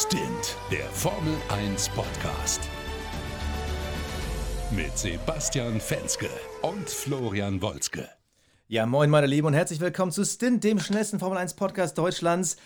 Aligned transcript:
Stint, 0.00 0.56
der 0.70 0.84
Formel 0.90 1.34
1 1.48 1.88
Podcast. 1.88 2.60
Mit 4.70 4.96
Sebastian 4.96 5.80
Fenske 5.80 6.28
und 6.62 6.88
Florian 6.88 7.60
Wolzke. 7.60 8.08
Ja, 8.68 8.86
moin, 8.86 9.10
meine 9.10 9.26
Lieben, 9.26 9.48
und 9.48 9.54
herzlich 9.54 9.80
willkommen 9.80 10.12
zu 10.12 10.24
Stint, 10.24 10.62
dem 10.62 10.78
schnellsten 10.78 11.18
Formel 11.18 11.36
1 11.36 11.54
Podcast 11.54 11.98
Deutschlands. 11.98 12.58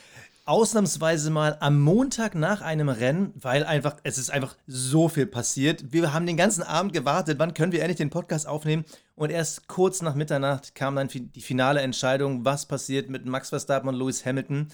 Ausnahmsweise 0.45 1.30
mal 1.30 1.56
am 1.60 1.81
Montag 1.81 2.35
nach 2.35 2.60
einem 2.60 2.90
Rennen, 2.90 3.33
weil 3.35 3.64
einfach, 3.64 3.96
es 4.03 4.19
ist 4.19 4.30
einfach 4.30 4.54
so 4.67 5.08
viel 5.08 5.26
passiert. 5.26 5.90
Wir 5.90 6.12
haben 6.12 6.26
den 6.26 6.37
ganzen 6.37 6.62
Abend 6.62 6.92
gewartet, 6.92 7.38
wann 7.38 7.54
können 7.54 7.72
wir 7.72 7.80
endlich 7.80 7.96
den 7.96 8.10
Podcast 8.10 8.46
aufnehmen? 8.46 8.85
Und 9.14 9.30
erst 9.30 9.69
kurz 9.69 10.03
nach 10.03 10.17
Mitternacht 10.17 10.74
kam 10.74 10.96
dann 10.96 11.08
die 11.08 11.40
finale 11.40 11.80
Entscheidung, 11.80 12.44
was 12.44 12.67
passiert 12.67 13.08
mit 13.08 13.24
Max 13.24 13.49
Verstappen 13.49 13.88
und 13.88 13.94
Lewis 13.94 14.26
Hamilton. 14.26 14.69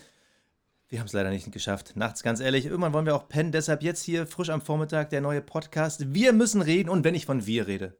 Wir 0.90 1.00
haben 1.00 1.06
es 1.06 1.12
leider 1.12 1.28
nicht 1.28 1.52
geschafft. 1.52 1.96
Nachts, 1.96 2.22
ganz 2.22 2.40
ehrlich. 2.40 2.64
Irgendwann 2.64 2.94
wollen 2.94 3.04
wir 3.04 3.14
auch 3.14 3.28
pennen. 3.28 3.52
Deshalb 3.52 3.82
jetzt 3.82 4.02
hier 4.02 4.26
frisch 4.26 4.48
am 4.48 4.62
Vormittag 4.62 5.10
der 5.10 5.20
neue 5.20 5.42
Podcast. 5.42 6.14
Wir 6.14 6.32
müssen 6.32 6.62
reden. 6.62 6.88
Und 6.88 7.04
wenn 7.04 7.14
ich 7.14 7.26
von 7.26 7.44
wir 7.44 7.66
rede, 7.66 7.98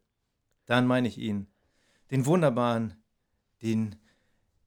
dann 0.65 0.87
meine 0.87 1.07
ich 1.07 1.19
ihn. 1.19 1.49
Den 2.11 2.25
wunderbaren, 2.25 2.95
den, 3.63 3.97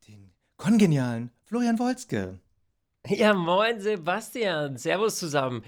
den 0.08 0.32
kongenialen 0.58 1.32
Florian 1.46 1.80
Wolzke. 1.80 2.38
Ja, 3.08 3.34
moin 3.34 3.82
Sebastian. 3.82 4.78
Servus 4.78 5.18
zusammen. 5.18 5.64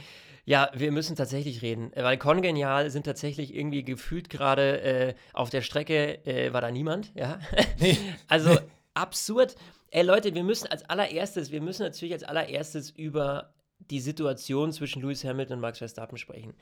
Ja, 0.45 0.69
wir 0.75 0.91
müssen 0.91 1.15
tatsächlich 1.15 1.63
reden, 1.63 1.91
weil 1.95 2.17
Kongenial 2.17 2.91
sind 2.91 3.05
tatsächlich 3.05 3.55
irgendwie 3.55 3.83
gefühlt 3.83 4.29
gerade 4.29 4.81
äh, 4.81 5.15
auf 5.31 5.49
der 5.49 5.61
Strecke, 5.61 6.23
äh, 6.27 6.53
war 6.53 6.61
da 6.61 6.69
niemand, 6.69 7.13
ja. 7.15 7.39
Nee. 7.79 7.97
Also 8.27 8.59
absurd. 8.93 9.55
Ey 9.95 10.01
Leute, 10.01 10.33
wir 10.33 10.43
müssen 10.43 10.65
als 10.71 10.83
allererstes, 10.89 11.51
wir 11.51 11.61
müssen 11.61 11.83
natürlich 11.83 12.13
als 12.13 12.23
allererstes 12.23 12.89
über 12.89 13.53
die 13.77 13.99
Situation 13.99 14.71
zwischen 14.71 15.03
Lewis 15.03 15.23
Hamilton 15.23 15.57
und 15.57 15.61
Max 15.61 15.77
Verstappen 15.77 16.17
sprechen. 16.17 16.55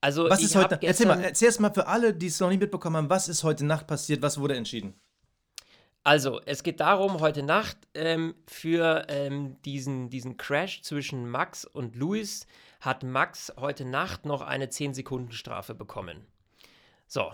Also, 0.00 0.30
was 0.30 0.44
ist 0.44 0.54
heute? 0.54 0.78
Erzähl 0.80 1.08
mal, 1.08 1.20
erzähl 1.20 1.46
erst 1.46 1.58
mal 1.58 1.74
für 1.74 1.88
alle, 1.88 2.14
die 2.14 2.28
es 2.28 2.38
noch 2.38 2.50
nicht 2.50 2.60
mitbekommen 2.60 2.96
haben, 2.96 3.10
was 3.10 3.28
ist 3.28 3.42
heute 3.42 3.64
Nacht 3.64 3.88
passiert? 3.88 4.22
Was 4.22 4.38
wurde 4.38 4.54
entschieden? 4.54 4.94
Also, 6.04 6.40
es 6.46 6.62
geht 6.62 6.78
darum, 6.78 7.18
heute 7.18 7.42
Nacht 7.42 7.78
ähm, 7.94 8.36
für 8.46 9.06
ähm, 9.08 9.60
diesen, 9.64 10.08
diesen 10.08 10.36
Crash 10.36 10.82
zwischen 10.82 11.28
Max 11.28 11.64
und 11.64 11.96
Lewis 11.96 12.46
hat 12.80 13.02
Max 13.02 13.52
heute 13.56 13.84
Nacht 13.84 14.24
noch 14.24 14.40
eine 14.40 14.66
10-Sekunden-Strafe 14.66 15.74
bekommen. 15.74 16.26
So, 17.08 17.32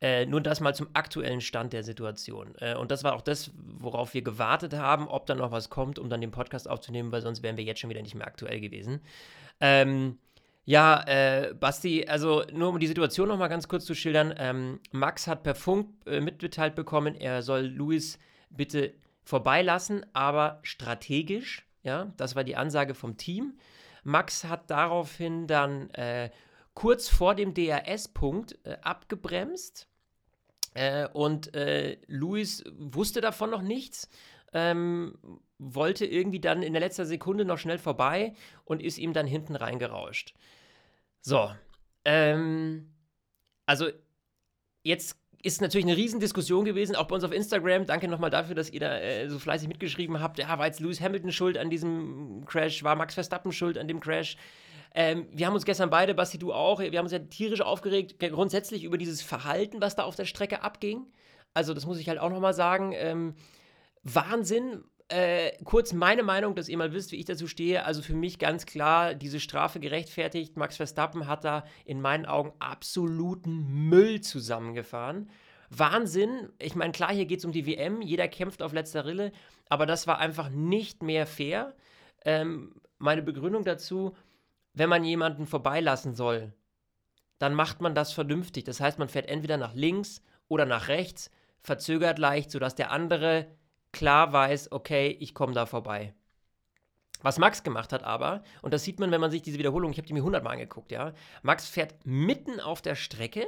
äh, 0.00 0.26
nur 0.26 0.40
das 0.40 0.60
mal 0.60 0.74
zum 0.74 0.88
aktuellen 0.92 1.40
Stand 1.40 1.72
der 1.72 1.82
Situation. 1.82 2.54
Äh, 2.58 2.74
und 2.74 2.90
das 2.90 3.04
war 3.04 3.14
auch 3.14 3.22
das, 3.22 3.50
worauf 3.56 4.14
wir 4.14 4.22
gewartet 4.22 4.74
haben, 4.74 5.08
ob 5.08 5.26
da 5.26 5.34
noch 5.34 5.50
was 5.50 5.70
kommt, 5.70 5.98
um 5.98 6.10
dann 6.10 6.20
den 6.20 6.30
Podcast 6.30 6.68
aufzunehmen, 6.68 7.12
weil 7.12 7.22
sonst 7.22 7.42
wären 7.42 7.56
wir 7.56 7.64
jetzt 7.64 7.80
schon 7.80 7.90
wieder 7.90 8.02
nicht 8.02 8.14
mehr 8.14 8.26
aktuell 8.26 8.60
gewesen. 8.60 9.00
Ähm, 9.60 10.18
ja, 10.66 11.02
äh, 11.06 11.54
Basti, 11.54 12.06
also 12.08 12.42
nur 12.52 12.70
um 12.70 12.78
die 12.78 12.86
Situation 12.86 13.28
noch 13.28 13.38
mal 13.38 13.48
ganz 13.48 13.68
kurz 13.68 13.84
zu 13.84 13.94
schildern. 13.94 14.34
Ähm, 14.38 14.80
Max 14.92 15.26
hat 15.26 15.42
per 15.42 15.54
Funk 15.54 15.88
äh, 16.06 16.20
mitgeteilt 16.20 16.74
bekommen, 16.74 17.14
er 17.14 17.42
soll 17.42 17.66
Luis 17.66 18.18
bitte 18.50 18.94
vorbeilassen, 19.24 20.06
aber 20.12 20.60
strategisch. 20.62 21.66
Ja, 21.82 22.12
das 22.16 22.34
war 22.34 22.44
die 22.44 22.56
Ansage 22.56 22.94
vom 22.94 23.18
Team. 23.18 23.58
Max 24.04 24.44
hat 24.44 24.70
daraufhin 24.70 25.46
dann 25.46 25.90
äh, 25.90 26.30
kurz 26.74 27.08
vor 27.08 27.34
dem 27.34 27.54
DRS-Punkt 27.54 28.58
äh, 28.64 28.76
abgebremst 28.82 29.88
äh, 30.74 31.08
und 31.08 31.54
äh, 31.54 31.98
Luis 32.06 32.64
wusste 32.76 33.20
davon 33.20 33.50
noch 33.50 33.62
nichts, 33.62 34.08
ähm, 34.52 35.16
wollte 35.58 36.04
irgendwie 36.04 36.40
dann 36.40 36.62
in 36.62 36.72
der 36.72 36.80
letzten 36.80 37.06
Sekunde 37.06 37.44
noch 37.44 37.58
schnell 37.58 37.78
vorbei 37.78 38.34
und 38.64 38.82
ist 38.82 38.98
ihm 38.98 39.12
dann 39.12 39.26
hinten 39.26 39.56
reingerauscht. 39.56 40.34
So, 41.20 41.50
ähm, 42.04 42.92
also 43.66 43.88
jetzt 44.82 45.16
ist 45.42 45.60
natürlich 45.60 45.86
eine 45.86 45.96
Riesendiskussion 45.96 46.64
gewesen, 46.64 46.96
auch 46.96 47.06
bei 47.06 47.14
uns 47.14 47.24
auf 47.24 47.32
Instagram. 47.32 47.84
Danke 47.86 48.08
nochmal 48.08 48.30
dafür, 48.30 48.54
dass 48.54 48.70
ihr 48.70 48.80
da 48.80 48.98
äh, 48.98 49.28
so 49.28 49.38
fleißig 49.38 49.68
mitgeschrieben 49.68 50.20
habt. 50.20 50.38
Ja, 50.38 50.58
war 50.58 50.66
jetzt 50.66 50.80
Lewis 50.80 51.00
Hamilton 51.00 51.32
schuld 51.32 51.58
an 51.58 51.68
diesem 51.68 52.44
Crash? 52.46 52.82
War 52.82 52.96
Max 52.96 53.14
Verstappen 53.14 53.52
schuld 53.52 53.76
an 53.76 53.86
dem 53.86 54.00
Crash? 54.00 54.36
Ähm, 54.94 55.26
wir 55.32 55.46
haben 55.46 55.54
uns 55.54 55.64
gestern 55.64 55.90
beide, 55.90 56.14
Basti, 56.14 56.38
du 56.38 56.52
auch, 56.52 56.78
wir 56.78 56.96
haben 56.96 57.04
uns 57.04 57.12
ja 57.12 57.18
tierisch 57.18 57.60
aufgeregt, 57.60 58.18
grundsätzlich 58.20 58.84
über 58.84 58.96
dieses 58.96 59.22
Verhalten, 59.22 59.80
was 59.80 59.96
da 59.96 60.04
auf 60.04 60.14
der 60.14 60.24
Strecke 60.24 60.62
abging. 60.62 61.06
Also, 61.52 61.74
das 61.74 61.86
muss 61.86 61.98
ich 61.98 62.08
halt 62.08 62.18
auch 62.18 62.30
nochmal 62.30 62.54
sagen. 62.54 62.92
Ähm, 62.94 63.34
Wahnsinn. 64.04 64.84
Äh, 65.08 65.52
kurz 65.64 65.92
meine 65.92 66.22
Meinung, 66.22 66.54
dass 66.54 66.68
ihr 66.68 66.78
mal 66.78 66.92
wisst, 66.92 67.12
wie 67.12 67.16
ich 67.16 67.26
dazu 67.26 67.46
stehe. 67.46 67.84
Also 67.84 68.00
für 68.00 68.14
mich 68.14 68.38
ganz 68.38 68.64
klar, 68.64 69.14
diese 69.14 69.38
Strafe 69.38 69.78
gerechtfertigt. 69.78 70.56
Max 70.56 70.76
Verstappen 70.76 71.26
hat 71.26 71.44
da 71.44 71.64
in 71.84 72.00
meinen 72.00 72.24
Augen 72.24 72.52
absoluten 72.58 73.88
Müll 73.88 74.22
zusammengefahren. 74.22 75.28
Wahnsinn. 75.68 76.48
Ich 76.58 76.74
meine, 76.74 76.92
klar, 76.92 77.12
hier 77.12 77.26
geht 77.26 77.40
es 77.40 77.44
um 77.44 77.52
die 77.52 77.66
WM. 77.66 78.00
Jeder 78.00 78.28
kämpft 78.28 78.62
auf 78.62 78.72
letzter 78.72 79.04
Rille. 79.04 79.32
Aber 79.68 79.84
das 79.84 80.06
war 80.06 80.18
einfach 80.18 80.48
nicht 80.48 81.02
mehr 81.02 81.26
fair. 81.26 81.74
Ähm, 82.24 82.74
meine 82.98 83.22
Begründung 83.22 83.64
dazu, 83.64 84.16
wenn 84.74 84.88
man 84.88 85.04
jemanden 85.04 85.46
vorbeilassen 85.46 86.14
soll, 86.14 86.52
dann 87.38 87.54
macht 87.54 87.80
man 87.80 87.94
das 87.94 88.12
vernünftig. 88.12 88.64
Das 88.64 88.80
heißt, 88.80 88.98
man 88.98 89.08
fährt 89.08 89.28
entweder 89.28 89.56
nach 89.56 89.74
links 89.74 90.20
oder 90.48 90.66
nach 90.66 90.88
rechts, 90.88 91.30
verzögert 91.60 92.18
leicht, 92.18 92.50
sodass 92.50 92.74
der 92.74 92.90
andere 92.90 93.46
klar 93.92 94.32
weiß, 94.32 94.72
okay, 94.72 95.16
ich 95.20 95.34
komme 95.34 95.54
da 95.54 95.66
vorbei. 95.66 96.14
Was 97.22 97.38
Max 97.38 97.62
gemacht 97.62 97.92
hat 97.92 98.02
aber, 98.02 98.42
und 98.60 98.74
das 98.74 98.84
sieht 98.84 99.00
man, 99.00 99.10
wenn 99.10 99.20
man 99.20 99.30
sich 99.30 99.40
diese 99.40 99.58
Wiederholung, 99.58 99.92
ich 99.92 99.96
habe 99.96 100.06
die 100.06 100.12
mir 100.12 100.24
hundertmal 100.24 100.52
angeguckt, 100.54 100.92
ja. 100.92 101.14
Max 101.42 101.66
fährt 101.66 101.94
mitten 102.04 102.60
auf 102.60 102.82
der 102.82 102.96
Strecke, 102.96 103.46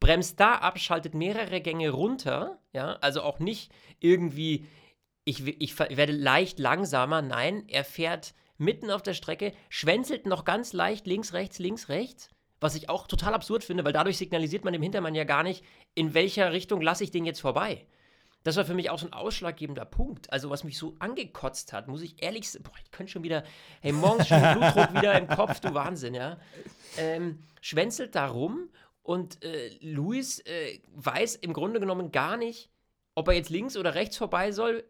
bremst 0.00 0.40
da 0.40 0.54
ab, 0.54 0.78
schaltet 0.78 1.14
mehrere 1.14 1.60
Gänge 1.60 1.90
runter, 1.90 2.58
ja, 2.72 2.94
also 3.02 3.20
auch 3.20 3.40
nicht 3.40 3.72
irgendwie, 4.00 4.66
ich, 5.24 5.46
ich 5.46 5.78
werde 5.78 6.12
leicht 6.12 6.58
langsamer, 6.58 7.20
nein, 7.20 7.64
er 7.68 7.84
fährt 7.84 8.34
mitten 8.64 8.90
auf 8.90 9.02
der 9.02 9.14
Strecke, 9.14 9.52
schwänzelt 9.68 10.26
noch 10.26 10.44
ganz 10.44 10.72
leicht 10.72 11.06
links, 11.06 11.32
rechts, 11.32 11.58
links, 11.58 11.88
rechts. 11.88 12.30
Was 12.60 12.74
ich 12.74 12.88
auch 12.88 13.06
total 13.06 13.34
absurd 13.34 13.62
finde, 13.62 13.84
weil 13.84 13.92
dadurch 13.92 14.16
signalisiert 14.16 14.64
man 14.64 14.72
dem 14.72 14.82
Hintermann 14.82 15.14
ja 15.14 15.24
gar 15.24 15.42
nicht, 15.42 15.64
in 15.94 16.14
welcher 16.14 16.52
Richtung 16.52 16.80
lasse 16.80 17.04
ich 17.04 17.10
den 17.10 17.24
jetzt 17.24 17.40
vorbei. 17.40 17.86
Das 18.44 18.56
war 18.56 18.64
für 18.64 18.74
mich 18.74 18.90
auch 18.90 18.98
so 18.98 19.06
ein 19.06 19.12
ausschlaggebender 19.12 19.86
Punkt. 19.86 20.32
Also, 20.32 20.50
was 20.50 20.64
mich 20.64 20.78
so 20.78 20.94
angekotzt 20.98 21.72
hat, 21.72 21.88
muss 21.88 22.02
ich 22.02 22.22
ehrlich 22.22 22.50
sagen, 22.50 22.64
boah, 22.64 22.74
ich 22.82 22.90
könnte 22.90 23.10
schon 23.10 23.22
wieder, 23.22 23.42
hey, 23.80 23.92
morgens 23.92 24.28
schon 24.28 24.40
Blutdruck 24.52 24.94
wieder 24.94 25.18
im 25.18 25.26
Kopf, 25.26 25.60
du 25.60 25.72
Wahnsinn, 25.72 26.14
ja. 26.14 26.38
Ähm, 26.98 27.42
schwänzelt 27.62 28.14
da 28.14 28.26
rum 28.26 28.68
und 29.02 29.42
äh, 29.42 29.70
Luis 29.80 30.40
äh, 30.40 30.80
weiß 30.94 31.36
im 31.36 31.54
Grunde 31.54 31.80
genommen 31.80 32.12
gar 32.12 32.36
nicht, 32.36 32.70
ob 33.14 33.28
er 33.28 33.34
jetzt 33.34 33.50
links 33.50 33.76
oder 33.76 33.94
rechts 33.94 34.16
vorbei 34.18 34.52
soll 34.52 34.84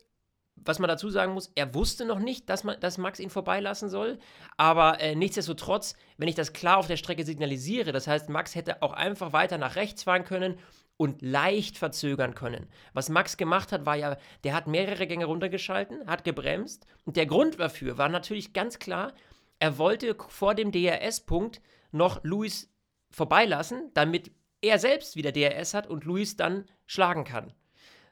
was 0.56 0.78
man 0.78 0.88
dazu 0.88 1.10
sagen 1.10 1.32
muss, 1.32 1.50
er 1.54 1.75
wusste 1.75 2.04
noch 2.04 2.19
nicht, 2.19 2.48
dass, 2.48 2.65
man, 2.65 2.78
dass 2.81 2.98
Max 2.98 3.20
ihn 3.20 3.31
vorbeilassen 3.31 3.88
soll. 3.88 4.19
Aber 4.56 5.00
äh, 5.00 5.15
nichtsdestotrotz, 5.15 5.94
wenn 6.16 6.28
ich 6.28 6.34
das 6.34 6.53
klar 6.53 6.78
auf 6.78 6.87
der 6.87 6.97
Strecke 6.97 7.25
signalisiere, 7.25 7.92
das 7.92 8.06
heißt, 8.06 8.28
Max 8.28 8.54
hätte 8.54 8.82
auch 8.82 8.92
einfach 8.92 9.32
weiter 9.32 9.59
nach 9.59 9.76
rechts 9.76 10.04
fahren 10.04 10.25
können 10.25 10.59
und 10.97 11.22
leicht 11.22 11.76
verzögern 11.76 12.34
können. 12.34 12.69
Was 12.92 13.09
Max 13.09 13.37
gemacht 13.37 13.72
hat, 13.72 13.84
war 13.84 13.97
ja, 13.97 14.16
der 14.44 14.54
hat 14.54 14.66
mehrere 14.66 15.06
Gänge 15.06 15.25
runtergeschalten, 15.25 16.06
hat 16.06 16.25
gebremst. 16.25 16.86
Und 17.04 17.16
der 17.16 17.26
Grund 17.26 17.59
dafür 17.59 17.98
war 17.98 18.09
natürlich 18.09 18.53
ganz 18.53 18.78
klar, 18.78 19.12
er 19.59 19.78
wollte 19.78 20.16
vor 20.28 20.54
dem 20.54 20.72
DRS-Punkt 20.72 21.60
noch 21.91 22.22
Luis 22.22 22.72
vorbeilassen, 23.10 23.91
damit 23.94 24.32
er 24.60 24.78
selbst 24.78 25.16
wieder 25.16 25.32
DRS 25.32 25.75
hat 25.75 25.86
und 25.86 26.04
Luis 26.04 26.36
dann 26.36 26.65
schlagen 26.86 27.25
kann. 27.25 27.53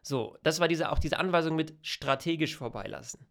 So, 0.02 0.36
das 0.42 0.60
war 0.60 0.68
diese, 0.68 0.90
auch 0.90 0.98
diese 0.98 1.18
Anweisung 1.18 1.56
mit 1.56 1.74
strategisch 1.82 2.56
vorbeilassen. 2.56 3.26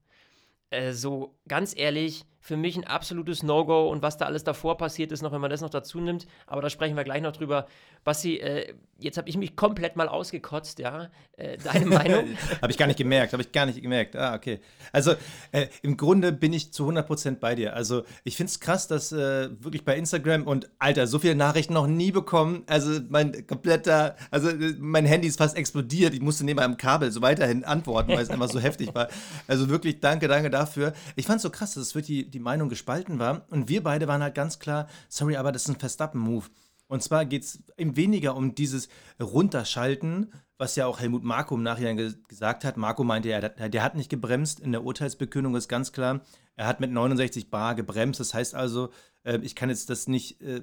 Äh, 0.69 0.93
so, 0.93 1.37
ganz 1.47 1.75
ehrlich, 1.75 2.25
für 2.41 2.57
mich 2.57 2.75
ein 2.75 2.83
absolutes 2.83 3.43
No-Go 3.43 3.89
und 3.89 4.01
was 4.01 4.17
da 4.17 4.25
alles 4.25 4.43
davor 4.43 4.75
passiert 4.75 5.11
ist, 5.11 5.21
noch 5.21 5.31
wenn 5.31 5.41
man 5.41 5.51
das 5.51 5.61
noch 5.61 5.69
dazu 5.69 6.01
nimmt, 6.01 6.25
aber 6.47 6.61
da 6.61 6.69
sprechen 6.71 6.97
wir 6.97 7.03
gleich 7.03 7.21
noch 7.21 7.33
drüber. 7.33 7.67
Basti, 8.03 8.37
äh, 8.37 8.73
jetzt 8.97 9.17
habe 9.17 9.29
ich 9.29 9.37
mich 9.37 9.55
komplett 9.55 9.95
mal 9.95 10.07
ausgekotzt, 10.07 10.79
ja. 10.79 11.11
Äh, 11.37 11.57
deine 11.63 11.85
Meinung? 11.85 12.25
habe 12.59 12.71
ich 12.71 12.77
gar 12.79 12.87
nicht 12.87 12.97
gemerkt, 12.97 13.33
habe 13.33 13.43
ich 13.43 13.51
gar 13.51 13.67
nicht 13.67 13.79
gemerkt. 13.79 14.15
Ah, 14.15 14.33
okay. 14.33 14.59
Also 14.91 15.13
äh, 15.51 15.67
im 15.83 15.97
Grunde 15.97 16.31
bin 16.31 16.51
ich 16.51 16.73
zu 16.73 16.89
100% 16.89 17.37
bei 17.39 17.53
dir. 17.53 17.75
Also 17.75 18.03
ich 18.23 18.37
finde 18.37 18.49
es 18.49 18.59
krass, 18.59 18.87
dass 18.87 19.11
äh, 19.11 19.49
wirklich 19.63 19.85
bei 19.85 19.95
Instagram 19.95 20.47
und 20.47 20.69
Alter, 20.79 21.05
so 21.05 21.19
viele 21.19 21.35
Nachrichten 21.35 21.73
noch 21.73 21.85
nie 21.85 22.11
bekommen. 22.11 22.63
Also 22.65 22.99
mein 23.09 23.45
kompletter, 23.45 24.15
also 24.31 24.49
mein 24.79 25.05
Handy 25.05 25.27
ist 25.27 25.37
fast 25.37 25.55
explodiert. 25.55 26.15
Ich 26.15 26.21
musste 26.21 26.43
neben 26.43 26.59
einem 26.59 26.77
Kabel 26.77 27.11
so 27.11 27.21
weiterhin 27.21 27.63
antworten, 27.63 28.13
weil 28.13 28.23
es 28.23 28.31
einfach 28.31 28.49
so 28.49 28.59
heftig 28.61 28.95
war. 28.95 29.09
Also 29.47 29.69
wirklich 29.69 29.99
danke, 29.99 30.27
danke 30.27 30.49
dafür. 30.49 30.93
Ich 31.15 31.27
fand 31.27 31.37
es 31.37 31.43
so 31.43 31.51
krass, 31.51 31.75
dass 31.75 31.83
es 31.83 31.93
wirklich 31.93 32.30
die 32.30 32.30
Meinung 32.39 32.69
gespalten 32.69 33.19
war. 33.19 33.45
Und 33.49 33.69
wir 33.69 33.83
beide 33.83 34.07
waren 34.07 34.21
halt 34.21 34.35
ganz 34.35 34.59
klar, 34.59 34.87
sorry, 35.09 35.37
aber 35.37 35.51
das 35.51 35.63
ist 35.63 35.69
ein 35.69 35.79
Verstappen-Move. 35.79 36.45
Und 36.87 37.01
zwar 37.01 37.25
geht 37.25 37.43
es 37.43 37.63
eben 37.77 37.95
weniger 37.95 38.35
um 38.35 38.53
dieses 38.53 38.89
Runterschalten, 39.21 40.33
was 40.57 40.75
ja 40.75 40.85
auch 40.87 40.99
Helmut 40.99 41.23
Marko 41.23 41.55
im 41.55 41.63
Nachhinein 41.63 41.95
ge 41.95 42.13
gesagt 42.27 42.65
hat. 42.65 42.75
Marco 42.75 43.03
meinte, 43.03 43.29
ja, 43.29 43.39
der 43.39 43.83
hat 43.83 43.95
nicht 43.95 44.09
gebremst. 44.09 44.59
In 44.59 44.73
der 44.73 44.83
Urteilsbekündung 44.83 45.55
ist 45.55 45.69
ganz 45.69 45.93
klar, 45.93 46.21
Er 46.55 46.67
hat 46.67 46.81
mit 46.81 46.91
69 46.91 47.49
Bar 47.49 47.75
gebremst. 47.75 48.19
Das 48.19 48.33
heißt 48.33 48.55
also, 48.55 48.91
äh, 49.23 49.39
ich 49.41 49.55
kann 49.55 49.69
jetzt 49.69 49.89
das 49.89 50.07
nicht 50.07 50.41
äh, 50.41 50.61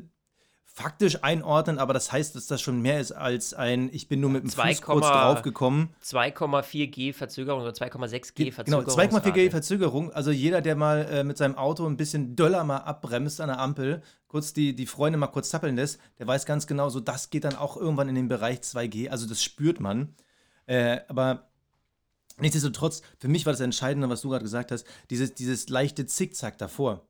faktisch 0.78 1.24
einordnen, 1.24 1.78
aber 1.78 1.92
das 1.92 2.12
heißt, 2.12 2.36
dass 2.36 2.46
das 2.46 2.62
schon 2.62 2.80
mehr 2.80 3.00
ist 3.00 3.10
als 3.10 3.52
ein, 3.52 3.90
ich 3.92 4.06
bin 4.06 4.20
nur 4.20 4.30
mit 4.30 4.44
dem 4.44 4.50
2, 4.50 4.68
Fuß 4.68 4.82
kurz 4.82 5.06
draufgekommen. 5.06 5.88
2,4 6.04 6.86
G 6.86 7.12
Verzögerung 7.12 7.62
oder 7.62 7.72
2,6 7.72 8.34
G 8.34 8.52
Verzögerung. 8.52 8.84
Genau, 8.84 8.96
2,4 8.96 9.32
G 9.32 9.50
Verzögerung. 9.50 10.12
Also 10.12 10.30
jeder, 10.30 10.60
der 10.60 10.76
mal 10.76 11.04
äh, 11.10 11.24
mit 11.24 11.36
seinem 11.36 11.56
Auto 11.56 11.84
ein 11.84 11.96
bisschen 11.96 12.36
döller 12.36 12.62
mal 12.62 12.76
abbremst 12.76 13.40
an 13.40 13.48
der 13.48 13.58
Ampel, 13.58 14.02
kurz 14.28 14.52
die, 14.52 14.76
die 14.76 14.86
Freunde 14.86 15.18
mal 15.18 15.26
kurz 15.26 15.48
zappeln 15.50 15.74
lässt, 15.74 15.98
der 16.20 16.28
weiß 16.28 16.46
ganz 16.46 16.68
genau, 16.68 16.90
so 16.90 17.00
das 17.00 17.30
geht 17.30 17.42
dann 17.42 17.56
auch 17.56 17.76
irgendwann 17.76 18.08
in 18.08 18.14
den 18.14 18.28
Bereich 18.28 18.60
2G. 18.60 19.08
Also 19.08 19.26
das 19.26 19.42
spürt 19.42 19.80
man. 19.80 20.14
Äh, 20.66 21.00
aber 21.08 21.48
nichtsdestotrotz, 22.38 23.02
für 23.18 23.26
mich 23.26 23.46
war 23.46 23.52
das 23.52 23.60
Entscheidende, 23.60 24.08
was 24.08 24.20
du 24.20 24.28
gerade 24.28 24.44
gesagt 24.44 24.70
hast, 24.70 24.86
dieses, 25.10 25.34
dieses 25.34 25.68
leichte 25.70 26.06
Zickzack 26.06 26.56
davor. 26.56 27.07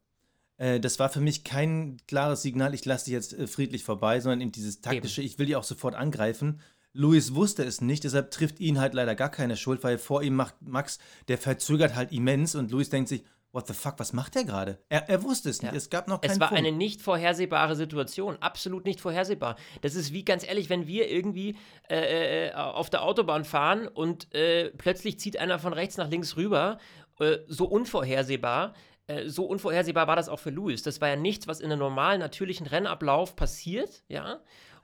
Äh, 0.58 0.80
das 0.80 0.98
war 0.98 1.08
für 1.08 1.20
mich 1.20 1.44
kein 1.44 1.96
klares 2.06 2.42
Signal, 2.42 2.74
ich 2.74 2.84
lasse 2.84 3.06
dich 3.06 3.14
jetzt 3.14 3.32
äh, 3.32 3.46
friedlich 3.46 3.84
vorbei, 3.84 4.20
sondern 4.20 4.42
eben 4.42 4.52
dieses 4.52 4.80
taktische, 4.80 5.22
eben. 5.22 5.30
ich 5.30 5.38
will 5.38 5.46
dich 5.46 5.56
auch 5.56 5.64
sofort 5.64 5.94
angreifen. 5.94 6.60
Luis 6.92 7.34
wusste 7.34 7.64
es 7.64 7.80
nicht, 7.80 8.04
deshalb 8.04 8.30
trifft 8.30 8.60
ihn 8.60 8.80
halt 8.80 8.92
leider 8.94 9.14
gar 9.14 9.30
keine 9.30 9.56
Schuld, 9.56 9.84
weil 9.84 9.98
vor 9.98 10.22
ihm 10.22 10.34
macht 10.34 10.60
Max, 10.60 10.98
der 11.28 11.38
verzögert 11.38 11.94
halt 11.94 12.12
immens 12.12 12.54
und 12.54 12.70
Luis 12.70 12.90
denkt 12.90 13.08
sich, 13.08 13.22
what 13.52 13.66
the 13.66 13.72
fuck, 13.72 13.94
was 13.98 14.12
macht 14.12 14.34
der 14.34 14.44
gerade? 14.44 14.78
Er, 14.88 15.08
er, 15.08 15.22
wusste 15.22 15.48
es 15.48 15.62
nicht, 15.62 15.72
ja. 15.72 15.76
es 15.76 15.90
gab 15.90 16.08
noch 16.08 16.20
keinen 16.20 16.32
Es 16.32 16.40
war 16.40 16.48
Punkt. 16.48 16.58
eine 16.58 16.76
nicht 16.76 17.00
vorhersehbare 17.00 17.76
Situation, 17.76 18.36
absolut 18.40 18.84
nicht 18.84 19.00
vorhersehbar. 19.00 19.56
Das 19.80 19.94
ist 19.94 20.12
wie, 20.12 20.24
ganz 20.24 20.46
ehrlich, 20.46 20.70
wenn 20.70 20.86
wir 20.86 21.10
irgendwie 21.10 21.56
äh, 21.88 22.48
äh 22.48 22.54
auf 22.54 22.90
der 22.90 23.02
Autobahn 23.02 23.44
fahren 23.44 23.86
und 23.86 24.34
äh, 24.34 24.70
plötzlich 24.70 25.18
zieht 25.20 25.38
einer 25.38 25.58
von 25.58 25.72
rechts 25.72 25.96
nach 25.96 26.08
links 26.08 26.36
rüber, 26.36 26.78
äh, 27.20 27.38
so 27.46 27.66
unvorhersehbar, 27.66 28.74
äh, 29.08 29.28
so 29.28 29.44
unvorhersehbar 29.46 30.06
war 30.06 30.16
das 30.16 30.28
auch 30.28 30.38
für 30.38 30.50
Lewis. 30.50 30.82
Das 30.82 31.00
war 31.00 31.08
ja 31.08 31.16
nichts, 31.16 31.48
was 31.48 31.60
in 31.60 31.72
einem 31.72 31.80
normalen, 31.80 32.20
natürlichen 32.20 32.66
Rennablauf 32.66 33.34
passiert, 33.36 34.04
ja. 34.08 34.40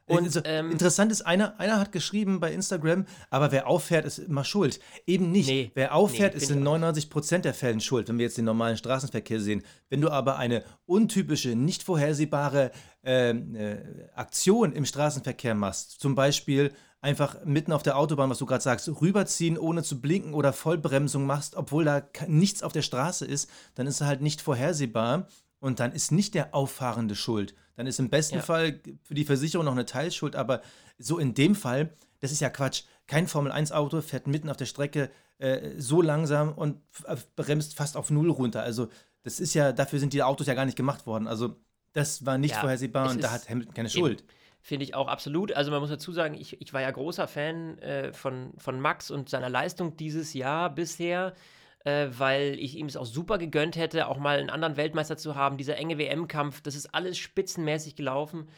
Und 0.06 0.25
also, 0.25 0.41
ähm, 0.44 0.71
interessant 0.71 1.11
ist, 1.12 1.23
einer, 1.23 1.59
einer 1.59 1.81
hat 1.81 1.91
geschrieben 1.91 2.38
bei 2.38 2.53
Instagram, 2.53 3.06
aber 3.31 3.53
wer 3.53 3.67
auffährt, 3.67 4.05
ist 4.05 4.19
immer 4.19 4.44
schuld. 4.44 4.79
Eben 5.06 5.31
nicht. 5.31 5.49
Nee, 5.49 5.71
wer 5.75 5.94
auffährt, 5.94 6.35
nee, 6.35 6.43
ist 6.43 6.50
in 6.50 6.62
99 6.62 7.09
Prozent 7.09 7.47
der 7.47 7.55
Fällen 7.55 7.81
schuld, 7.81 8.09
wenn 8.09 8.19
wir 8.19 8.25
jetzt 8.25 8.37
den 8.37 8.44
normalen 8.44 8.76
Straßenverkehr 8.76 9.41
sehen. 9.41 9.62
Wenn 9.88 10.03
du 10.03 10.11
aber 10.11 10.37
eine 10.37 10.62
untypische, 10.85 11.55
nicht 11.55 11.82
vorhersehbare 11.82 12.70
äh, 13.03 13.31
äh, 13.31 13.79
Aktion 14.15 14.73
im 14.73 14.85
Straßenverkehr 14.85 15.55
machst, 15.55 16.00
zum 16.00 16.15
Beispiel 16.15 16.73
einfach 17.05 17.45
mitten 17.45 17.73
auf 17.73 17.83
der 17.83 17.99
Autobahn, 17.99 18.31
was 18.31 18.39
du 18.39 18.47
gerade 18.47 18.62
sagst, 18.62 18.89
rüberziehen, 18.89 19.59
ohne 19.59 19.83
zu 19.83 20.01
blinken 20.01 20.33
oder 20.33 20.55
Vollbremsung 20.55 21.27
machst, 21.27 21.55
obwohl 21.55 21.85
da 21.85 22.03
nichts 22.27 22.62
auf 22.62 22.73
der 22.73 22.81
Straße 22.81 23.27
ist, 23.27 23.51
dann 23.75 23.87
ist 23.87 24.01
er 24.01 24.06
halt 24.06 24.23
nicht 24.23 24.41
vorhersehbar 24.41 25.29
und 25.61 25.81
dann 25.81 25.93
ist 25.93 26.12
nicht 26.12 26.35
der 26.35 26.55
Auffahrende 26.55 27.15
schuld. 27.15 27.55
Dann 27.77 27.87
ist 27.87 27.99
im 27.99 28.09
besten 28.09 28.37
ja. 28.37 28.43
Fall 28.43 28.81
für 29.03 29.15
die 29.15 29.27
Versicherung 29.27 29.67
noch 29.67 29.73
eine 29.73 29.85
Teilschuld, 29.85 30.35
aber 30.35 30.62
so 30.97 31.19
in 31.19 31.35
dem 31.35 31.55
Fall, 31.55 31.93
das 32.21 32.33
ist 32.33 32.41
ja 32.41 32.49
Quatsch. 32.49 32.85
Kein 33.06 33.29
Formel-1-Auto 33.29 34.01
fährt 34.01 34.27
mitten 34.27 34.49
auf 34.49 34.56
der 34.56 34.67
Strecke 34.67 35.11
äh, 35.39 35.73
so 35.77 36.01
langsam 36.01 36.55
und 36.55 36.81
äh, 37.05 37.17
bremst 37.37 37.75
fast 37.75 37.99
auf 37.99 38.11
Null 38.11 38.31
runter. 38.31 38.62
Also, 38.62 38.89
das 39.25 39.41
ist 39.41 39.53
ja, 39.53 39.73
dafür 39.73 39.99
sind 39.99 40.15
die 40.15 40.23
Autos 40.23 40.47
ja 40.47 40.55
gar 40.55 40.65
nicht 40.65 40.77
gemacht 40.77 41.06
worden. 41.06 41.27
Also, 41.27 41.56
das 41.93 42.25
war 42.25 42.39
nicht 42.39 42.53
ja, 42.53 42.61
vorhersehbar 42.61 43.11
und 43.11 43.23
da 43.23 43.31
hat 43.31 43.51
Hamilton 43.51 43.75
keine 43.75 43.91
Schuld. 43.91 44.21
Eben. 44.21 44.29
Finde 44.67 44.85
ich 44.85 44.95
auch 44.95 45.09
absolut. 45.09 45.53
Also 45.53 45.71
man 45.71 45.81
muss 45.81 45.91
dazu 45.91 46.11
sagen, 46.11 46.33
ich, 46.33 46.59
ich 46.59 46.73
war 46.73 46.81
ja 46.81 46.91
großer 46.91 47.29
Fan 47.29 47.77
äh, 47.81 48.15
von, 48.15 48.55
von 48.57 48.81
Max 48.81 49.11
und 49.11 49.29
seiner 49.29 49.51
Leistung 49.51 49.99
dieses 49.99 50.33
Jahr 50.33 50.71
bisher, 50.75 51.35
äh, 51.85 52.07
weil 52.13 52.59
ich 52.59 52.79
ihm 52.79 52.87
es 52.87 52.97
auch 52.97 53.05
super 53.05 53.37
gegönnt 53.37 53.77
hätte, 53.77 54.09
auch 54.09 54.17
mal 54.17 54.39
einen 54.39 54.49
anderen 54.49 54.79
Weltmeister 54.79 55.19
zu 55.19 55.35
haben. 55.35 55.59
Dieser 55.59 55.77
enge 55.77 55.99
WM-Kampf, 55.99 56.63
das 56.63 56.77
ist 56.77 56.95
alles 56.95 57.19
spitzenmäßig 57.19 57.95
gelaufen. 57.95 58.49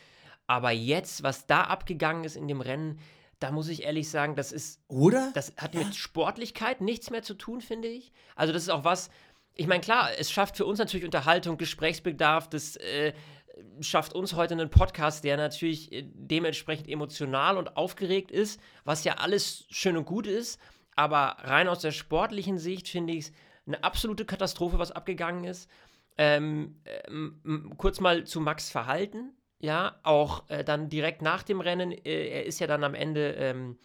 Aber 0.46 0.70
jetzt, 0.70 1.24
was 1.24 1.48
da 1.48 1.62
abgegangen 1.62 2.22
ist 2.22 2.36
in 2.36 2.46
dem 2.46 2.60
Rennen, 2.60 3.00
da 3.40 3.50
muss 3.50 3.68
ich 3.68 3.82
ehrlich 3.82 4.08
sagen, 4.08 4.36
das 4.36 4.52
ist. 4.52 4.80
Oder? 4.86 5.32
Das 5.34 5.54
hat 5.56 5.74
ja. 5.74 5.80
mit 5.80 5.96
Sportlichkeit 5.96 6.82
nichts 6.82 7.10
mehr 7.10 7.24
zu 7.24 7.34
tun, 7.34 7.60
finde 7.60 7.88
ich. 7.88 8.12
Also, 8.36 8.52
das 8.52 8.62
ist 8.62 8.68
auch 8.68 8.84
was. 8.84 9.10
Ich 9.54 9.66
meine, 9.66 9.80
klar, 9.80 10.10
es 10.16 10.30
schafft 10.30 10.56
für 10.56 10.66
uns 10.66 10.78
natürlich 10.78 11.04
Unterhaltung, 11.04 11.56
Gesprächsbedarf, 11.56 12.48
das 12.48 12.76
äh, 12.76 13.12
schafft 13.80 14.14
uns 14.14 14.34
heute 14.34 14.54
einen 14.54 14.70
Podcast, 14.70 15.24
der 15.24 15.36
natürlich 15.36 15.92
äh, 15.92 16.04
dementsprechend 16.04 16.88
emotional 16.88 17.56
und 17.56 17.76
aufgeregt 17.76 18.30
ist, 18.30 18.60
was 18.84 19.04
ja 19.04 19.14
alles 19.14 19.66
schön 19.70 19.96
und 19.96 20.04
gut 20.04 20.26
ist. 20.26 20.60
Aber 20.94 21.36
rein 21.40 21.68
aus 21.68 21.80
der 21.80 21.92
sportlichen 21.92 22.58
Sicht 22.58 22.88
finde 22.88 23.12
ich 23.14 23.26
es 23.26 23.32
eine 23.66 23.82
absolute 23.84 24.24
Katastrophe, 24.24 24.78
was 24.78 24.92
abgegangen 24.92 25.44
ist. 25.44 25.70
Ähm, 26.18 26.80
ähm, 27.08 27.74
kurz 27.76 28.00
mal 28.00 28.24
zu 28.24 28.40
Max 28.40 28.70
Verhalten. 28.70 29.32
Ja, 29.58 29.98
auch 30.02 30.48
äh, 30.48 30.64
dann 30.64 30.88
direkt 30.88 31.22
nach 31.22 31.42
dem 31.42 31.60
Rennen. 31.60 31.92
Äh, 31.92 32.28
er 32.28 32.46
ist 32.46 32.60
ja 32.60 32.66
dann 32.66 32.84
am 32.84 32.94
Ende 32.94 33.32
ähm, 33.32 33.78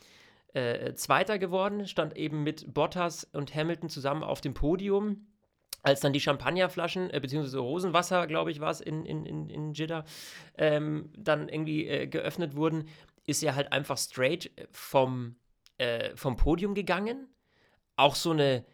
äh, 0.53 0.93
Zweiter 0.93 1.39
geworden, 1.39 1.87
stand 1.87 2.15
eben 2.15 2.43
mit 2.43 2.73
Bottas 2.73 3.25
und 3.33 3.53
Hamilton 3.55 3.89
zusammen 3.89 4.23
auf 4.23 4.41
dem 4.41 4.53
Podium 4.53 5.27
als 5.83 5.99
dann 5.99 6.13
die 6.13 6.19
Champagnerflaschen, 6.19 7.09
äh, 7.09 7.19
beziehungsweise 7.19 7.59
Rosenwasser, 7.59 8.27
glaube 8.27 8.51
ich, 8.51 8.59
war 8.59 8.71
es 8.71 8.81
in, 8.81 9.05
in, 9.05 9.25
in, 9.25 9.49
in 9.49 9.73
Jeddah, 9.73 10.05
ähm, 10.57 11.11
dann 11.17 11.49
irgendwie 11.49 11.87
äh, 11.87 12.07
geöffnet 12.07 12.55
wurden, 12.55 12.87
ist 13.25 13.43
er 13.43 13.55
halt 13.55 13.71
einfach 13.71 13.97
straight 13.97 14.51
vom, 14.71 15.35
äh, 15.77 16.15
vom 16.15 16.37
Podium 16.37 16.73
gegangen. 16.73 17.27
Auch 17.95 18.15
so 18.15 18.31
eine 18.31 18.65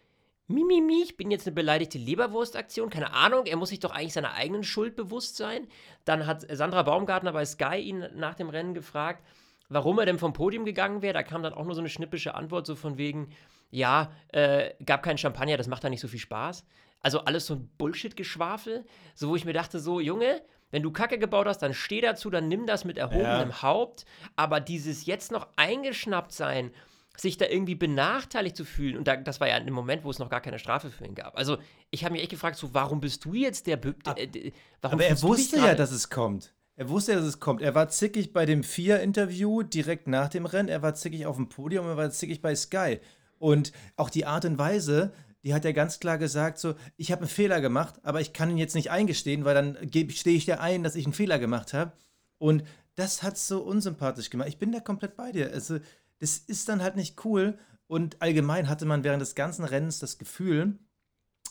Mimimi, 0.47 1.03
ich 1.03 1.17
bin 1.17 1.29
jetzt 1.29 1.45
eine 1.45 1.55
beleidigte 1.55 1.97
Leberwurstaktion, 1.97 2.89
keine 2.89 3.13
Ahnung, 3.13 3.45
er 3.45 3.57
muss 3.57 3.69
sich 3.69 3.81
doch 3.81 3.91
eigentlich 3.91 4.13
seiner 4.13 4.33
eigenen 4.33 4.63
Schuld 4.63 4.95
bewusst 4.95 5.35
sein. 5.35 5.67
Dann 6.05 6.25
hat 6.25 6.45
Sandra 6.49 6.83
Baumgartner 6.83 7.33
bei 7.33 7.43
Sky 7.43 7.77
ihn 7.79 8.07
nach 8.15 8.35
dem 8.35 8.49
Rennen 8.49 8.73
gefragt, 8.73 9.25
warum 9.67 9.99
er 9.99 10.05
denn 10.05 10.19
vom 10.19 10.31
Podium 10.31 10.63
gegangen 10.63 11.01
wäre. 11.01 11.13
Da 11.13 11.23
kam 11.23 11.43
dann 11.43 11.53
auch 11.53 11.65
nur 11.65 11.75
so 11.75 11.81
eine 11.81 11.89
schnippische 11.89 12.33
Antwort, 12.33 12.65
so 12.65 12.75
von 12.75 12.97
wegen, 12.97 13.29
ja, 13.71 14.13
äh, 14.29 14.73
gab 14.85 15.03
keinen 15.03 15.17
Champagner, 15.17 15.57
das 15.57 15.67
macht 15.67 15.83
da 15.83 15.89
nicht 15.89 15.99
so 15.99 16.07
viel 16.07 16.19
Spaß. 16.19 16.65
Also 17.01 17.19
alles 17.19 17.45
so 17.45 17.55
ein 17.55 17.69
Bullshit-Geschwafel, 17.77 18.85
so 19.15 19.29
wo 19.29 19.35
ich 19.35 19.45
mir 19.45 19.53
dachte, 19.53 19.79
so, 19.79 19.99
Junge, 19.99 20.41
wenn 20.71 20.83
du 20.83 20.91
Kacke 20.91 21.17
gebaut 21.17 21.47
hast, 21.47 21.59
dann 21.59 21.73
steh 21.73 22.01
dazu, 22.01 22.29
dann 22.29 22.47
nimm 22.47 22.65
das 22.65 22.85
mit 22.85 22.97
erhobenem 22.97 23.49
ja. 23.49 23.61
Haupt. 23.61 24.05
Aber 24.35 24.59
dieses 24.59 25.05
jetzt 25.05 25.31
noch 25.31 25.47
eingeschnappt 25.55 26.33
sein, 26.33 26.71
sich 27.15 27.37
da 27.37 27.45
irgendwie 27.45 27.75
benachteiligt 27.75 28.55
zu 28.55 28.65
fühlen, 28.65 28.97
und 28.97 29.07
da, 29.07 29.15
das 29.15 29.39
war 29.39 29.47
ja 29.47 29.55
ein 29.55 29.71
Moment, 29.71 30.03
wo 30.03 30.09
es 30.09 30.19
noch 30.19 30.29
gar 30.29 30.41
keine 30.41 30.59
Strafe 30.59 30.91
für 30.91 31.05
ihn 31.05 31.15
gab. 31.15 31.35
Also 31.37 31.57
ich 31.89 32.03
habe 32.03 32.13
mich 32.13 32.21
echt 32.21 32.31
gefragt, 32.31 32.57
so, 32.57 32.73
warum 32.73 32.99
bist 32.99 33.25
du 33.25 33.33
jetzt 33.33 33.65
der... 33.67 33.77
Be 33.77 33.95
Ab, 34.03 34.19
äh, 34.19 34.51
warum 34.81 34.99
aber 34.99 35.07
er 35.07 35.21
wusste 35.21 35.57
ja, 35.57 35.73
dass 35.73 35.91
es 35.91 36.09
kommt. 36.09 36.53
Er 36.75 36.89
wusste 36.89 37.13
ja, 37.13 37.17
dass 37.17 37.27
es 37.27 37.39
kommt. 37.39 37.61
Er 37.63 37.73
war 37.73 37.89
zickig 37.89 38.33
bei 38.33 38.45
dem 38.45 38.63
Vier-Interview 38.63 39.63
direkt 39.63 40.07
nach 40.07 40.29
dem 40.29 40.45
Rennen. 40.45 40.69
Er 40.69 40.83
war 40.83 40.93
zickig 40.93 41.25
auf 41.25 41.37
dem 41.37 41.49
Podium. 41.49 41.87
Er 41.87 41.97
war 41.97 42.11
zickig 42.11 42.41
bei 42.41 42.55
Sky. 42.55 42.99
Und 43.39 43.71
auch 43.95 44.11
die 44.11 44.25
Art 44.25 44.45
und 44.45 44.59
Weise, 44.59 45.11
die 45.47 45.53
hat 45.53 45.63
ja 45.63 45.71
ganz 45.71 46.01
klar 46.01 46.17
gesagt, 46.17 46.59
so, 46.59 46.75
ich 46.97 47.09
habe 47.09 47.21
einen 47.21 47.29
Fehler 47.29 47.61
gemacht, 47.61 48.01
aber 48.03 48.19
ich 48.19 48.33
kann 48.33 48.49
ihn 48.49 48.57
jetzt 48.57 48.75
nicht 48.75 48.91
eingestehen, 48.91 49.45
weil 49.45 49.55
dann 49.55 49.77
stehe 50.09 50.35
ich 50.35 50.43
dir 50.43 50.59
ein, 50.59 50.83
dass 50.83 50.95
ich 50.95 51.05
einen 51.05 51.13
Fehler 51.13 51.39
gemacht 51.39 51.73
habe. 51.73 51.93
Und 52.37 52.65
das 52.95 53.23
hat 53.23 53.37
so 53.37 53.61
unsympathisch 53.61 54.29
gemacht. 54.29 54.49
Ich 54.49 54.57
bin 54.57 54.73
da 54.73 54.81
komplett 54.81 55.15
bei 55.15 55.31
dir. 55.31 55.49
Also, 55.53 55.79
das 56.19 56.37
ist 56.37 56.67
dann 56.67 56.83
halt 56.83 56.97
nicht 56.97 57.23
cool. 57.23 57.57
Und 57.87 58.21
allgemein 58.21 58.67
hatte 58.67 58.83
man 58.83 59.05
während 59.05 59.21
des 59.21 59.35
ganzen 59.35 59.63
Rennens 59.63 59.99
das 59.99 60.17
Gefühl, 60.17 60.77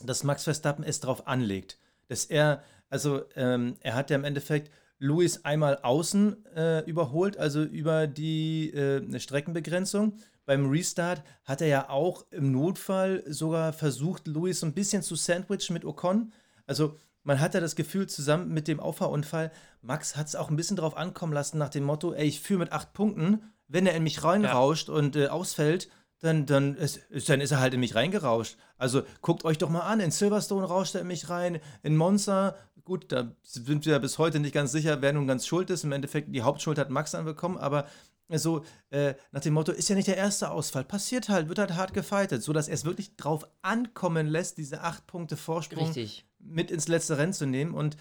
dass 0.05 0.25
Max 0.25 0.45
Verstappen 0.45 0.85
es 0.85 1.01
darauf 1.01 1.27
anlegt. 1.27 1.79
Dass 2.09 2.27
er, 2.27 2.63
also 2.91 3.23
ähm, 3.35 3.79
er 3.81 3.95
hat 3.95 4.11
ja 4.11 4.17
im 4.17 4.25
Endeffekt 4.25 4.71
Louis 4.99 5.47
einmal 5.47 5.79
außen 5.79 6.45
äh, 6.55 6.81
überholt, 6.81 7.39
also 7.39 7.63
über 7.63 8.07
die 8.07 8.75
äh, 8.75 9.19
Streckenbegrenzung 9.19 10.19
beim 10.47 10.71
Restart 10.71 11.23
hat 11.45 11.61
er 11.61 11.67
ja 11.67 11.91
auch 11.91 12.25
im 12.31 12.53
Notfall 12.53 13.25
sogar 13.27 13.73
versucht, 13.73 14.27
Louis 14.27 14.61
so 14.61 14.67
ein 14.67 14.73
bisschen 14.73 15.03
zu 15.03 15.17
sandwichen 15.17 15.75
mit 15.75 15.85
Ocon. 15.85 16.33
Also 16.67 16.97
man 17.25 17.41
hat 17.41 17.55
ja 17.55 17.61
das 17.61 17.75
Gefühl, 17.75 18.07
zusammen 18.07 18.55
mit 18.55 18.69
dem 18.69 18.81
Auffahrunfall, 18.81 19.51
Max 19.83 20.17
hat 20.17 20.29
es 20.29 20.37
auch 20.37 20.49
ein 20.49 20.57
bisschen 20.57 20.77
drauf 20.77 20.97
ankommen 20.97 21.33
lassen, 21.33 21.59
nach 21.59 21.69
dem 21.69 21.85
Motto, 21.85 22.13
ey, 22.13 22.27
ich 22.27 22.41
führe 22.41 22.61
mit 22.61 22.73
acht 22.73 22.93
Punkten, 22.93 23.43
wenn 23.69 23.87
er 23.87 23.95
in 23.95 24.05
mich 24.05 24.23
reinrauscht 24.23 24.89
ja. 24.89 24.95
und 24.95 25.17
äh, 25.17 25.27
ausfällt, 25.27 25.89
dann, 26.21 26.47
dann, 26.47 26.77
ist, 26.77 27.01
dann 27.29 27.41
ist 27.41 27.51
er 27.51 27.61
halt 27.61 27.75
in 27.75 27.81
mich 27.81 27.95
reingerauscht. 27.95 28.57
Also 28.79 29.03
guckt 29.21 29.45
euch 29.45 29.59
doch 29.59 29.69
mal 29.69 29.81
an, 29.81 30.01
in 30.01 30.13
Silverstone 30.13 30.67
rauscht 30.67 30.95
er 30.95 31.03
in 31.03 31.09
mich 31.09 31.29
rein, 31.29 31.61
in 31.83 31.97
Monza, 31.97 32.55
gut, 32.85 33.11
da 33.11 33.33
sind 33.43 33.85
wir 33.85 33.95
ja 33.95 33.99
bis 33.99 34.19
heute 34.19 34.39
nicht 34.39 34.55
ganz 34.55 34.73
sicher, 34.73 35.03
wer 35.03 35.13
nun 35.13 35.27
ganz 35.27 35.47
schuld 35.47 35.69
ist. 35.71 35.85
Im 35.85 35.93
Endeffekt, 35.93 36.35
die 36.35 36.43
Hauptschuld 36.43 36.79
hat 36.79 36.89
Max 36.89 37.11
dann 37.11 37.25
bekommen, 37.25 37.59
aber 37.59 37.87
so 38.29 38.65
äh, 38.91 39.15
nach 39.33 39.41
dem 39.41 39.55
Motto, 39.55 39.73
ist 39.73 39.89
ja 39.89 39.95
nicht 39.95 40.09
der 40.09 40.17
erste 40.17 40.51
Ausfall, 40.51 40.85
passiert 40.85 41.29
halt, 41.29 41.49
wird 41.49 41.59
halt 41.59 41.75
hart 41.75 41.95
gefeitet, 41.95 42.43
sodass 42.43 42.69
er 42.69 42.75
es 42.75 42.85
wirklich 42.85 43.17
drauf 43.17 43.47
ankommen 43.63 44.27
lässt, 44.27 44.59
diese 44.59 44.83
acht 44.83 45.07
Punkte 45.07 45.37
Vorsprung 45.37 45.87
Richtig. 45.87 46.27
mit 46.39 46.71
ins 46.71 46.89
letzte 46.89 47.19
Rennen 47.19 47.33
zu 47.33 47.47
nehmen. 47.47 47.75
Und 47.75 47.97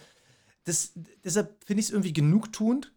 das, 0.64 0.94
deshalb 1.24 1.64
finde 1.64 1.82
ich 1.82 1.88
es 1.88 1.92
irgendwie 1.92 2.14
genugtuend, 2.14 2.92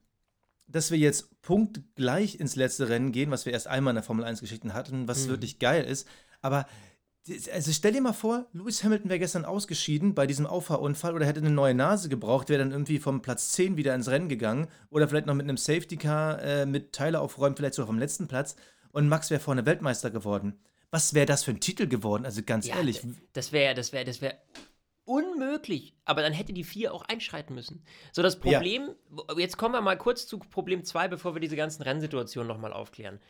dass 0.66 0.90
wir 0.90 0.99
jetzt 0.99 1.40
punktgleich 1.42 2.40
ins 2.40 2.56
letzte 2.56 2.88
Rennen 2.88 3.12
gehen, 3.12 3.30
was 3.30 3.47
wir 3.47 3.52
erst 3.52 3.68
einmal 3.68 3.92
in 3.92 3.97
der 3.97 4.04
Formel 4.04 4.25
1 4.25 4.40
Geschichte 4.40 4.73
hatten, 4.75 5.08
was 5.08 5.26
mhm. 5.26 5.30
wirklich 5.30 5.58
geil 5.58 5.85
ist. 5.85 6.06
Aber 6.40 6.66
Also 7.52 7.73
stell 7.73 7.92
dir 7.92 8.00
mal 8.00 8.12
vor, 8.12 8.47
Lewis 8.52 8.85
Hamilton 8.85 9.11
wäre 9.11 9.18
gestern 9.18 9.44
ausgeschieden 9.44 10.14
bei 10.14 10.26
diesem 10.26 10.47
Auffahrunfall 10.47 11.14
oder 11.14 11.26
hätte 11.26 11.40
eine 11.40 11.50
neue 11.50 11.75
Nase 11.75 12.08
gebraucht, 12.08 12.49
wäre 12.49 12.61
dann 12.61 12.73
irgendwie 12.73 12.99
vom 12.99 13.23
Platz 13.23 13.52
10 13.52 13.76
wieder 13.76 13.94
ins 13.94 14.08
Rennen 14.08 14.28
gegangen 14.28 14.68
oder 14.90 15.08
vielleicht 15.08 15.26
noch 15.26 15.35
mit 15.35 15.44
einem 15.44 15.56
Safety 15.56 15.97
Car 15.97 16.42
äh, 16.42 16.66
mit 16.66 16.92
Teile 16.92 17.20
aufräumen, 17.20 17.56
vielleicht 17.56 17.75
sogar 17.75 17.88
vom 17.88 17.99
letzten 17.99 18.28
Platz 18.28 18.56
und 18.92 19.08
Max 19.08 19.30
wäre 19.30 19.40
vorne 19.40 19.66
Weltmeister 19.66 20.11
geworden. 20.11 20.58
Was 20.90 21.12
wäre 21.12 21.26
das 21.26 21.44
für 21.44 21.50
ein 21.50 21.61
Titel 21.61 21.87
geworden? 21.87 22.25
Also 22.25 22.42
ganz 22.42 22.66
Ja, 22.66 22.76
ehrlich. 22.76 23.02
Das 23.32 23.52
wäre, 23.52 23.75
das 23.75 23.92
wäre, 23.92 24.04
das 24.04 24.23
wäre 24.23 24.38
unmöglich. 25.04 25.94
Aber 26.04 26.23
dann 26.23 26.32
hätte 26.32 26.52
die 26.52 26.64
vier 26.64 26.92
auch 26.94 27.02
einschreiten 27.02 27.54
müssen. 27.54 27.82
So, 28.12 28.23
das 28.23 28.35
Ja. 28.35 28.40
Problem, 28.40 28.90
jetzt 29.37 29.56
kommen 29.56 29.75
wir 29.75 29.80
mal 29.80 29.97
kurz 29.97 30.26
zu 30.26 30.38
Problem 30.38 30.85
2, 30.85 31.08
bevor 31.08 31.35
wir 31.35 31.40
diese 31.40 31.56
ganzen 31.56 31.82
Rennsituationen 31.82 32.49
nochmal 32.49 32.73
aufklären. 32.73 33.20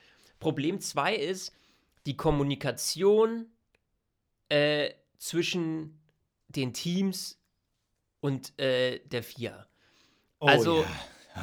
Problem 0.40 0.80
2 0.80 1.16
ist 1.16 1.52
die 2.06 2.16
Kommunikation 2.16 3.46
äh, 4.48 4.90
zwischen 5.18 6.00
den 6.48 6.72
Teams 6.72 7.38
und 8.20 8.58
äh, 8.58 9.00
der 9.06 9.22
FIA. 9.22 9.66
Oh, 10.40 10.46
also- 10.46 10.82
ja. 10.82 10.88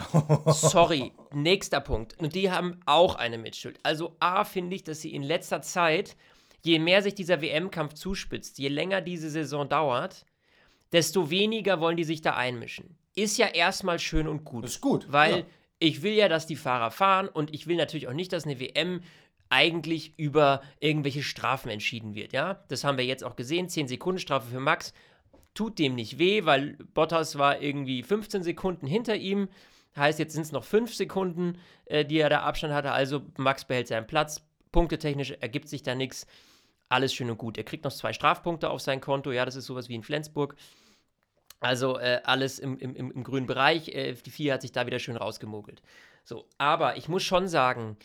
Sorry, 0.53 1.13
nächster 1.31 1.79
Punkt. 1.79 2.19
Und 2.19 2.35
die 2.35 2.51
haben 2.51 2.81
auch 2.85 3.15
eine 3.15 3.37
Mitschuld. 3.37 3.79
Also 3.83 4.15
A 4.19 4.43
finde 4.43 4.75
ich, 4.75 4.83
dass 4.83 5.01
sie 5.01 5.13
in 5.13 5.23
letzter 5.23 5.61
Zeit, 5.61 6.17
je 6.63 6.79
mehr 6.79 7.01
sich 7.01 7.15
dieser 7.15 7.41
WM-Kampf 7.41 7.93
zuspitzt, 7.93 8.57
je 8.57 8.67
länger 8.67 8.99
diese 9.01 9.29
Saison 9.29 9.69
dauert, 9.69 10.25
desto 10.91 11.29
weniger 11.29 11.79
wollen 11.79 11.97
die 11.97 12.03
sich 12.03 12.21
da 12.21 12.35
einmischen. 12.35 12.97
Ist 13.15 13.37
ja 13.37 13.47
erstmal 13.47 13.99
schön 13.99 14.27
und 14.27 14.43
gut. 14.43 14.65
Ist 14.65 14.81
gut, 14.81 15.11
Weil 15.11 15.39
ja. 15.39 15.45
ich 15.79 16.01
will 16.01 16.13
ja, 16.13 16.27
dass 16.27 16.45
die 16.47 16.57
Fahrer 16.57 16.91
fahren 16.91 17.29
und 17.29 17.53
ich 17.53 17.67
will 17.67 17.77
natürlich 17.77 18.07
auch 18.07 18.13
nicht, 18.13 18.33
dass 18.33 18.43
eine 18.45 18.59
WM 18.59 19.01
eigentlich 19.55 20.19
über 20.19 20.61
irgendwelche 20.81 21.23
Strafen 21.23 21.69
entschieden 21.69 22.13
wird, 22.13 22.33
ja? 22.33 22.65
Das 22.67 22.83
haben 22.83 22.97
wir 22.97 23.05
jetzt 23.05 23.23
auch 23.23 23.37
gesehen, 23.37 23.69
10 23.69 23.87
Sekunden 23.87 24.19
Strafe 24.19 24.49
für 24.49 24.59
Max 24.59 24.93
tut 25.53 25.79
dem 25.79 25.95
nicht 25.95 26.19
weh, 26.19 26.43
weil 26.43 26.73
Bottas 26.93 27.37
war 27.37 27.61
irgendwie 27.61 28.03
15 28.03 28.43
Sekunden 28.43 28.85
hinter 28.85 29.15
ihm. 29.15 29.47
Heißt, 29.95 30.19
jetzt 30.19 30.33
sind 30.33 30.41
es 30.41 30.51
noch 30.51 30.65
5 30.65 30.93
Sekunden, 30.93 31.57
äh, 31.85 32.03
die 32.03 32.19
er 32.19 32.29
da 32.29 32.41
Abstand 32.41 32.73
hatte. 32.73 32.91
Also 32.91 33.21
Max 33.37 33.63
behält 33.63 33.87
seinen 33.87 34.07
Platz. 34.07 34.45
Punktetechnisch 34.73 35.31
ergibt 35.39 35.69
sich 35.69 35.83
da 35.83 35.95
nichts. 35.95 36.27
Alles 36.89 37.13
schön 37.13 37.31
und 37.31 37.37
gut. 37.37 37.57
Er 37.57 37.63
kriegt 37.63 37.85
noch 37.85 37.93
zwei 37.93 38.11
Strafpunkte 38.11 38.69
auf 38.69 38.81
sein 38.81 38.99
Konto. 38.99 39.31
Ja, 39.31 39.45
das 39.45 39.55
ist 39.55 39.67
sowas 39.67 39.87
wie 39.87 39.95
in 39.95 40.03
Flensburg. 40.03 40.57
Also 41.61 41.97
äh, 41.97 42.19
alles 42.25 42.59
im, 42.59 42.77
im, 42.77 42.93
im, 42.93 43.23
grünen 43.23 43.47
Bereich. 43.47 43.87
Äh, 43.87 44.13
die 44.13 44.31
vier 44.31 44.53
hat 44.53 44.61
sich 44.61 44.73
da 44.73 44.85
wieder 44.85 44.99
schön 44.99 45.15
rausgemogelt. 45.15 45.81
So, 46.25 46.49
aber 46.57 46.97
ich 46.97 47.07
muss 47.07 47.23
schon 47.23 47.47
sagen, 47.47 47.95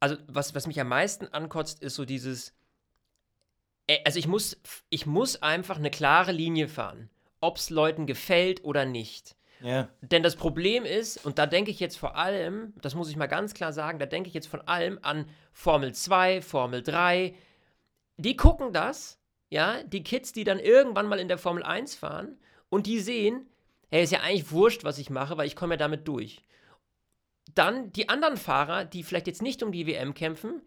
also 0.00 0.16
was, 0.26 0.54
was 0.54 0.66
mich 0.66 0.80
am 0.80 0.88
meisten 0.88 1.26
ankotzt, 1.28 1.82
ist 1.82 1.94
so 1.94 2.04
dieses, 2.04 2.54
äh, 3.86 3.98
also 4.04 4.18
ich 4.18 4.26
muss, 4.26 4.60
ich 4.90 5.06
muss 5.06 5.42
einfach 5.42 5.76
eine 5.76 5.90
klare 5.90 6.32
Linie 6.32 6.68
fahren, 6.68 7.10
ob 7.40 7.56
es 7.56 7.70
Leuten 7.70 8.06
gefällt 8.06 8.64
oder 8.64 8.84
nicht. 8.84 9.36
ja. 9.60 9.88
Denn 10.00 10.22
das 10.22 10.36
Problem 10.36 10.84
ist, 10.84 11.24
und 11.24 11.38
da 11.38 11.46
denke 11.46 11.70
ich 11.70 11.80
jetzt 11.80 11.96
vor 11.96 12.16
allem, 12.16 12.74
das 12.80 12.94
muss 12.94 13.10
ich 13.10 13.16
mal 13.16 13.26
ganz 13.26 13.54
klar 13.54 13.72
sagen, 13.72 13.98
da 13.98 14.06
denke 14.06 14.28
ich 14.28 14.34
jetzt 14.34 14.48
vor 14.48 14.68
allem 14.68 14.98
an 15.02 15.28
Formel 15.52 15.94
2, 15.94 16.42
Formel 16.42 16.82
3. 16.82 17.34
Die 18.18 18.36
gucken 18.36 18.72
das, 18.72 19.18
ja, 19.48 19.82
die 19.82 20.02
Kids, 20.02 20.32
die 20.32 20.44
dann 20.44 20.58
irgendwann 20.58 21.06
mal 21.06 21.18
in 21.20 21.28
der 21.28 21.38
Formel 21.38 21.62
1 21.62 21.94
fahren 21.94 22.38
und 22.68 22.86
die 22.86 23.00
sehen, 23.00 23.48
hey, 23.88 24.02
ist 24.02 24.12
ja 24.12 24.20
eigentlich 24.20 24.50
wurscht, 24.50 24.84
was 24.84 24.98
ich 24.98 25.10
mache, 25.10 25.36
weil 25.36 25.46
ich 25.46 25.56
komme 25.56 25.74
ja 25.74 25.78
damit 25.78 26.08
durch. 26.08 26.42
Dann 27.56 27.90
die 27.92 28.10
anderen 28.10 28.36
Fahrer, 28.36 28.84
die 28.84 29.02
vielleicht 29.02 29.26
jetzt 29.26 29.42
nicht 29.42 29.62
um 29.62 29.72
die 29.72 29.86
WM 29.86 30.14
kämpfen, 30.14 30.62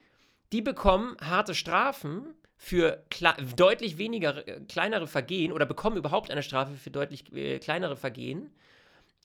die 0.51 0.61
bekommen 0.61 1.15
harte 1.21 1.53
Strafen 1.53 2.33
für 2.57 3.05
deutlich 3.55 3.97
weniger 3.97 4.45
äh, 4.47 4.59
kleinere 4.67 5.07
Vergehen 5.07 5.53
oder 5.53 5.65
bekommen 5.65 5.97
überhaupt 5.97 6.31
eine 6.31 6.43
Strafe 6.43 6.73
für 6.73 6.89
deutlich 6.89 7.31
äh, 7.31 7.59
kleinere 7.59 7.95
Vergehen. 7.95 8.51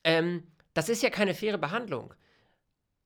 Ähm, 0.05 0.45
das 0.75 0.91
ist 0.91 1.03
ja 1.03 1.09
keine 1.09 1.35
faire 1.35 1.57
Behandlung. 1.57 2.13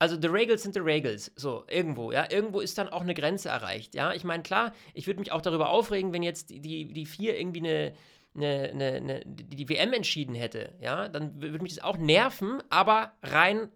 Also 0.01 0.21
the 0.21 0.27
Regals 0.27 0.65
sind 0.65 0.75
the 0.75 0.81
Regals, 0.81 1.33
so 1.37 1.65
irgendwo, 1.69 2.11
ja, 2.11 2.31
irgendwo 2.31 2.61
ist 2.61 2.79
dann 2.79 2.89
auch 2.89 3.03
eine 3.03 3.15
Grenze 3.15 3.49
erreicht, 3.49 3.95
ja. 3.95 4.13
Ich 4.13 4.25
meine, 4.25 4.43
klar, 4.43 4.73
ich 4.93 5.07
würde 5.07 5.21
mich 5.21 5.33
auch 5.33 5.41
darüber 5.41 5.71
aufregen, 5.71 6.13
wenn 6.13 6.23
jetzt 6.23 6.51
die, 6.51 6.61
die, 6.61 6.93
die 6.93 7.07
vier 7.07 7.39
irgendwie 7.39 7.61
eine, 7.61 7.95
eine, 8.35 8.71
eine, 8.71 8.93
eine, 8.97 9.23
die 9.25 9.69
WM 9.69 9.93
entschieden 9.93 10.35
hätte, 10.35 10.75
ja, 10.81 11.09
dann 11.09 11.41
würde 11.41 11.61
mich 11.61 11.75
das 11.75 11.85
auch 11.85 11.97
nerven, 11.97 12.63
aber 12.71 13.13
rein, 13.23 13.71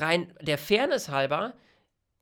rein 0.00 0.32
der 0.40 0.58
Fairness 0.58 1.08
halber 1.08 1.54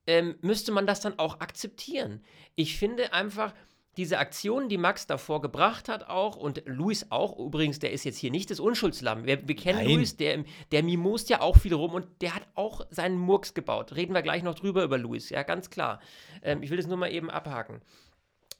ähm, 0.06 0.36
müsste 0.40 0.72
man 0.72 0.86
das 0.86 1.00
dann 1.00 1.18
auch 1.18 1.40
akzeptieren. 1.40 2.22
Ich 2.54 2.76
finde 2.76 3.12
einfach, 3.12 3.54
diese 3.96 4.18
Aktionen, 4.18 4.68
die 4.68 4.78
Max 4.78 5.06
davor 5.06 5.40
gebracht 5.40 5.88
hat, 5.88 6.08
auch 6.08 6.36
und 6.36 6.62
Luis 6.66 7.06
auch, 7.10 7.38
übrigens, 7.38 7.78
der 7.78 7.92
ist 7.92 8.04
jetzt 8.04 8.18
hier 8.18 8.30
nicht 8.30 8.50
das 8.50 8.58
Unschuldslamm. 8.58 9.24
Wir, 9.24 9.46
wir 9.46 9.54
kennen 9.54 9.84
Nein. 9.84 9.96
Luis, 9.96 10.16
der, 10.16 10.44
der 10.72 10.82
mimost 10.82 11.30
ja 11.30 11.40
auch 11.40 11.56
viel 11.56 11.74
rum 11.74 11.94
und 11.94 12.06
der 12.20 12.34
hat 12.34 12.46
auch 12.54 12.86
seinen 12.90 13.16
Murks 13.16 13.54
gebaut. 13.54 13.94
Reden 13.94 14.14
wir 14.14 14.22
gleich 14.22 14.42
noch 14.42 14.56
drüber 14.56 14.82
über 14.82 14.98
Luis, 14.98 15.30
ja, 15.30 15.42
ganz 15.42 15.70
klar. 15.70 16.00
Ähm, 16.42 16.62
ich 16.62 16.70
will 16.70 16.76
das 16.76 16.86
nur 16.86 16.96
mal 16.96 17.12
eben 17.12 17.30
abhaken. 17.30 17.82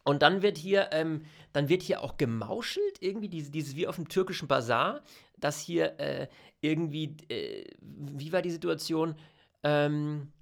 Und 0.05 0.23
dann 0.23 0.43
wird 0.43 0.59
hier, 0.59 0.91
ähm, 0.93 1.25
dann 1.53 1.69
wird 1.69 1.83
hier 1.83 2.03
auch 2.03 2.17
gemauschelt, 2.17 2.99
irgendwie 3.01 3.29
diese, 3.29 3.51
dieses 3.51 3.75
wie 3.75 3.87
auf 3.87 3.97
dem 3.97 4.09
türkischen 4.09 4.47
Bazar, 4.47 5.03
dass 5.45 5.61
hier 5.61 6.01
äh, 6.01 6.27
irgendwie, 6.63 7.17
äh, 7.29 7.65
wie 7.81 8.33
war 8.33 8.41
die 8.41 8.51
Situation? 8.51 9.15
Ähm, 9.63 10.33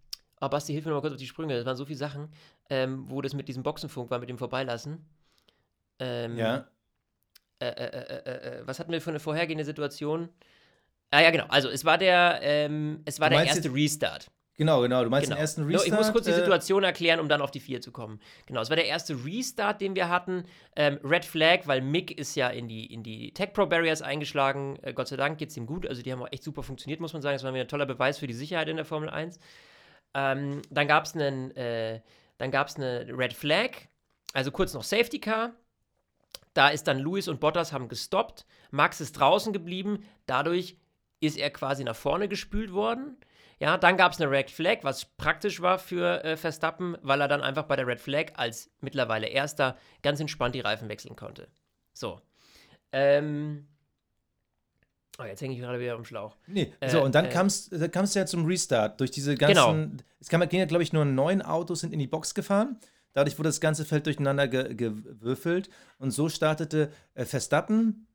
oh, 0.40 0.49
Basti, 0.49 0.73
hilf 0.73 0.85
mir 0.85 0.92
noch 0.92 0.99
mal 0.99 1.00
kurz 1.00 1.14
auf 1.14 1.18
die 1.18 1.26
Sprünge. 1.26 1.56
Das 1.56 1.66
waren 1.66 1.76
so 1.76 1.85
viele 1.85 1.99
Sachen, 1.99 2.28
ähm, 2.71 3.11
wo 3.11 3.21
das 3.21 3.35
mit 3.35 3.49
diesem 3.49 3.64
Boxenfunk 3.64 4.11
war, 4.11 4.21
mit 4.21 4.28
dem 4.28 4.38
Vorbeilassen. 4.38 5.04
Ähm, 5.99 6.37
Ja. 6.37 6.68
äh, 7.59 7.66
äh, 7.66 7.85
äh, 7.85 8.61
äh, 8.61 8.66
was 8.66 8.78
hatten 8.78 8.92
wir 8.92 9.00
für 9.00 9.11
eine 9.11 9.18
vorhergehende 9.18 9.64
Situation? 9.64 10.28
Ah 11.11 11.21
ja, 11.21 11.30
genau. 11.32 11.47
Also 11.49 11.68
es 11.68 11.85
war 11.85 11.99
der, 11.99 12.38
ähm, 12.42 13.02
es 13.04 13.18
war 13.18 13.28
Du 13.28 13.37
der 13.37 13.44
erste 13.44 13.75
Restart. 13.75 14.30
Genau, 14.62 14.81
genau. 14.81 15.02
Du 15.02 15.11
meinst 15.11 15.26
Genau. 15.26 15.37
den 15.37 15.40
ersten 15.40 15.64
Restart? 15.64 15.88
Ich 15.88 15.92
muss 15.92 16.12
kurz 16.12 16.25
die 16.25 16.31
äh, 16.31 16.35
Situation 16.35 16.85
erklären, 16.85 17.19
um 17.19 17.28
dann 17.28 17.40
auf 17.42 17.50
die 17.50 17.59
4 17.59 17.81
zu 17.81 17.90
kommen. 17.90 18.21
Genau, 18.47 18.61
es 18.61 18.69
war 18.69 18.76
der 18.76 18.87
erste 18.87 19.25
Restart, 19.25 19.81
den 19.81 19.97
wir 19.97 20.09
hatten. 20.09 20.45
Ähm, 20.76 21.00
Red 21.02 21.25
Flag, 21.25 21.66
weil 21.66 21.81
Mick 21.81 22.16
ist 22.16 22.37
ja 22.37 22.49
in 22.49 22.69
die, 22.69 22.87
in 22.87 23.02
die 23.02 23.35
Tech 23.35 23.52
Pro 23.54 23.66
Barriers 23.66 24.02
eingeschlagen. 24.02 24.78
Äh, 24.83 24.95
Gott 24.95 25.09
sei 25.09 25.16
Dank 25.16 25.38
geht 25.38 25.50
es 25.50 25.57
ihm 25.57 25.66
gut. 25.66 25.85
Also 25.85 26.02
die 26.02 26.12
haben 26.12 26.23
auch 26.23 26.31
echt 26.31 26.45
super 26.45 26.62
funktioniert, 26.62 27.00
muss 27.00 27.12
man 27.12 27.23
sagen. 27.23 27.35
Das 27.35 27.42
war 27.42 27.52
wieder 27.52 27.64
ein 27.64 27.69
toller 27.69 27.87
Beweis 27.87 28.19
für 28.19 28.28
die 28.28 28.35
Sicherheit 28.35 28.69
in 28.69 28.76
der 28.76 28.85
Formel 28.85 29.11
1. 29.11 29.40
Ähm, 30.14 30.62
dann 30.71 30.87
gab 30.87 31.07
es 31.07 31.16
einen, 31.16 31.50
äh, 31.57 32.00
dann 32.38 32.54
eine 32.54 33.07
Red 33.09 33.33
Flag, 33.33 33.71
also 34.33 34.52
kurz 34.52 34.75
noch 34.75 34.85
Safety 34.85 35.19
Car. 35.19 35.54
Da 36.54 36.69
ist 36.69 36.87
dann 36.87 37.00
Lewis 37.00 37.26
und 37.26 37.40
Bottas 37.40 37.73
haben 37.73 37.88
gestoppt. 37.88 38.47
Max 38.71 39.00
ist 39.00 39.12
draußen 39.12 39.52
geblieben. 39.52 40.04
Dadurch 40.26 40.76
ist 41.19 41.37
er 41.37 41.50
quasi 41.50 41.83
nach 41.83 41.97
vorne 41.97 42.28
gespült 42.28 42.73
worden. 42.73 43.16
Ja, 43.62 43.78
dann 43.78 43.97
gab 43.97 44.11
es 44.11 44.21
eine 44.21 44.28
Red 44.28 44.50
Flag, 44.50 44.78
was 44.83 45.04
praktisch 45.04 45.61
war 45.61 45.78
für 45.78 46.25
äh, 46.25 46.37
Verstappen, 46.37 46.97
weil 47.00 47.21
er 47.21 47.28
dann 47.28 47.42
einfach 47.42 47.62
bei 47.62 47.76
der 47.76 47.87
Red 47.87 48.00
Flag 48.00 48.33
als 48.35 48.69
mittlerweile 48.81 49.28
Erster 49.28 49.76
ganz 50.02 50.19
entspannt 50.19 50.57
die 50.57 50.61
Reifen 50.61 50.88
wechseln 50.88 51.14
konnte. 51.14 51.47
So. 51.92 52.21
Ähm. 52.90 53.69
Oh, 55.16 55.23
jetzt 55.23 55.42
hänge 55.42 55.54
ich 55.54 55.61
gerade 55.61 55.78
wieder 55.78 55.95
am 55.95 56.04
Schlauch. 56.04 56.37
Nee, 56.49 56.73
Äh, 56.81 56.90
so, 56.90 57.04
und 57.04 57.14
dann 57.14 57.26
äh, 57.26 57.28
kam's, 57.28 57.71
dann 57.71 57.92
kam's 57.92 58.14
ja 58.14 58.26
zum 58.26 58.47
Restart. 58.47 58.99
Durch 58.99 59.12
diese 59.12 59.37
ganzen. 59.37 59.54
Genau. 59.54 60.02
Es 60.19 60.28
kam, 60.28 60.40
gehen 60.49 60.59
ja, 60.59 60.66
glaube 60.66 60.83
ich, 60.83 60.92
nur 60.92 61.04
neun 61.04 61.40
Autos 61.40 61.81
sind 61.81 61.92
in 61.92 62.00
die 62.00 62.09
Box 62.09 62.35
gefahren. 62.35 62.81
Dadurch 63.12 63.38
wurde 63.38 63.50
das 63.50 63.61
ganze 63.61 63.85
Feld 63.85 64.07
durcheinander 64.07 64.49
ge 64.49 64.75
gewürfelt. 64.75 65.71
Und 65.99 66.11
so 66.11 66.28
startete 66.28 66.90
äh, 67.14 67.25
Verstappen 67.25 68.09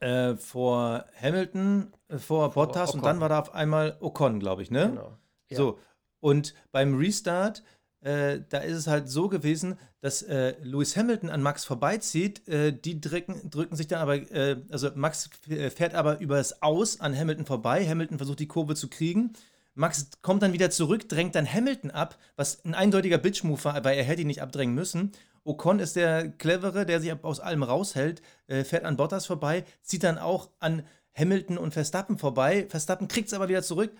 äh, 0.00 0.36
vor 0.36 1.04
Hamilton, 1.20 1.92
äh, 2.08 2.18
vor 2.18 2.50
Bottas 2.50 2.92
und 2.92 3.00
Ocon. 3.00 3.08
dann 3.08 3.20
war 3.20 3.28
da 3.28 3.40
auf 3.40 3.54
einmal 3.54 3.96
Ocon, 4.00 4.40
glaube 4.40 4.62
ich, 4.62 4.70
ne? 4.70 4.90
Genau. 4.90 5.18
Ja. 5.50 5.56
So, 5.56 5.78
und 6.20 6.54
beim 6.72 6.96
Restart, 6.96 7.62
äh, 8.00 8.40
da 8.48 8.58
ist 8.58 8.76
es 8.76 8.86
halt 8.86 9.08
so 9.08 9.28
gewesen, 9.28 9.78
dass 10.00 10.22
äh, 10.22 10.54
Lewis 10.62 10.96
Hamilton 10.96 11.30
an 11.30 11.42
Max 11.42 11.64
vorbeizieht. 11.64 12.46
Äh, 12.48 12.72
die 12.72 13.00
drücken, 13.00 13.50
drücken 13.50 13.76
sich 13.76 13.88
dann 13.88 14.00
aber, 14.00 14.16
äh, 14.30 14.62
also 14.70 14.90
Max 14.94 15.30
äh, 15.48 15.70
fährt 15.70 15.94
aber 15.94 16.20
übers 16.20 16.62
Aus 16.62 17.00
an 17.00 17.16
Hamilton 17.16 17.46
vorbei. 17.46 17.86
Hamilton 17.86 18.18
versucht 18.18 18.38
die 18.38 18.46
Kurve 18.46 18.76
zu 18.76 18.88
kriegen. 18.88 19.32
Max 19.78 20.10
kommt 20.22 20.42
dann 20.42 20.52
wieder 20.52 20.70
zurück, 20.70 21.08
drängt 21.08 21.36
dann 21.36 21.50
Hamilton 21.50 21.92
ab, 21.92 22.18
was 22.34 22.64
ein 22.64 22.74
eindeutiger 22.74 23.18
Bitch-Move 23.18 23.62
war, 23.64 23.74
aber 23.76 23.92
er 23.92 24.02
hätte 24.02 24.22
ihn 24.22 24.26
nicht 24.26 24.42
abdrängen 24.42 24.74
müssen. 24.74 25.12
Ocon 25.44 25.78
ist 25.78 25.94
der 25.94 26.30
Clevere, 26.30 26.84
der 26.84 27.00
sich 27.00 27.12
aus 27.24 27.38
allem 27.38 27.62
raushält, 27.62 28.20
äh, 28.48 28.64
fährt 28.64 28.84
an 28.84 28.96
Bottas 28.96 29.26
vorbei, 29.26 29.64
zieht 29.82 30.02
dann 30.02 30.18
auch 30.18 30.50
an 30.58 30.82
Hamilton 31.14 31.58
und 31.58 31.74
Verstappen 31.74 32.18
vorbei. 32.18 32.66
Verstappen 32.68 33.06
kriegt 33.06 33.28
es 33.28 33.34
aber 33.34 33.48
wieder 33.48 33.62
zurück, 33.62 33.92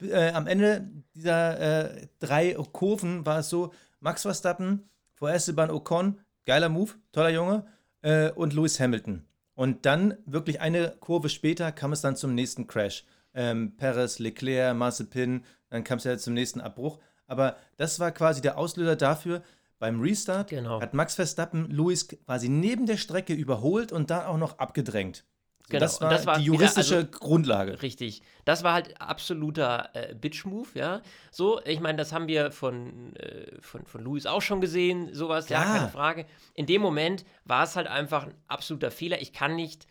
äh, 0.00 0.30
am 0.30 0.46
Ende 0.46 0.88
dieser 1.14 1.90
äh, 1.90 2.06
drei 2.20 2.54
Kurven 2.72 3.26
war 3.26 3.40
es 3.40 3.48
so: 3.48 3.72
Max 4.00 4.22
Verstappen 4.22 4.88
vor 5.14 5.30
Esteban 5.30 5.70
Ocon, 5.70 6.20
geiler 6.44 6.68
Move, 6.68 6.92
toller 7.12 7.30
Junge, 7.30 7.66
äh, 8.02 8.30
und 8.30 8.52
Lewis 8.52 8.78
Hamilton. 8.78 9.24
Und 9.54 9.86
dann, 9.86 10.18
wirklich 10.26 10.60
eine 10.60 10.94
Kurve 11.00 11.30
später, 11.30 11.72
kam 11.72 11.92
es 11.92 12.00
dann 12.02 12.14
zum 12.14 12.34
nächsten 12.34 12.66
Crash. 12.66 13.04
Ähm, 13.36 13.76
Perez, 13.76 14.18
Leclerc, 14.18 14.74
Mazepin, 14.76 15.44
dann 15.70 15.84
kam 15.84 15.98
es 15.98 16.04
ja 16.04 16.16
zum 16.18 16.34
nächsten 16.34 16.60
Abbruch. 16.60 16.98
Aber 17.28 17.56
das 17.76 18.00
war 18.00 18.10
quasi 18.10 18.40
der 18.40 18.56
Auslöser 18.58 18.96
dafür, 18.96 19.42
beim 19.78 20.00
Restart 20.00 20.48
Genau. 20.50 20.80
hat 20.80 20.94
Max 20.94 21.14
Verstappen 21.16 21.70
Lewis 21.70 22.08
quasi 22.08 22.48
neben 22.48 22.86
der 22.86 22.96
Strecke 22.96 23.34
überholt 23.34 23.92
und 23.92 24.10
dann 24.10 24.24
auch 24.24 24.38
noch 24.38 24.58
abgedrängt. 24.58 25.18
So, 25.18 25.72
Genau, 25.72 25.80
Das 25.80 26.00
war, 26.00 26.10
das 26.10 26.24
war 26.26 26.38
die 26.38 26.44
wieder- 26.44 26.54
juristische 26.54 26.96
also- 26.96 27.08
Grundlage. 27.10 27.82
Richtig. 27.82 28.22
Das 28.44 28.62
war 28.62 28.72
halt 28.72 28.98
absoluter 29.00 29.90
äh, 29.94 30.14
Bitch-Move, 30.14 30.68
ja. 30.74 31.02
So, 31.32 31.60
ich 31.64 31.80
meine, 31.80 31.98
das 31.98 32.12
haben 32.12 32.28
wir 32.28 32.52
von, 32.52 33.14
äh, 33.16 33.60
von, 33.60 33.84
von 33.84 34.02
Louis 34.04 34.24
auch 34.26 34.40
schon 34.42 34.60
gesehen, 34.60 35.12
sowas, 35.12 35.48
ja, 35.48 35.62
keine 35.64 35.88
Frage. 35.88 36.24
In 36.54 36.66
dem 36.66 36.80
Moment 36.80 37.24
war 37.44 37.64
es 37.64 37.74
halt 37.76 37.88
einfach 37.88 38.26
ein 38.26 38.34
absoluter 38.46 38.90
Fehler. 38.92 39.20
Ich 39.20 39.32
kann 39.32 39.56
nicht 39.56 39.86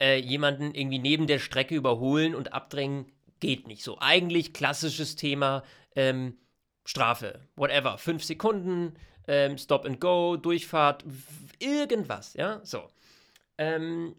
äh, 0.00 0.18
jemanden 0.18 0.74
irgendwie 0.74 0.98
neben 0.98 1.26
der 1.26 1.38
Strecke 1.38 1.74
überholen 1.74 2.34
und 2.34 2.52
abdrängen, 2.52 3.12
geht 3.40 3.66
nicht 3.66 3.82
so. 3.82 3.98
Eigentlich 3.98 4.52
klassisches 4.52 5.16
Thema, 5.16 5.62
ähm, 5.96 6.36
Strafe, 6.84 7.40
whatever, 7.56 7.98
fünf 7.98 8.24
Sekunden, 8.24 8.94
ähm, 9.26 9.58
Stop 9.58 9.84
and 9.84 10.00
Go, 10.00 10.36
Durchfahrt, 10.36 11.04
irgendwas, 11.58 12.34
ja, 12.34 12.60
so. 12.64 12.88
Ähm, 13.58 14.16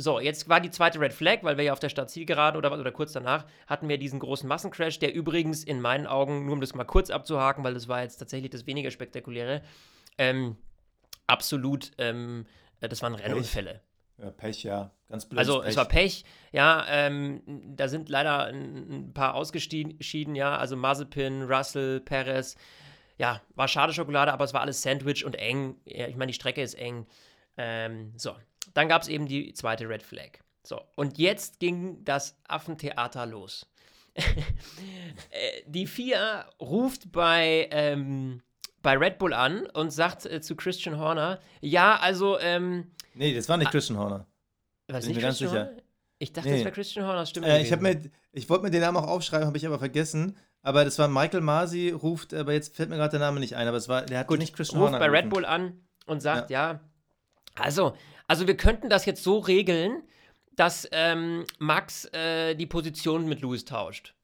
so, 0.00 0.20
jetzt 0.20 0.48
war 0.48 0.60
die 0.60 0.70
zweite 0.70 1.00
Red 1.00 1.12
Flag, 1.12 1.38
weil 1.42 1.56
wir 1.56 1.64
ja 1.64 1.72
auf 1.72 1.80
der 1.80 1.88
Stadtzielgeraden 1.88 2.56
oder, 2.56 2.72
oder 2.72 2.92
kurz 2.92 3.12
danach 3.12 3.46
hatten 3.66 3.88
wir 3.88 3.98
diesen 3.98 4.20
großen 4.20 4.48
Massencrash, 4.48 5.00
der 5.00 5.12
übrigens 5.12 5.64
in 5.64 5.80
meinen 5.80 6.06
Augen, 6.06 6.44
nur 6.44 6.54
um 6.54 6.60
das 6.60 6.74
mal 6.74 6.84
kurz 6.84 7.10
abzuhaken, 7.10 7.64
weil 7.64 7.74
das 7.74 7.88
war 7.88 8.02
jetzt 8.02 8.18
tatsächlich 8.18 8.50
das 8.50 8.66
weniger 8.66 8.92
spektakuläre, 8.92 9.62
ähm, 10.16 10.56
absolut, 11.26 11.90
ähm, 11.98 12.46
äh, 12.80 12.88
das 12.88 13.02
waren 13.02 13.16
Rennunfälle. 13.16 13.80
Ja, 14.18 14.30
Pech, 14.30 14.64
ja. 14.64 14.90
Ganz 15.08 15.24
blöd. 15.24 15.38
Also 15.38 15.62
es 15.62 15.76
war 15.76 15.86
Pech, 15.86 16.24
ja, 16.52 16.84
ähm, 16.88 17.42
da 17.46 17.88
sind 17.88 18.10
leider 18.10 18.44
ein, 18.44 18.90
ein 18.90 19.14
paar 19.14 19.34
ausgeschieden, 19.34 20.34
ja, 20.34 20.56
also 20.56 20.76
Mazepin, 20.76 21.44
Russell, 21.44 22.00
Perez, 22.00 22.56
ja, 23.16 23.40
war 23.54 23.68
schade 23.68 23.94
Schokolade, 23.94 24.32
aber 24.32 24.44
es 24.44 24.52
war 24.52 24.60
alles 24.60 24.82
Sandwich 24.82 25.24
und 25.24 25.36
eng, 25.36 25.76
ja, 25.86 26.08
ich 26.08 26.16
meine, 26.16 26.30
die 26.30 26.34
Strecke 26.34 26.60
ist 26.60 26.74
eng, 26.74 27.06
ähm, 27.56 28.12
so, 28.16 28.34
dann 28.74 28.88
gab 28.88 29.00
es 29.00 29.08
eben 29.08 29.26
die 29.26 29.54
zweite 29.54 29.88
Red 29.88 30.02
Flag, 30.02 30.40
so, 30.62 30.82
und 30.94 31.16
jetzt 31.16 31.58
ging 31.58 32.04
das 32.04 32.38
Affentheater 32.46 33.26
los. 33.26 33.66
Äh, 35.30 35.62
die 35.66 35.86
FIA 35.86 36.48
ruft 36.60 37.10
bei, 37.12 37.68
ähm, 37.70 38.40
bei 38.82 38.96
Red 38.96 39.18
Bull 39.18 39.32
an 39.32 39.66
und 39.66 39.90
sagt 39.90 40.26
äh, 40.26 40.40
zu 40.40 40.54
Christian 40.54 40.98
Horner, 40.98 41.40
ja, 41.60 41.96
also, 41.96 42.38
ähm, 42.38 42.92
Nee, 43.18 43.34
das 43.34 43.48
war 43.48 43.56
nicht 43.56 43.70
Christian 43.72 43.98
Horner. 43.98 44.26
Bin 44.86 44.96
nicht 44.96 45.14
mir 45.16 45.20
ganz 45.20 45.38
sicher. 45.38 45.50
Horner? 45.50 45.82
Ich 46.20 46.32
dachte, 46.32 46.48
Nee. 46.48 46.54
das 46.56 46.64
wäre 46.64 46.72
Christian 46.74 47.04
Horner, 47.06 47.26
stimmt. 47.26 47.46
Äh, 47.46 47.62
ich 47.62 47.76
mir, 47.76 48.00
ich 48.32 48.48
wollte 48.48 48.64
mir 48.64 48.70
den 48.70 48.80
Namen 48.80 48.96
auch 48.96 49.08
aufschreiben, 49.08 49.46
habe 49.46 49.56
ich 49.56 49.66
aber 49.66 49.78
vergessen. 49.78 50.36
Aber 50.62 50.84
das 50.84 50.98
war 50.98 51.08
Michael 51.08 51.40
Masi, 51.40 51.90
ruft, 51.90 52.32
aber 52.32 52.52
jetzt 52.52 52.76
fällt 52.76 52.90
mir 52.90 52.96
gerade 52.96 53.10
der 53.12 53.20
Name 53.20 53.40
nicht 53.40 53.56
ein, 53.56 53.66
aber 53.68 53.76
es 53.76 53.88
war, 53.88 54.02
der 54.02 54.20
hat 54.20 54.26
Gut, 54.28 54.38
nicht 54.38 54.54
Christian 54.54 54.80
ruft 54.80 54.92
Horner 54.92 55.04
bei 55.04 55.18
Red. 55.18 55.30
Bull 55.30 55.44
an 55.44 55.80
und 56.06 56.20
sagt, 56.20 56.50
ja. 56.50 56.80
also, 57.56 57.96
also 58.26 58.46
wir 58.46 58.56
könnten 58.56 58.88
das 58.88 59.04
jetzt 59.04 59.22
so 59.22 59.38
regeln, 59.38 60.02
dass 60.54 60.88
ähm, 60.92 61.44
Max 61.58 62.06
äh, 62.12 62.54
die 62.54 62.66
Position 62.66 63.28
mit 63.28 63.40
Lewis 63.42 63.64
tauscht. 63.64 64.14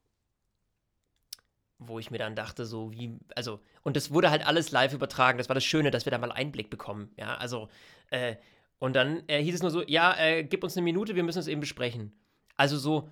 Wo 1.79 1.99
ich 1.99 2.11
mir 2.11 2.19
dann 2.19 2.35
dachte, 2.37 2.65
so 2.65 2.93
wie, 2.93 3.19
also, 3.35 3.61
und 3.83 3.97
das 3.97 4.13
wurde 4.13 4.31
halt 4.31 4.47
alles 4.47 4.71
live 4.71 4.93
übertragen. 4.93 5.39
Das 5.39 5.49
war 5.49 5.55
das 5.55 5.65
Schöne, 5.65 5.91
dass 5.91 6.07
wir 6.07 6.11
da 6.11 6.19
mal 6.19 6.33
Einblick 6.33 6.71
bekommen. 6.71 7.13
Ja, 7.17 7.37
also, 7.37 7.69
äh, 8.11 8.37
und 8.85 8.95
dann 8.95 9.23
äh, 9.29 9.43
hieß 9.43 9.55
es 9.55 9.62
nur 9.62 9.71
so, 9.71 9.83
ja, 9.87 10.14
äh, 10.19 10.45
gib 10.45 10.62
uns 10.62 10.76
eine 10.76 10.85
Minute, 10.85 11.17
wir 11.17 11.23
müssen 11.23 11.38
es 11.38 11.47
eben 11.47 11.62
besprechen. 11.62 12.12
Also 12.59 12.76
so, 12.76 13.09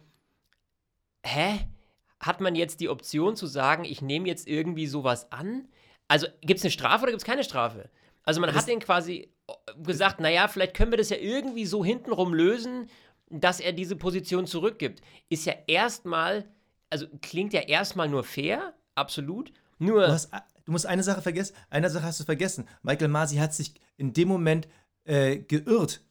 hä? 1.24 1.60
Hat 2.20 2.42
man 2.42 2.54
jetzt 2.54 2.80
die 2.80 2.90
Option 2.90 3.36
zu 3.36 3.46
sagen, 3.46 3.84
ich 3.84 4.02
nehme 4.02 4.28
jetzt 4.28 4.46
irgendwie 4.46 4.86
sowas 4.86 5.32
an? 5.32 5.66
Also 6.08 6.26
gibt 6.42 6.58
es 6.58 6.64
eine 6.64 6.72
Strafe 6.72 7.04
oder 7.04 7.12
gibt 7.12 7.22
es 7.22 7.26
keine 7.26 7.42
Strafe? 7.42 7.88
Also 8.22 8.42
man 8.42 8.52
hat 8.54 8.68
den 8.68 8.80
quasi 8.80 9.30
äh, 9.48 9.52
gesagt, 9.82 10.20
naja, 10.20 10.46
vielleicht 10.46 10.74
können 10.74 10.90
wir 10.90 10.98
das 10.98 11.08
ja 11.08 11.16
irgendwie 11.16 11.64
so 11.64 11.82
hintenrum 11.82 12.34
lösen, 12.34 12.90
dass 13.30 13.58
er 13.58 13.72
diese 13.72 13.96
Position 13.96 14.46
zurückgibt. 14.46 15.00
Ist 15.30 15.46
ja 15.46 15.54
erstmal, 15.66 16.44
also 16.90 17.06
klingt 17.22 17.54
ja 17.54 17.62
erstmal 17.62 18.10
nur 18.10 18.24
fair, 18.24 18.74
absolut. 18.94 19.54
Nur, 19.78 20.06
Du, 20.06 20.12
hast, 20.12 20.30
du 20.66 20.72
musst 20.72 20.84
eine 20.84 21.02
Sache 21.02 21.22
vergessen. 21.22 21.56
Eine 21.70 21.88
Sache 21.88 22.04
hast 22.04 22.20
du 22.20 22.24
vergessen. 22.24 22.68
Michael 22.82 23.08
Masi 23.08 23.36
hat 23.36 23.54
sich 23.54 23.72
in 23.96 24.12
dem 24.12 24.28
Moment 24.28 24.68
äh, 25.04 25.38
geirrt. 25.38 26.02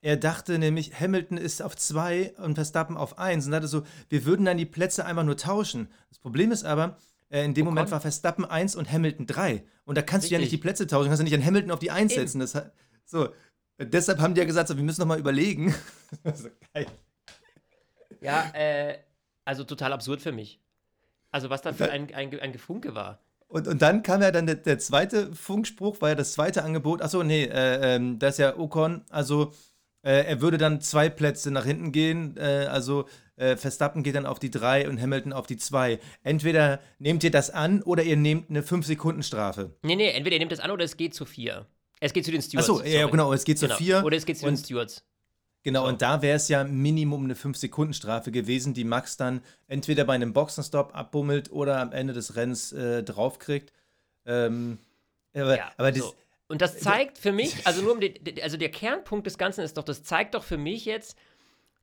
Er 0.00 0.16
dachte 0.16 0.58
nämlich, 0.58 1.00
Hamilton 1.00 1.38
ist 1.38 1.60
auf 1.60 1.76
zwei 1.76 2.32
und 2.38 2.54
Verstappen 2.54 2.96
auf 2.96 3.18
eins. 3.18 3.46
Und 3.46 3.54
hatte 3.54 3.66
so, 3.66 3.82
wir 4.08 4.24
würden 4.24 4.46
dann 4.46 4.56
die 4.56 4.66
Plätze 4.66 5.04
einfach 5.04 5.24
nur 5.24 5.36
tauschen. 5.36 5.88
Das 6.08 6.18
Problem 6.18 6.52
ist 6.52 6.64
aber, 6.64 6.98
äh, 7.30 7.44
in 7.44 7.54
dem 7.54 7.64
Moment 7.64 7.88
Ocon. 7.88 7.92
war 7.92 8.00
Verstappen 8.00 8.44
1 8.44 8.76
und 8.76 8.90
Hamilton 8.90 9.26
3. 9.26 9.64
Und 9.84 9.98
da 9.98 10.02
kannst 10.02 10.28
du 10.28 10.32
ja 10.32 10.38
nicht 10.38 10.50
die 10.50 10.56
Richtig. 10.56 10.62
Plätze 10.62 10.86
tauschen, 10.86 11.08
kannst 11.08 11.20
du 11.20 11.24
nicht 11.24 11.34
an 11.34 11.44
Hamilton 11.44 11.72
auf 11.72 11.80
die 11.80 11.90
1 11.90 12.12
Eben. 12.12 12.20
setzen. 12.20 12.40
Das, 12.40 12.56
so. 13.04 13.30
Deshalb 13.80 14.20
haben 14.20 14.34
die 14.34 14.40
ja 14.40 14.44
gesagt, 14.44 14.68
so, 14.68 14.76
wir 14.76 14.84
müssen 14.84 15.00
noch 15.00 15.06
mal 15.06 15.18
überlegen. 15.18 15.74
so, 16.34 16.48
geil. 16.74 16.86
ja, 18.20 18.50
äh, 18.54 18.98
also 19.44 19.64
total 19.64 19.92
absurd 19.92 20.20
für 20.20 20.32
mich. 20.32 20.60
Also 21.30 21.50
was 21.50 21.62
da 21.62 21.72
für 21.72 21.90
ein, 21.90 22.12
ein, 22.14 22.38
ein 22.40 22.52
Gefunke 22.52 22.94
war. 22.94 23.20
Und, 23.48 23.66
und 23.66 23.80
dann 23.82 24.02
kam 24.02 24.20
ja 24.22 24.30
dann 24.30 24.46
der, 24.46 24.56
der 24.56 24.78
zweite 24.78 25.34
Funkspruch, 25.34 26.00
war 26.00 26.10
ja 26.10 26.14
das 26.14 26.32
zweite 26.32 26.62
Angebot. 26.64 27.00
Achso, 27.02 27.22
nee, 27.22 27.44
äh, 27.44 27.96
ähm, 27.96 28.18
das 28.18 28.34
ist 28.34 28.38
ja 28.38 28.56
Ocon. 28.58 29.02
Also, 29.08 29.52
äh, 30.02 30.24
er 30.26 30.40
würde 30.42 30.58
dann 30.58 30.80
zwei 30.82 31.08
Plätze 31.08 31.50
nach 31.50 31.64
hinten 31.64 31.90
gehen. 31.90 32.36
Äh, 32.36 32.66
also, 32.70 33.06
äh, 33.36 33.56
Verstappen 33.56 34.02
geht 34.02 34.16
dann 34.16 34.26
auf 34.26 34.38
die 34.38 34.50
drei 34.50 34.88
und 34.88 35.00
Hamilton 35.00 35.32
auf 35.32 35.46
die 35.46 35.56
zwei. 35.56 35.98
Entweder 36.22 36.80
nehmt 36.98 37.24
ihr 37.24 37.30
das 37.30 37.50
an 37.50 37.82
oder 37.82 38.02
ihr 38.02 38.16
nehmt 38.16 38.50
eine 38.50 38.62
5-Sekunden-Strafe. 38.62 39.76
Nee, 39.82 39.96
nee, 39.96 40.10
entweder 40.10 40.34
ihr 40.36 40.40
nehmt 40.40 40.52
das 40.52 40.60
an 40.60 40.70
oder 40.70 40.84
es 40.84 40.96
geht 40.96 41.14
zu 41.14 41.24
vier. 41.24 41.66
Es 42.00 42.12
geht 42.12 42.24
zu 42.24 42.30
den 42.30 42.42
Stewards. 42.42 42.68
Achso, 42.68 42.84
ja, 42.84 43.06
genau, 43.06 43.32
es 43.32 43.44
geht 43.44 43.58
zu 43.58 43.66
Genau. 43.66 43.76
vier. 43.78 44.04
Oder 44.04 44.16
es 44.16 44.26
geht 44.26 44.38
zu 44.38 44.46
den 44.46 44.56
Stewards. 44.56 45.04
Genau, 45.64 45.82
So. 45.82 45.88
und 45.88 46.02
da 46.02 46.22
wäre 46.22 46.36
es 46.36 46.48
ja 46.48 46.64
Minimum 46.64 47.24
eine 47.24 47.34
5-Sekunden-Strafe 47.34 48.30
gewesen, 48.30 48.74
die 48.74 48.84
Max 48.84 49.16
dann 49.16 49.42
entweder 49.66 50.04
bei 50.04 50.14
einem 50.14 50.32
Boxenstopp 50.32 50.94
abbummelt 50.96 51.50
oder 51.50 51.80
am 51.80 51.92
Ende 51.92 52.12
des 52.12 52.36
Rennens 52.36 52.72
äh, 52.72 53.02
draufkriegt. 53.02 53.72
Ähm, 54.24 54.78
aber, 55.34 55.56
Ja, 55.56 55.70
aber 55.76 55.90
das, 55.90 56.00
so. 56.00 56.14
Und 56.46 56.62
das 56.62 56.78
zeigt 56.78 57.18
für 57.18 57.32
mich, 57.32 57.54
also 57.66 57.82
nur 57.82 57.92
um 57.92 58.00
den, 58.00 58.14
den- 58.24 58.40
also 58.42 58.56
der 58.56 58.70
Kernpunkt 58.70 59.26
des 59.26 59.36
Ganzen 59.36 59.62
ist 59.62 59.76
doch, 59.76 59.84
das 59.84 60.02
zeigt 60.04 60.34
doch 60.34 60.44
für 60.44 60.56
mich 60.58 60.84
jetzt, 60.84 61.16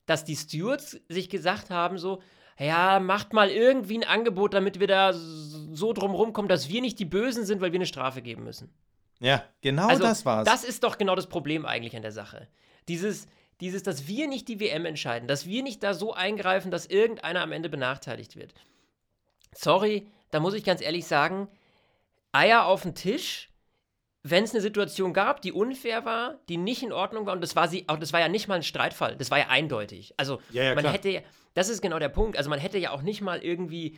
dass 0.06 0.24
die 0.24 0.36
Stewards 0.36 0.98
sich 1.08 1.28
gesagt 1.28 1.70
haben, 1.70 1.98
so, 1.98 2.22
ja, 2.58 2.98
macht 3.00 3.32
mal 3.34 3.50
irgendwie 3.50 3.98
ein 3.98 4.04
Angebot, 4.04 4.54
damit 4.54 4.80
wir 4.80 4.86
da 4.86 5.12
so 5.12 5.92
drum 5.92 6.12
rumkommen, 6.14 6.48
dass 6.48 6.68
wir 6.68 6.80
nicht 6.80 6.98
die 6.98 7.04
Bösen 7.04 7.44
sind, 7.44 7.60
weil 7.60 7.72
wir 7.72 7.78
eine 7.78 7.86
Strafe 7.86 8.22
geben 8.22 8.44
müssen. 8.44 8.70
ja, 9.20 9.44
genau 9.60 9.88
Also, 9.88 10.02
das 10.02 10.24
war's. 10.24 10.46
Das 10.46 10.64
ist 10.64 10.82
doch 10.82 10.96
genau 10.96 11.14
das 11.14 11.26
Problem 11.28 11.66
eigentlich 11.66 11.94
an 11.94 12.02
der 12.02 12.12
Sache. 12.12 12.48
Dieses, 12.88 13.26
dieses, 13.60 13.82
dass 13.82 14.06
wir 14.06 14.28
nicht 14.28 14.48
die 14.48 14.60
WM 14.60 14.84
entscheiden, 14.84 15.28
dass 15.28 15.46
wir 15.46 15.62
nicht 15.62 15.82
da 15.82 15.94
so 15.94 16.12
eingreifen, 16.12 16.70
dass 16.70 16.86
irgendeiner 16.86 17.42
am 17.42 17.52
Ende 17.52 17.68
benachteiligt 17.68 18.36
wird. 18.36 18.54
Sorry, 19.52 20.06
da 20.30 20.40
muss 20.40 20.54
ich 20.54 20.64
ganz 20.64 20.82
ehrlich 20.82 21.06
sagen, 21.06 21.48
Eier 22.32 22.66
auf 22.66 22.82
den 22.82 22.94
Tisch, 22.94 23.50
wenn 24.22 24.44
es 24.44 24.52
eine 24.52 24.60
Situation 24.60 25.12
gab, 25.12 25.40
die 25.40 25.52
unfair 25.52 26.04
war, 26.04 26.40
die 26.48 26.56
nicht 26.56 26.82
in 26.82 26.92
Ordnung 26.92 27.26
war, 27.26 27.32
und 27.32 27.40
das 27.40 27.56
war 27.56 27.68
sie, 27.68 27.84
auch 27.88 27.98
das 27.98 28.12
war 28.12 28.20
ja 28.20 28.28
nicht 28.28 28.48
mal 28.48 28.56
ein 28.56 28.62
Streitfall, 28.62 29.16
das 29.16 29.30
war 29.30 29.38
ja 29.38 29.48
eindeutig. 29.48 30.14
Also 30.16 30.40
Ja, 30.50 30.64
ja, 30.64 30.74
man 30.74 30.82
klar. 30.82 30.92
hätte 30.92 31.08
ja, 31.08 31.20
das 31.54 31.68
ist 31.68 31.80
genau 31.80 31.98
der 31.98 32.08
Punkt, 32.08 32.36
also 32.36 32.50
man 32.50 32.58
hätte 32.58 32.78
ja 32.78 32.90
auch 32.90 33.02
nicht 33.02 33.22
mal 33.22 33.42
irgendwie 33.42 33.96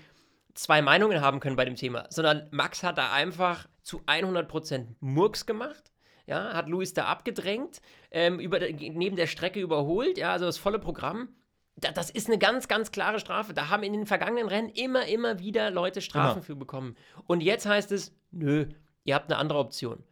zwei 0.55 0.83
Meinungen 0.83 1.21
haben 1.21 1.41
können 1.41 1.57
bei 1.57 1.65
dem 1.65 1.77
Thema, 1.77 2.07
sondern 2.11 2.47
Max 2.51 2.83
hat 2.83 2.99
da 2.99 3.13
einfach 3.13 3.69
zu 3.83 4.03
100% 4.03 4.97
Murks 5.01 5.47
gemacht. 5.47 5.93
Ja, 6.29 6.53
hat 6.53 6.69
Luis 6.69 6.93
da 6.93 7.07
abgedrängt, 7.07 7.81
ähm, 8.11 8.39
über, 8.39 8.61
neben 8.61 9.17
der 9.17 9.27
Strecke 9.27 9.61
überholt, 9.61 10.19
ja, 10.19 10.31
also 10.31 10.45
das 10.45 10.59
volle 10.59 10.79
Programm. 10.79 11.31
Da, 11.77 11.91
das 11.91 12.11
ist 12.11 12.29
eine 12.29 12.37
ganz, 12.39 12.69
ganz 12.69 12.93
klare 12.93 13.19
Strafe. 13.19 13.55
Da 13.55 13.71
haben 13.71 13.83
in 13.83 13.95
den 13.95 14.05
vergangenen 14.05 14.47
Rennen 14.47 14.69
immer, 14.69 15.07
immer 15.07 15.39
wieder 15.39 15.71
Leute 15.71 16.03
Strafen 16.03 16.39
Immer. 16.39 16.43
für 16.43 16.55
bekommen. 16.55 16.97
Und 17.27 17.41
jetzt 17.41 17.65
heißt 17.65 17.93
es, 17.93 18.13
nö, 18.31 18.67
ihr 19.05 19.15
habt 19.15 19.31
eine 19.33 19.39
andere 19.39 19.59
Option. 19.59 20.05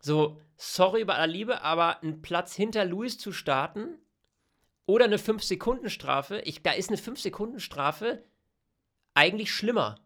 So, 0.00 0.40
sorry 0.56 1.04
bei 1.04 1.16
aller 1.16 1.26
Liebe, 1.30 1.60
aber 1.60 2.02
einen 2.02 2.22
Platz 2.22 2.54
hinter 2.56 2.86
Luis 2.86 3.18
zu 3.18 3.30
starten 3.30 3.98
oder 4.86 5.04
eine 5.04 5.18
5-Sekunden-Strafe, 5.18 6.40
ich- 6.46 6.62
da 6.62 6.72
ist 6.72 6.88
eine 6.88 6.98
5-Sekunden-Strafe 6.98 8.24
eigentlich 9.12 9.52
schlimmer. 9.52 10.00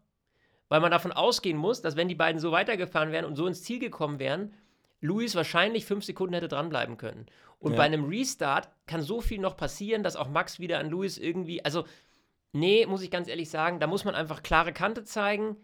Weil 0.67 0.81
man 0.81 0.91
davon 0.91 1.13
ausgehen 1.13 1.57
muss, 1.57 1.81
dass 1.81 1.95
wenn 1.95 2.09
die 2.09 2.15
beiden 2.15 2.41
so 2.41 2.51
weitergefahren 2.51 3.13
wären 3.13 3.23
und 3.23 3.37
so 3.37 3.47
ins 3.47 3.63
Ziel 3.63 3.79
gekommen 3.79 4.19
wären, 4.19 4.53
Luis 5.01 5.35
wahrscheinlich 5.35 5.85
5 5.85 6.03
Sekunden 6.03 6.33
hätte 6.33 6.47
dranbleiben 6.47 6.97
können. 6.97 7.25
Und 7.59 7.71
Ja. 7.71 7.77
bei 7.77 7.83
einem 7.83 8.05
Restart 8.05 8.69
kann 8.85 9.01
so 9.01 9.21
viel 9.21 9.39
noch 9.39 9.57
passieren, 9.57 10.03
dass 10.03 10.15
auch 10.15 10.27
Max 10.29 10.59
wieder 10.59 10.79
an 10.79 10.89
Luis 10.89 11.17
irgendwie, 11.17 11.63
also 11.63 11.85
nee, 12.51 12.85
muss 12.85 13.01
ich 13.01 13.11
ganz 13.11 13.27
ehrlich 13.27 13.49
sagen, 13.49 13.79
da 13.79 13.87
muss 13.87 14.05
man 14.05 14.15
einfach 14.15 14.43
klare 14.43 14.73
Kante 14.73 15.03
zeigen, 15.03 15.57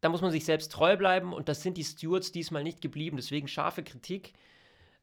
da 0.00 0.08
muss 0.08 0.20
man 0.22 0.30
sich 0.30 0.44
selbst 0.44 0.72
treu 0.72 0.96
bleiben 0.96 1.32
und 1.32 1.48
das 1.48 1.62
sind 1.62 1.76
die 1.76 1.84
Stewards 1.84 2.30
diesmal 2.32 2.62
nicht 2.62 2.80
geblieben. 2.80 3.16
Deswegen 3.16 3.48
scharfe 3.48 3.82
Kritik 3.82 4.32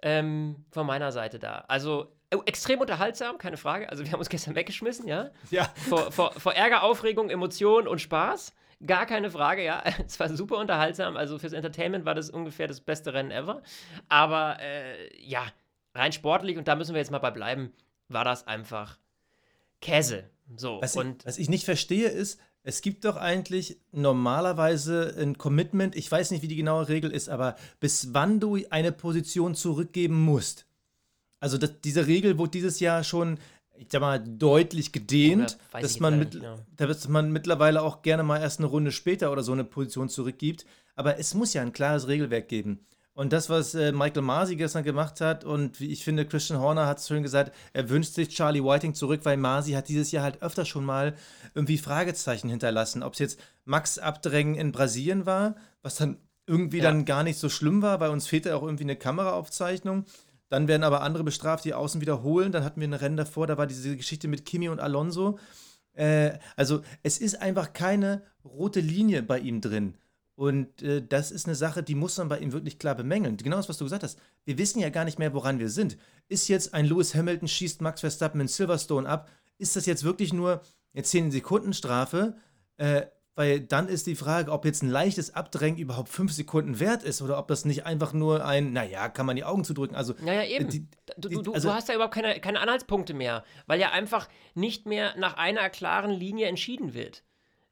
ähm, 0.02 0.65
von 0.72 0.86
meiner 0.86 1.12
Seite 1.12 1.39
da. 1.39 1.65
Also 1.67 2.12
äh, 2.30 2.38
extrem 2.46 2.80
unterhaltsam, 2.82 3.38
keine 3.38 3.58
Frage. 3.58 3.89
Also 3.89 4.04
wir 4.04 4.12
haben 4.12 4.19
uns 4.19 4.30
gestern 4.30 4.56
weggeschmissen, 4.56 5.08
ja 5.08 5.32
ja. 5.50 5.65
vor, 5.88 6.12
vor, 6.12 6.32
vor 6.34 6.54
Ärger, 6.54 6.84
Aufregung, 6.84 7.30
Emotion 7.30 7.88
und 7.88 8.00
Spaß. 8.02 8.54
Gar 8.86 9.06
keine 9.06 9.32
Frage, 9.32 9.63
ja. 9.63 9.84
Es 10.06 10.19
war 10.19 10.30
super 10.36 10.58
unterhaltsam. 10.58 11.17
Also 11.17 11.39
fürs 11.39 11.54
Entertainment 11.54 12.06
war 12.06 12.15
das 12.15 12.30
ungefähr 12.30 12.67
das 12.67 12.82
beste 12.82 13.13
Rennen 13.13 13.32
ever. 13.32 13.62
Aber 14.10 14.58
äh, 14.60 15.26
ja, 15.26 15.46
rein 15.93 16.12
sportlich, 16.12 16.58
und 16.58 16.67
da 16.67 16.76
müssen 16.76 16.93
wir 16.93 17.00
jetzt 17.00 17.12
mal 17.12 17.19
bei 17.19 17.32
bleiben, 17.32 17.72
war 18.10 18.26
das 18.26 18.48
einfach 18.48 18.98
Käse. 19.82 20.26
So, 20.56 20.80
Was, 20.82 20.96
und 20.96 21.22
ich, 21.22 21.26
was 21.26 21.38
ich 21.38 21.50
nicht 21.50 21.65
verstehe 21.65 22.10
ist, 22.10 22.39
es 22.63 22.82
gibt 22.82 23.04
doch 23.04 23.17
eigentlich 23.17 23.78
normalerweise 23.91 25.15
ein 25.17 25.38
Commitment, 25.38 25.96
ich 25.96 26.10
weiß 26.10 26.32
nicht, 26.32 26.41
wie 26.41 26.48
die 26.48 26.56
genaue 26.56 26.88
Regel 26.88 27.12
ist, 27.12 27.28
aber 27.30 27.56
bis 27.80 28.13
wann 28.13 28.39
du 28.39 28.58
eine 28.69 28.91
Position 28.91 29.54
zurückgeben 29.56 30.22
musst. 30.22 30.65
Also 31.41 31.58
das, 31.58 31.82
diese 31.82 32.08
Regel 32.08 32.38
wurde 32.38 32.52
dieses 32.52 32.80
Jahr 32.80 33.04
schon, 33.04 33.38
ich 33.84 33.91
sag 33.91 34.02
mal, 34.02 34.19
deutlich 34.19 34.91
gedehnt, 34.91 35.58
ich 35.76 35.82
dass 35.82 36.00
man, 36.00 36.19
mit, 36.19 36.34
nicht 36.34 36.43
genau. 36.43 36.58
dass 36.78 37.08
man 37.08 37.32
mittlerweile 37.32 37.82
auch 37.82 38.02
gerne 38.02 38.24
mal 38.24 38.39
erst 38.39 38.60
eine 38.60 38.67
Runde 38.67 38.91
später 38.91 39.32
oder 39.32 39.43
so 39.43 39.52
eine 39.52 39.63
Position 39.63 40.10
zurückgibt. 40.10 40.65
Aber 40.96 41.19
es 41.19 41.34
muss 41.34 41.54
ja 41.54 41.62
ein 41.62 41.74
klares 41.74 42.08
Regelwerk 42.08 42.48
geben. 42.48 42.86
Und 43.15 43.32
das, 43.32 43.48
was 43.48 43.76
äh, 43.76 43.91
Michael 43.91 44.24
Masi 44.24 44.56
gestern 44.56 44.84
gemacht 44.84 45.22
hat, 45.22 45.43
und 45.43 45.80
wie 45.80 45.91
ich 45.91 46.04
finde, 46.04 46.26
Christian 46.26 46.60
Horner 46.60 46.88
hat 46.88 46.98
es 46.98 47.08
schön 47.08 47.22
gesagt, 47.22 47.54
er 47.72 47.89
wünscht 47.89 48.13
sich 48.13 48.30
Charlie 48.30 48.63
Whiting 48.63 48.96
zurück, 48.96 49.22
weil 49.24 49.38
Masi 49.38 49.74
hat 49.74 49.88
dieses 49.88 50.12
Jahr 50.12 50.24
halt 50.24 50.41
öfter 50.41 50.65
schon 50.65 50.84
mal 50.84 51.13
irgendwie 51.54 51.78
Fragezeichen 51.78 52.50
hinterlassen. 52.50 53.04
Ob 53.04 53.13
es 53.13 53.19
jetzt 53.19 53.39
Max 53.65 54.00
Abdrängen 54.00 54.56
in 54.56 54.72
Brasilien 54.72 55.28
war, 55.28 55.56
was 55.84 55.96
dann 55.98 56.17
irgendwie 56.48 56.80
Ja. 56.80 56.86
dann 56.86 57.06
gar 57.06 57.24
nicht 57.24 57.38
so 57.38 57.50
schlimm 57.50 57.84
war, 57.84 58.00
bei 58.00 58.10
uns 58.10 58.28
fehlte 58.28 58.56
auch 58.56 58.63
irgendwie 58.63 58.84
eine 58.84 58.96
Kameraaufzeichnung. 58.96 60.06
Dann 60.54 60.68
werden 60.68 60.84
aber 60.84 61.02
andere 61.02 61.24
bestraft, 61.24 61.66
die 61.66 61.74
außen 61.74 62.00
wiederholen. 62.00 62.52
Dann 62.52 62.63
hatten 62.63 62.80
wir 62.80 62.88
ein 62.88 62.94
Rennen 62.94 63.18
davor, 63.18 63.48
da 63.48 63.58
war 63.58 63.66
diese 63.66 63.98
Geschichte 63.98 64.28
mit 64.28 64.46
Kimi 64.46 64.70
und 64.70 64.80
Alonso. 64.80 65.39
Äh, 65.94 66.38
also 66.56 66.84
es 67.02 67.18
ist 67.18 67.42
einfach 67.42 67.74
keine 67.74 68.22
rote 68.46 68.80
Linie 68.80 69.24
bei 69.24 69.39
ihm 69.39 69.62
drin. 69.62 69.96
Und 70.36 70.84
äh, 70.84 71.02
das 71.04 71.32
ist 71.32 71.48
eine 71.48 71.56
Sache, 71.56 71.82
die 71.82 71.96
muss 71.96 72.20
man 72.20 72.30
bei 72.30 72.38
ihm 72.38 72.52
wirklich 72.52 72.78
klar 72.78 72.94
bemängeln. 72.94 73.36
Genau 73.38 73.58
das, 73.58 73.68
was 73.68 73.80
du 73.80 73.86
gesagt 73.86 74.04
hast. 74.04 74.20
Wir 74.46 74.60
wissen 74.60 74.80
ja 74.80 74.92
gar 74.92 75.06
nicht 75.06 75.18
mehr, 75.18 75.34
woran 75.34 75.58
wir 75.58 75.70
sind. 75.70 75.98
Ist 76.28 76.48
jetzt 76.50 76.76
ein 76.76 76.86
Lewis 76.86 77.16
Hamilton 77.16 77.48
schießt 77.48 77.82
Max 77.82 78.02
Verstappen 78.02 78.39
in 78.39 78.48
Silverstone 78.48 79.10
ab? 79.10 79.32
Ist 79.58 79.76
das 79.76 79.88
jetzt 79.88 80.04
wirklich 80.04 80.34
nur 80.34 80.62
eine 80.94 81.04
10-Sekunden-Strafe? 81.04 82.36
Äh, 82.78 83.08
weil 83.36 83.60
dann 83.62 83.88
ist 83.88 84.06
die 84.08 84.15
Frage, 84.15 84.52
ob 84.52 84.63
jetzt 84.65 84.84
ein 84.84 84.89
leichtes 84.89 85.34
Abdrängen 85.34 85.78
überhaupt 85.78 86.10
5 86.10 86.32
Sekunden 86.32 86.80
wert 86.80 87.02
ist 87.04 87.22
oder 87.22 87.38
ob 87.39 87.48
das 87.48 87.65
nicht 87.65 87.86
einfach 87.86 88.13
nur 88.13 88.46
ein, 88.46 88.74
naja, 88.74 89.10
kann 89.10 89.26
man 89.26 89.36
die 89.36 89.43
Augen 89.43 89.63
zudrücken. 89.63 89.96
Also, 89.96 90.13
Naja, 90.22 90.43
eben. 90.43 90.69
die- 90.69 90.88
du, 91.17 91.30
die- 91.30 91.36
du, 91.36 91.41
du, 91.41 91.54
also- 91.54 91.69
du 91.69 91.74
hast 91.74 91.88
ja 91.89 91.96
überhaupt 91.96 92.13
keine, 92.13 92.39
keine 92.39 92.60
Anhaltspunkte 92.60 93.13
mehr, 93.13 93.43
weil 93.65 93.80
ja 93.80 93.91
einfach 93.91 94.30
nicht 94.54 94.86
mehr 94.86 95.15
nach 95.17 95.36
einer 95.38 95.69
klaren 95.69 96.12
Linie 96.12 96.48
entschieden 96.48 96.93
wird. 96.93 97.24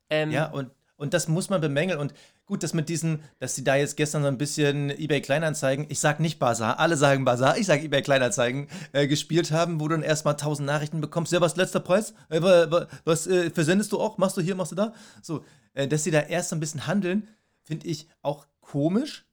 Ähm, 0.10 0.32
Ja, 0.32 0.50
und, 0.52 0.72
und 0.98 1.14
das 1.14 1.28
muss 1.28 1.50
man 1.50 1.62
bemängeln. 1.62 2.00
Und 2.00 2.14
gut, 2.46 2.64
das 2.64 2.74
mit 2.74 2.90
diesen, 2.90 3.24
dass 3.40 3.56
sie 3.56 3.64
da 3.64 3.76
jetzt 3.76 3.96
gestern 3.98 4.24
so 4.24 4.28
ein 4.28 4.38
bisschen 4.38 4.90
eBay 4.90 5.22
Kleinanzeigen, 5.22 5.86
ich 5.90 6.00
sag 6.00 6.20
nicht 6.20 6.38
Bazar, 6.40 6.80
alle 6.80 6.98
sagen 6.98 7.24
Bazar, 7.24 7.58
ich 7.58 7.66
sag 7.66 7.82
eBay 7.82 8.02
Kleinanzeigen, 8.02 8.68
äh, 8.92 9.08
gespielt 9.08 9.52
haben, 9.52 9.80
wo 9.80 9.88
du 9.88 9.96
dann 9.96 10.04
erstmal 10.04 10.36
tausend 10.36 10.66
Nachrichten 10.66 11.00
bekommst. 11.00 11.32
Ja, 11.32 11.40
was 11.40 11.56
letzter 11.56 11.80
Preis? 11.80 12.14
Äh, 12.30 12.42
wa- 12.42 12.70
wa- 12.70 12.88
was 13.06 13.26
äh, 13.28 13.50
versendest 13.52 13.92
du 13.94 14.00
auch? 14.00 14.18
Machst 14.18 14.36
du 14.36 14.42
hier, 14.42 14.56
machst 14.56 14.74
du 14.74 14.76
da? 14.76 14.94
So, 15.22 15.46
äh, 15.74 15.88
dass 15.88 16.04
sie 16.04 16.12
da 16.12 16.20
erst 16.22 16.50
so 16.50 16.56
ein 16.58 16.60
bisschen 16.60 16.88
handeln, 16.88 17.28
finde 17.64 17.88
ich 17.88 18.08
auch 18.22 18.48
komisch. 18.60 19.26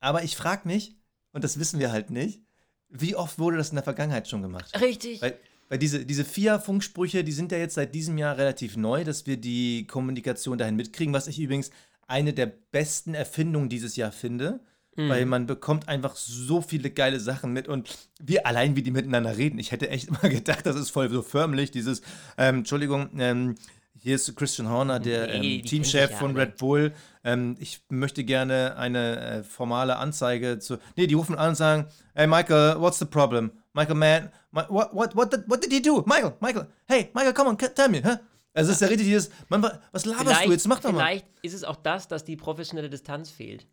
Aber 0.00 0.22
ich 0.22 0.36
frage 0.36 0.68
mich, 0.68 0.94
und 1.32 1.44
das 1.44 1.58
wissen 1.58 1.80
wir 1.80 1.90
halt 1.92 2.10
nicht, 2.10 2.42
wie 2.90 3.16
oft 3.16 3.38
wurde 3.38 3.56
das 3.56 3.70
in 3.70 3.76
der 3.76 3.84
Vergangenheit 3.84 4.28
schon 4.28 4.42
gemacht? 4.42 4.78
Richtig. 4.80 5.20
Weil, 5.22 5.38
weil 5.68 5.78
diese, 5.78 6.04
diese 6.04 6.24
FIA-Funksprüche, 6.24 7.24
die 7.24 7.32
sind 7.32 7.50
ja 7.52 7.58
jetzt 7.58 7.74
seit 7.74 7.94
diesem 7.94 8.16
Jahr 8.18 8.36
relativ 8.38 8.76
neu, 8.76 9.02
dass 9.02 9.26
wir 9.26 9.36
die 9.36 9.86
Kommunikation 9.86 10.58
dahin 10.58 10.76
mitkriegen, 10.76 11.12
was 11.14 11.26
ich 11.26 11.40
übrigens 11.40 11.70
eine 12.06 12.32
der 12.32 12.46
besten 12.46 13.14
Erfindungen 13.14 13.68
dieses 13.68 13.96
Jahr 13.96 14.12
finde. 14.12 14.60
Mhm. 14.96 15.08
Weil 15.10 15.26
man 15.26 15.46
bekommt 15.46 15.88
einfach 15.88 16.16
so 16.16 16.62
viele 16.62 16.90
geile 16.90 17.20
Sachen 17.20 17.52
mit 17.52 17.68
und 17.68 17.94
wir 18.18 18.46
allein, 18.46 18.76
wie 18.76 18.82
die 18.82 18.90
miteinander 18.90 19.36
reden. 19.36 19.58
Ich 19.58 19.70
hätte 19.70 19.90
echt 19.90 20.08
immer 20.08 20.30
gedacht, 20.30 20.64
das 20.64 20.76
ist 20.76 20.90
voll 20.90 21.10
so 21.10 21.22
förmlich, 21.22 21.70
dieses, 21.70 22.00
ähm, 22.38 22.58
Entschuldigung, 22.58 23.10
ähm, 23.18 23.56
hier 23.98 24.14
ist 24.14 24.36
Christian 24.36 24.70
Horner, 24.70 25.00
der 25.00 25.38
Nee, 25.38 25.56
ähm, 25.56 25.64
Teamchef 25.64 26.10
ja 26.10 26.16
von. 26.16 26.36
Red 26.36 26.58
Bull. 26.58 26.92
Ähm, 27.24 27.56
ich 27.58 27.80
möchte 27.88 28.24
gerne 28.24 28.76
eine 28.76 29.20
äh, 29.20 29.42
formale 29.42 29.96
Anzeige 29.96 30.58
zu. 30.58 30.78
Nee, 30.96 31.06
die 31.06 31.14
rufen 31.14 31.36
an 31.36 31.50
und 31.50 31.54
sagen: 31.56 31.86
Hey 32.14 32.26
Michael, 32.26 32.80
what's 32.80 32.98
the 32.98 33.04
problem? 33.04 33.50
Michael, 33.72 33.96
man, 33.96 34.30
my, 34.52 34.62
what, 34.68 34.94
what, 34.94 35.16
what, 35.16 35.32
did, 35.32 35.44
what 35.48 35.62
did 35.62 35.72
he 35.72 35.82
do? 35.82 36.04
Michael, 36.06 36.36
Michael, 36.40 36.66
hey, 36.86 37.10
Michael, 37.14 37.32
come 37.32 37.50
on, 37.50 37.58
tell 37.58 37.88
me, 37.88 38.00
hä? 38.00 38.18
Also, 38.56 38.70
es 38.70 38.76
ist 38.76 38.80
ja 38.82 38.88
richtig 38.88 39.06
dieses, 39.06 39.30
Mann, 39.48 39.62
wa- 39.62 39.80
was 39.92 40.04
laberst 40.06 40.44
du 40.46 40.50
jetzt? 40.50 40.66
Mach 40.66 40.80
doch 40.80 40.90
mal. 40.92 40.98
vielleicht 40.98 41.26
ist 41.42 41.54
es 41.54 41.62
auch 41.64 41.76
das, 41.76 42.08
dass 42.08 42.24
die 42.24 42.36
professionelle 42.36 42.88
Distanz 42.90 43.30
fehlt. 43.30 43.66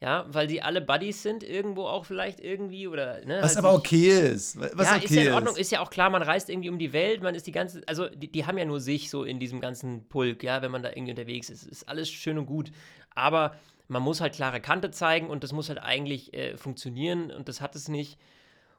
Ja, 0.00 0.26
weil 0.28 0.46
die 0.46 0.62
alle 0.62 0.80
Buddies 0.80 1.24
sind, 1.24 1.42
irgendwo 1.42 1.86
auch 1.86 2.04
vielleicht 2.04 2.38
irgendwie 2.38 2.86
oder. 2.86 3.24
Ne, 3.24 3.38
Was 3.42 3.56
halt 3.56 3.64
aber 3.64 3.74
okay 3.74 4.10
ist. 4.30 4.56
Was 4.60 4.86
ja, 4.86 4.94
okay 4.96 5.04
ist 5.06 5.14
ja 5.14 5.22
in 5.22 5.32
Ordnung, 5.32 5.56
ist 5.56 5.72
ja 5.72 5.80
auch 5.80 5.90
klar, 5.90 6.08
man 6.08 6.22
reist 6.22 6.48
irgendwie 6.50 6.70
um 6.70 6.78
die 6.78 6.92
Welt, 6.92 7.20
man 7.20 7.34
ist 7.34 7.48
die 7.48 7.52
ganze, 7.52 7.82
also 7.88 8.08
die, 8.08 8.30
die 8.30 8.46
haben 8.46 8.56
ja 8.58 8.64
nur 8.64 8.80
sich 8.80 9.10
so 9.10 9.24
in 9.24 9.40
diesem 9.40 9.60
ganzen 9.60 10.08
Pulk, 10.08 10.44
ja, 10.44 10.62
wenn 10.62 10.70
man 10.70 10.84
da 10.84 10.90
irgendwie 10.90 11.10
unterwegs 11.10 11.50
ist. 11.50 11.64
Ist 11.66 11.88
alles 11.88 12.08
schön 12.08 12.38
und 12.38 12.46
gut. 12.46 12.70
Aber 13.16 13.56
man 13.88 14.02
muss 14.02 14.20
halt 14.20 14.34
klare 14.34 14.60
Kante 14.60 14.92
zeigen 14.92 15.30
und 15.30 15.42
das 15.42 15.52
muss 15.52 15.68
halt 15.68 15.80
eigentlich 15.82 16.32
äh, 16.32 16.56
funktionieren 16.56 17.32
und 17.32 17.48
das 17.48 17.60
hat 17.60 17.74
es 17.74 17.88
nicht. 17.88 18.18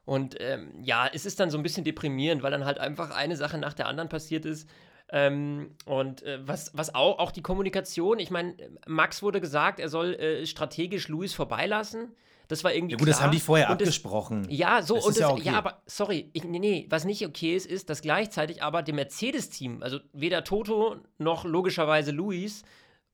Und 0.06 0.36
ähm, 0.40 0.70
ja, 0.80 1.06
es 1.12 1.26
ist 1.26 1.38
dann 1.38 1.50
so 1.50 1.58
ein 1.58 1.62
bisschen 1.62 1.84
deprimierend, 1.84 2.42
weil 2.42 2.50
dann 2.50 2.64
halt 2.64 2.78
einfach 2.78 3.10
eine 3.10 3.36
Sache 3.36 3.58
nach 3.58 3.74
der 3.74 3.88
anderen 3.88 4.08
passiert 4.08 4.46
ist. 4.46 4.66
Ähm, 5.12 5.72
und 5.86 6.22
äh, 6.22 6.38
was, 6.46 6.70
was 6.72 6.94
auch, 6.94 7.18
auch 7.18 7.32
die 7.32 7.42
Kommunikation, 7.42 8.18
ich 8.20 8.30
meine, 8.30 8.54
Max 8.86 9.22
wurde 9.22 9.40
gesagt, 9.40 9.80
er 9.80 9.88
soll 9.88 10.14
äh, 10.14 10.46
strategisch 10.46 11.08
Luis 11.08 11.34
vorbeilassen. 11.34 12.14
Das 12.46 12.62
war 12.64 12.72
irgendwie 12.72 12.92
Ja, 12.94 12.98
gut, 12.98 13.08
das 13.08 13.16
klar. 13.18 13.26
haben 13.28 13.34
die 13.34 13.40
vorher 13.40 13.70
Und 13.70 13.80
das- 13.80 13.88
abgesprochen. 13.88 14.46
ja, 14.50 14.82
so 14.82 14.96
Das 14.96 15.04
und 15.06 15.16
das, 15.16 15.20
ja 15.20 15.28
ja, 15.28 15.34
okay. 15.34 15.48
aber 15.50 15.82
sorry, 15.86 16.30
ich, 16.32 16.44
nee, 16.44 16.58
nee, 16.58 16.86
was 16.90 17.04
nicht 17.04 17.24
okay 17.26 17.54
ist, 17.56 17.66
ist, 17.66 17.90
dass 17.90 18.02
gleichzeitig 18.02 18.62
aber 18.62 18.82
dem 18.82 18.96
Mercedes-Team, 18.96 19.82
also 19.82 19.98
weder 20.12 20.42
Toto 20.44 20.96
noch 21.18 21.44
logischerweise 21.44 22.10
Luis, 22.12 22.62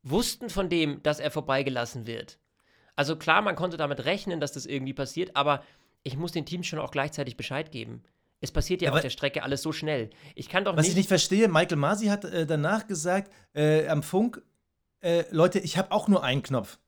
wussten 0.02 0.50
von 0.50 0.68
dem, 0.68 1.02
dass 1.02 1.18
er 1.20 1.30
vorbeigelassen 1.30 2.06
wird. 2.06 2.38
Also 2.94 3.16
klar, 3.16 3.42
man 3.42 3.56
konnte 3.56 3.76
damit 3.76 4.04
rechnen, 4.06 4.40
dass 4.40 4.52
das 4.52 4.64
irgendwie 4.66 4.94
passiert, 4.94 5.35
aber 5.37 5.62
ich 6.02 6.16
muss 6.16 6.32
den 6.32 6.46
Teams 6.46 6.66
schon 6.66 6.78
auch 6.78 6.90
gleichzeitig 6.90 7.37
Bescheid 7.37 7.70
geben. 7.72 8.02
Es 8.46 8.52
passiert 8.52 8.80
ja, 8.82 8.88
Ja, 8.90 8.94
auf 8.94 9.00
der 9.00 9.11
Strecke 9.11 9.42
alles 9.42 9.62
so 9.62 9.72
schnell. 9.72 10.11
Ich 10.35 10.48
kann 10.48 10.64
doch 10.64 10.76
Was 10.76 10.82
nicht. 10.85 10.90
ich 10.92 10.96
nicht 10.96 11.09
verstehe, 11.09 11.48
Michael 11.48 11.76
Masi 11.76 12.06
hat 12.06 12.24
äh, 12.24 12.46
danach 12.46 12.87
gesagt, 12.87 13.30
äh, 13.54 13.87
am 13.88 14.02
Funk, 14.02 14.42
äh, 15.00 15.24
Leute, 15.30 15.59
ich 15.59 15.76
habe 15.76 15.90
auch 15.92 16.09
nur 16.09 16.22
einen 16.24 16.42
Knopf. 16.42 16.78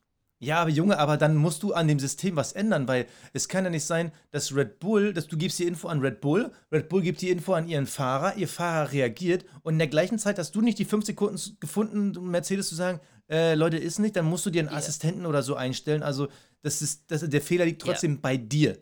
Ja, 0.40 0.58
aber 0.60 0.70
Junge, 0.70 0.98
aber 1.00 1.16
dann 1.16 1.34
musst 1.34 1.64
du 1.64 1.72
an 1.72 1.88
dem 1.88 1.98
System 1.98 2.36
was 2.36 2.52
ändern, 2.52 2.86
weil 2.86 3.06
es 3.32 3.48
kann 3.48 3.64
ja 3.64 3.70
nicht 3.70 3.84
sein, 3.84 4.12
dass 4.30 4.54
Red 4.54 4.78
Bull, 4.78 5.12
dass 5.12 5.26
du 5.26 5.36
gibst 5.36 5.58
die 5.58 5.64
Info 5.66 5.88
an 5.88 5.98
Red 6.00 6.20
Bull, 6.20 6.52
Red 6.70 6.88
Bull 6.88 7.02
gibt 7.02 7.20
die 7.22 7.30
Info 7.30 7.54
an 7.54 7.66
ihren 7.66 7.86
Fahrer, 7.86 8.36
ihr 8.36 8.46
Fahrer 8.46 8.92
reagiert 8.92 9.44
und 9.62 9.72
in 9.74 9.78
der 9.80 9.88
gleichen 9.88 10.16
Zeit 10.20 10.38
hast 10.38 10.54
du 10.54 10.60
nicht 10.60 10.78
die 10.78 10.84
fünf 10.84 11.04
Sekunden 11.04 11.40
gefunden, 11.58 12.16
um 12.16 12.30
Mercedes 12.30 12.68
zu 12.68 12.76
sagen, 12.76 13.00
äh, 13.28 13.56
Leute, 13.56 13.78
ist 13.78 13.98
nicht, 13.98 14.14
dann 14.14 14.26
musst 14.26 14.46
du 14.46 14.50
dir 14.50 14.60
einen 14.60 14.68
Assistenten 14.68 15.26
oder 15.26 15.42
so 15.42 15.56
einstellen. 15.56 16.04
Also 16.04 16.28
das 16.62 16.82
ist, 16.82 17.10
das, 17.10 17.28
der 17.28 17.42
Fehler 17.42 17.64
liegt 17.64 17.82
Ja. 17.84 17.92
trotzdem 17.92 18.20
bei 18.20 18.36
dir. 18.36 18.78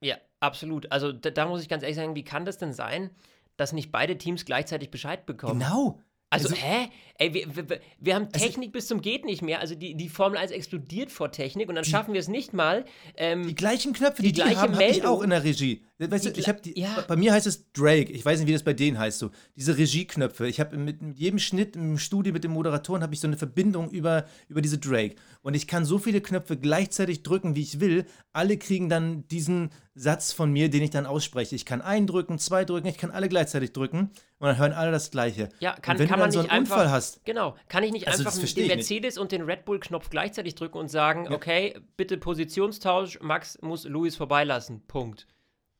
Ja, 0.00 0.16
absolut. 0.40 0.90
Also 0.92 1.12
da, 1.12 1.30
da 1.30 1.46
muss 1.46 1.62
ich 1.62 1.68
ganz 1.68 1.82
ehrlich 1.82 1.96
sagen, 1.96 2.14
wie 2.16 2.24
kann 2.24 2.44
das 2.44 2.58
denn 2.58 2.72
sein, 2.72 3.10
dass 3.56 3.72
nicht 3.72 3.90
beide 3.92 4.18
Teams 4.18 4.44
gleichzeitig 4.44 4.90
Bescheid 4.90 5.26
bekommen? 5.26 5.60
Genau. 5.60 6.00
Also, 6.28 6.48
Also- 6.48 6.60
hä? 6.60 6.88
Ey, 7.18 7.32
wir, 7.32 7.56
wir, 7.70 7.80
wir 8.00 8.14
haben 8.16 8.28
Also- 8.32 8.44
Technik 8.44 8.72
bis 8.72 8.88
zum 8.88 9.00
geht 9.00 9.24
nicht 9.24 9.42
mehr. 9.42 9.60
Also 9.60 9.74
die, 9.76 9.94
die 9.94 10.08
Formel 10.08 10.36
1 10.38 10.50
explodiert 10.50 11.10
vor 11.12 11.30
Technik 11.30 11.68
und 11.68 11.76
dann 11.76 11.84
schaffen 11.84 12.12
wir 12.14 12.20
es 12.20 12.28
nicht 12.28 12.52
mal. 12.52 12.84
Ähm, 13.16 13.46
Die 13.46 13.54
gleichen 13.54 13.92
Knöpfe, 13.92 14.22
Die 14.22 14.28
die 14.28 14.34
die, 14.34 14.40
gleiche 14.42 14.56
haben, 14.60 14.74
habe 14.74 14.84
ich 14.84 14.90
Meldung. 14.96 15.10
auch 15.18 15.22
in 15.22 15.30
der 15.30 15.44
Regie. 15.44 15.84
Weißt 15.98 16.26
du, 16.26 16.30
ich 16.30 16.46
habe 16.46 16.60
die, 16.60 16.78
ja. 16.78 17.04
bei 17.08 17.16
mir 17.16 17.32
heißt 17.32 17.46
es 17.46 17.72
Drake. 17.72 18.12
Ich 18.12 18.24
weiß 18.24 18.38
nicht, 18.38 18.48
wie 18.48 18.52
das 18.52 18.62
bei 18.62 18.74
denen 18.74 18.98
heißt 18.98 19.18
so. 19.18 19.30
Diese 19.56 19.78
Regieknöpfe. 19.78 20.46
Ich 20.46 20.60
habe 20.60 20.76
mit, 20.76 20.98
jedem 21.14 21.38
Schnitt 21.38 21.74
im 21.74 21.96
Studio 21.96 22.34
mit 22.34 22.44
den 22.44 22.50
Moderatoren 22.50 23.02
habe 23.02 23.14
ich 23.14 23.20
so 23.20 23.26
eine 23.26 23.38
Verbindung 23.38 23.90
über, 23.90 24.26
über 24.48 24.60
diese 24.60 24.76
Drake. 24.76 25.14
Und 25.40 25.54
ich 25.54 25.66
kann 25.66 25.86
so 25.86 25.98
viele 25.98 26.20
Knöpfe 26.20 26.58
gleichzeitig 26.58 27.22
drücken, 27.22 27.56
wie 27.56 27.62
ich 27.62 27.80
will. 27.80 28.04
Alle 28.34 28.58
kriegen 28.58 28.90
dann 28.90 29.26
diesen 29.28 29.70
Satz 29.94 30.32
von 30.32 30.52
mir, 30.52 30.68
den 30.68 30.82
ich 30.82 30.90
dann 30.90 31.06
ausspreche. 31.06 31.56
Ich 31.56 31.64
kann 31.64 31.80
einen 31.80 32.06
drücken, 32.06 32.38
zwei 32.38 32.66
drücken, 32.66 32.88
ich 32.88 32.98
kann 32.98 33.10
alle 33.10 33.30
gleichzeitig 33.30 33.72
drücken 33.72 34.10
und 34.38 34.46
dann 34.46 34.58
hören 34.58 34.72
alle 34.72 34.92
das 34.92 35.10
Gleiche. 35.10 35.48
ja, 35.60 35.72
kann, 35.80 35.94
und 35.94 36.00
wenn 36.00 36.08
kann 36.08 36.18
du 36.18 36.24
man 36.24 36.30
dann 36.30 36.32
so 36.32 36.42
nicht 36.42 36.50
einen 36.50 36.60
einfach. 36.64 36.76
Unfall 36.76 36.90
hast, 36.90 37.24
Genau, 37.24 37.56
kann 37.68 37.82
ich 37.82 37.92
nicht 37.92 38.06
Also, 38.06 38.24
einfach 38.24 38.34
den 38.38 38.44
ich 38.44 38.56
nicht. 38.56 38.68
Mercedes 38.68 39.16
und 39.16 39.32
den 39.32 39.42
Red 39.42 39.64
Bull-Knopf 39.64 40.10
gleichzeitig 40.10 40.54
drücken 40.56 40.76
und 40.76 40.88
sagen, 40.88 41.32
okay, 41.32 41.74
bitte 41.96 42.18
Positionstausch, 42.18 43.18
Max 43.22 43.58
muss 43.62 43.84
Louis 43.84 44.14
vorbeilassen. 44.14 44.82
Punkt. 44.86 45.26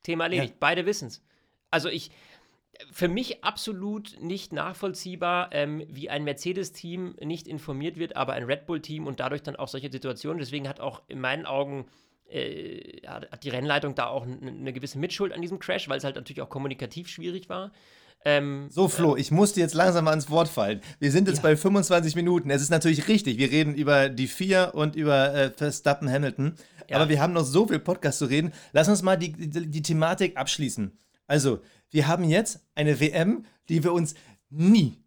Thema 0.07 0.25
erledigt. 0.25 0.55
Beide 0.59 0.85
wissen 0.85 1.07
es. 1.07 1.23
Also 1.69 1.89
ich, 1.89 2.11
für 2.91 3.07
mich 3.07 3.43
absolut 3.43 4.17
nicht 4.21 4.53
nachvollziehbar, 4.53 5.49
ähm, 5.51 5.83
wie 5.89 6.09
ein 6.09 6.23
Mercedes-Team 6.23 7.15
nicht 7.23 7.47
informiert 7.47 7.97
wird, 7.97 8.15
aber 8.15 8.33
ein 8.33 8.43
Red 8.43 8.65
Bull-Team 8.65 9.07
und 9.07 9.19
dadurch 9.19 9.43
dann 9.43 9.55
auch 9.55 9.67
solche 9.67 9.91
Situationen. 9.91 10.39
Deswegen 10.39 10.67
hat 10.67 10.79
auch 10.79 11.01
in 11.07 11.19
meinen 11.19 11.45
Augen 11.45 11.87
äh, 12.29 13.01
hat 13.07 13.43
die 13.43 13.49
Rennleitung 13.49 13.95
da 13.95 14.07
auch 14.07 14.25
eine 14.25 14.73
gewisse 14.73 14.99
Mitschuld 14.99 15.33
an 15.33 15.41
diesem 15.41 15.59
Crash, 15.59 15.87
weil 15.87 15.97
es 15.97 16.03
halt 16.03 16.15
natürlich 16.15 16.41
auch 16.41 16.49
kommunikativ 16.49 17.07
schwierig 17.07 17.49
war. 17.49 17.71
Ähm, 18.27 18.67
So, 18.69 18.89
Flo, 18.89 19.15
ich 19.15 19.31
muss 19.31 19.53
dir 19.53 19.61
jetzt 19.61 19.73
langsam 19.73 20.03
mal 20.03 20.11
ins 20.13 20.29
Wort 20.29 20.49
fallen. 20.49 20.81
Wir 20.99 21.11
sind 21.13 21.29
jetzt 21.29 21.37
Ja. 21.37 21.43
bei 21.43 21.55
25 21.55 22.13
Minuten. 22.17 22.49
Es 22.49 22.61
ist 22.61 22.69
natürlich 22.71 23.07
richtig, 23.07 23.37
wir 23.37 23.49
reden 23.49 23.73
über 23.73 24.09
die 24.09 24.27
vier 24.27 24.71
und 24.73 24.97
über 24.97 25.33
äh, 25.33 25.49
Verstappen 25.55 26.11
Hamilton. 26.11 26.55
Ja. 26.89 26.97
Aber 26.97 27.07
wir 27.07 27.21
haben 27.21 27.31
noch 27.31 27.45
so 27.45 27.65
viel 27.67 27.79
Podcast 27.79 28.19
zu 28.19 28.25
reden. 28.25 28.51
Lass 28.73 28.89
uns 28.89 29.01
mal 29.01 29.15
die, 29.17 29.31
die, 29.31 29.67
die 29.67 29.81
Thematik 29.81 30.35
abschließen. 30.35 30.91
Also, 31.25 31.61
wir 31.89 32.07
haben 32.07 32.25
jetzt 32.25 32.59
eine 32.75 32.99
WM, 32.99 33.45
die 33.69 33.81
wir 33.85 33.93
uns 33.93 34.13
nie, 34.49 34.97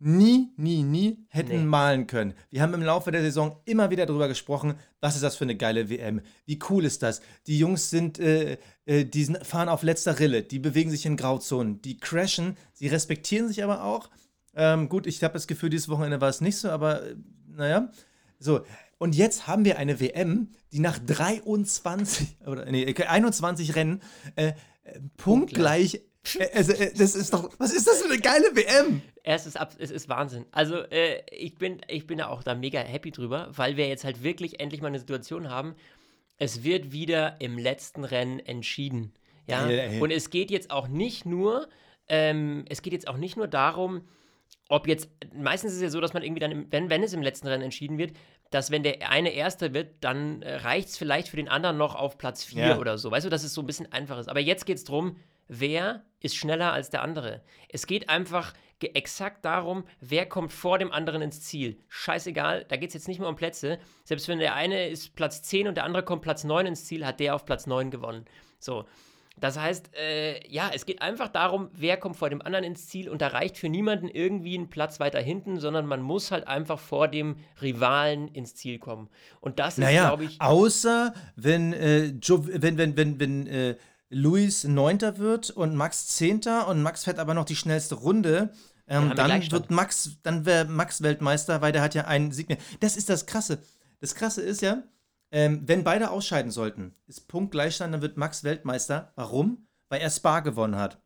nie, 0.00 0.52
nie, 0.56 0.82
nie 0.82 1.26
hätten 1.28 1.50
Nee. 1.60 1.64
malen 1.64 2.06
können. 2.06 2.34
Wir 2.50 2.62
haben 2.62 2.74
im 2.74 2.82
Laufe 2.82 3.10
der 3.10 3.22
Saison 3.22 3.60
immer 3.64 3.90
wieder 3.90 4.06
darüber 4.06 4.28
gesprochen, 4.28 4.74
was 5.00 5.14
ist 5.16 5.22
das 5.24 5.36
für 5.36 5.44
eine 5.44 5.56
geile 5.56 5.90
WM? 5.90 6.20
Wie 6.46 6.58
cool 6.70 6.84
ist 6.84 7.02
das? 7.02 7.20
Die 7.46 7.58
Jungs 7.58 7.90
sind, 7.90 8.18
äh, 8.18 8.58
äh, 8.86 9.04
die 9.04 9.24
fahren 9.42 9.68
auf 9.68 9.82
letzter 9.82 10.18
Rille, 10.18 10.42
die 10.42 10.58
bewegen 10.58 10.90
sich 10.90 11.04
in 11.06 11.16
Grauzonen, 11.16 11.82
die 11.82 11.98
crashen, 11.98 12.56
sie 12.72 12.86
respektieren 12.86 13.48
sich 13.48 13.64
aber 13.64 13.84
auch. 13.84 14.10
Ähm, 14.54 14.88
gut, 14.88 15.06
ich 15.06 15.22
habe 15.22 15.34
das 15.34 15.46
Gefühl, 15.46 15.70
dieses 15.70 15.88
Wochenende 15.88 16.20
war 16.20 16.28
es 16.28 16.40
nicht 16.40 16.56
so, 16.56 16.70
aber 16.70 17.02
äh, 17.02 17.16
naja. 17.48 17.90
So, 18.38 18.60
und 18.98 19.14
jetzt 19.16 19.46
haben 19.46 19.64
wir 19.64 19.78
eine 19.78 20.00
WM, 20.00 20.48
die 20.72 20.80
nach 20.80 20.98
23 20.98 22.38
oder 22.46 22.64
nee, 22.70 22.92
21 22.94 23.74
Rennen 23.74 24.00
äh, 24.36 24.52
äh, 24.82 25.00
punktgleich. 25.16 26.02
Also, 26.54 26.72
äh, 26.72 26.92
das 26.94 27.14
ist 27.14 27.32
doch, 27.32 27.50
was 27.58 27.72
ist 27.72 27.86
das 27.86 28.02
für 28.02 28.10
eine 28.10 28.20
geile 28.20 28.54
WM? 28.54 29.02
Es 29.22 29.46
ist, 29.46 29.58
ab, 29.58 29.74
es 29.78 29.90
ist 29.90 30.08
Wahnsinn. 30.08 30.46
Also, 30.52 30.76
äh, 30.76 31.22
ich, 31.30 31.54
bin, 31.56 31.80
ich 31.88 32.06
bin 32.06 32.18
da 32.18 32.28
auch 32.28 32.42
da 32.42 32.54
mega 32.54 32.80
happy 32.80 33.10
drüber, 33.10 33.48
weil 33.52 33.76
wir 33.76 33.88
jetzt 33.88 34.04
halt 34.04 34.22
wirklich 34.22 34.60
endlich 34.60 34.80
mal 34.80 34.88
eine 34.88 34.98
Situation 34.98 35.48
haben. 35.50 35.74
Es 36.36 36.62
wird 36.64 36.92
wieder 36.92 37.40
im 37.40 37.58
letzten 37.58 38.04
Rennen 38.04 38.40
entschieden. 38.40 39.12
Ja? 39.46 39.66
Und 40.00 40.10
es 40.10 40.30
geht 40.30 40.50
jetzt 40.50 40.70
auch 40.70 40.88
nicht 40.88 41.24
nur, 41.24 41.68
ähm, 42.08 42.64
es 42.68 42.82
geht 42.82 42.92
jetzt 42.92 43.08
auch 43.08 43.16
nicht 43.16 43.36
nur 43.36 43.48
darum, 43.48 44.06
ob 44.68 44.86
jetzt, 44.86 45.08
meistens 45.34 45.70
ist 45.72 45.76
es 45.78 45.82
ja 45.82 45.90
so, 45.90 46.00
dass 46.00 46.12
man 46.12 46.22
irgendwie 46.22 46.40
dann, 46.40 46.52
im, 46.52 46.66
wenn, 46.70 46.90
wenn 46.90 47.02
es 47.02 47.12
im 47.14 47.22
letzten 47.22 47.48
Rennen 47.48 47.64
entschieden 47.64 47.96
wird, 47.98 48.12
dass 48.50 48.70
wenn 48.70 48.82
der 48.82 49.10
eine 49.10 49.30
Erster 49.30 49.72
wird, 49.74 49.96
dann 50.00 50.42
äh, 50.42 50.56
reicht 50.56 50.88
es 50.88 50.98
vielleicht 50.98 51.28
für 51.28 51.36
den 51.36 51.48
anderen 51.48 51.76
noch 51.78 51.94
auf 51.94 52.18
Platz 52.18 52.44
4 52.44 52.66
Ja. 52.66 52.78
oder 52.78 52.98
so. 52.98 53.10
Weißt 53.10 53.26
du, 53.26 53.30
dass 53.30 53.44
es 53.44 53.54
so 53.54 53.62
ein 53.62 53.66
bisschen 53.66 53.90
einfach 53.92 54.18
ist. 54.18 54.28
Aber 54.28 54.40
jetzt 54.40 54.64
geht 54.66 54.76
es 54.76 54.84
darum, 54.84 55.16
wer 55.48 56.04
ist 56.20 56.36
schneller 56.36 56.72
als 56.72 56.90
der 56.90 57.02
andere. 57.02 57.42
Es 57.68 57.86
geht 57.86 58.08
einfach 58.08 58.54
exakt 58.80 59.44
darum, 59.44 59.84
wer 60.00 60.26
kommt 60.26 60.52
vor 60.52 60.78
dem 60.78 60.92
anderen 60.92 61.20
ins 61.22 61.40
Ziel. 61.42 61.78
Scheißegal, 61.88 62.64
da 62.68 62.76
geht 62.76 62.90
es 62.90 62.94
jetzt 62.94 63.08
nicht 63.08 63.18
mehr 63.18 63.28
um 63.28 63.34
Plätze. 63.36 63.78
Selbst 64.04 64.28
wenn 64.28 64.38
der 64.38 64.54
eine 64.54 64.88
ist 64.88 65.16
Platz 65.16 65.42
10 65.42 65.66
und 65.68 65.74
der 65.76 65.84
andere 65.84 66.04
kommt 66.04 66.22
Platz 66.22 66.44
9 66.44 66.66
ins 66.66 66.84
Ziel, 66.84 67.04
hat 67.04 67.18
der 67.18 67.34
auf 67.34 67.44
Platz 67.44 67.66
9 67.66 67.90
gewonnen. 67.90 68.24
So. 68.60 68.84
Das 69.40 69.56
heißt, 69.58 69.90
äh, 69.96 70.48
ja, 70.48 70.70
es 70.74 70.84
geht 70.84 71.00
einfach 71.00 71.28
darum, 71.28 71.70
wer 71.72 71.96
kommt 71.96 72.16
vor 72.16 72.28
dem 72.28 72.42
anderen 72.42 72.64
ins 72.64 72.88
Ziel 72.88 73.08
und 73.08 73.22
da 73.22 73.28
reicht 73.28 73.56
für 73.56 73.68
niemanden 73.68 74.08
irgendwie 74.08 74.56
ein 74.58 74.68
Platz 74.68 74.98
weiter 74.98 75.20
hinten, 75.20 75.60
sondern 75.60 75.86
man 75.86 76.02
muss 76.02 76.32
halt 76.32 76.48
einfach 76.48 76.80
vor 76.80 77.06
dem 77.06 77.36
Rivalen 77.62 78.26
ins 78.28 78.56
Ziel 78.56 78.80
kommen. 78.80 79.08
Und 79.40 79.60
das 79.60 79.74
ist, 79.78 79.84
Naja, 79.84 80.08
glaube 80.08 80.24
ich, 80.24 80.40
außer 80.40 81.14
wenn, 81.36 81.72
äh, 81.72 82.06
Jo- 82.20 82.44
wenn, 82.48 82.78
wenn, 82.78 82.96
wenn, 82.96 83.20
wenn 83.20 83.46
äh, 83.46 83.76
Luis 84.10 84.64
Neunter 84.64 85.18
wird 85.18 85.50
und 85.50 85.74
Max 85.74 86.08
Zehnter 86.08 86.68
und 86.68 86.82
Max 86.82 87.04
fährt 87.04 87.18
aber 87.18 87.34
noch 87.34 87.44
die 87.44 87.56
schnellste 87.56 87.96
Runde, 87.96 88.52
ähm, 88.86 89.12
dann 89.14 89.26
Gleichstand. 89.26 89.52
wird 89.52 89.70
Max, 89.70 90.12
dann 90.22 90.46
wäre 90.46 90.64
Max 90.64 91.02
Weltmeister, 91.02 91.60
weil 91.60 91.72
der 91.72 91.82
hat 91.82 91.94
ja 91.94 92.06
einen 92.06 92.32
Sieg 92.32 92.48
mehr. 92.48 92.58
Das 92.80 92.96
ist 92.96 93.10
das 93.10 93.26
Krasse. 93.26 93.58
Das 94.00 94.14
Krasse 94.14 94.42
ist 94.42 94.62
ja, 94.62 94.82
ähm, 95.30 95.62
wenn 95.66 95.84
beide 95.84 96.10
ausscheiden 96.10 96.50
sollten, 96.50 96.94
ist 97.06 97.28
Punkt 97.28 97.50
Gleichstand, 97.50 97.92
dann 97.92 98.02
wird 98.02 98.16
Max 98.16 98.44
Weltmeister. 98.44 99.12
Warum? 99.14 99.66
Weil 99.90 100.00
er 100.00 100.10
Spa 100.10 100.40
gewonnen 100.40 100.76
hat. 100.76 101.02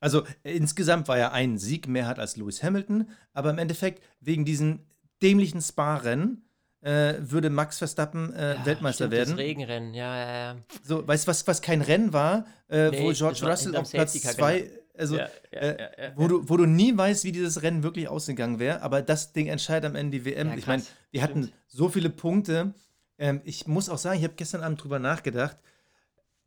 Also 0.00 0.24
äh, 0.42 0.54
insgesamt 0.54 1.08
war 1.08 1.18
er 1.18 1.32
einen 1.32 1.58
Sieg 1.58 1.88
mehr 1.88 2.06
hat 2.06 2.18
als 2.18 2.36
Lewis 2.36 2.62
Hamilton, 2.62 3.08
aber 3.32 3.50
im 3.50 3.58
Endeffekt 3.58 4.02
wegen 4.20 4.44
diesem 4.44 4.80
dämlichen 5.22 5.62
Spa-Rennen 5.62 6.47
äh, 6.80 7.14
würde 7.18 7.50
Max 7.50 7.78
Verstappen 7.78 8.32
äh, 8.34 8.54
ja, 8.54 8.66
Weltmeister 8.66 9.04
stimmt, 9.04 9.12
werden. 9.12 9.30
Das 9.30 9.38
Regenrennen, 9.38 9.94
ja, 9.94 10.16
ja, 10.16 10.30
ja. 10.30 10.56
So, 10.84 11.06
weißt 11.06 11.26
du, 11.26 11.30
was, 11.30 11.46
was 11.46 11.60
kein 11.60 11.82
Rennen 11.82 12.12
war, 12.12 12.46
äh, 12.68 12.90
Nee, 12.90 13.02
wo 13.02 13.12
George 13.12 13.44
Russell 13.46 13.76
auf 13.76 13.90
Platz 13.90 14.12
Safety 14.12 14.20
Car, 14.20 14.34
zwei, 14.34 14.70
also 14.96 15.16
ja, 15.16 15.28
ja, 15.52 15.58
äh, 15.60 16.12
wo. 16.16 16.28
Du, 16.28 16.48
wo 16.48 16.56
du 16.56 16.66
nie 16.66 16.96
weißt, 16.96 17.24
wie 17.24 17.32
dieses 17.32 17.62
Rennen 17.62 17.82
wirklich 17.82 18.08
ausgegangen 18.08 18.58
wäre, 18.58 18.82
aber 18.82 19.02
das 19.02 19.32
Ding 19.32 19.48
entscheidet 19.48 19.90
am 19.90 19.96
Ende 19.96 20.18
die 20.18 20.24
WM. 20.24 20.56
Ich 20.56 20.66
meine, 20.66 20.82
wir 21.10 21.22
hatten 21.22 21.44
stimmt. 21.44 21.58
so 21.66 21.88
viele 21.88 22.10
Punkte. 22.10 22.74
Ähm, 23.18 23.40
ich 23.44 23.66
muss 23.66 23.88
auch 23.88 23.98
sagen, 23.98 24.18
ich 24.18 24.24
habe 24.24 24.34
gestern 24.34 24.62
Abend 24.62 24.82
drüber 24.82 24.98
nachgedacht. 24.98 25.56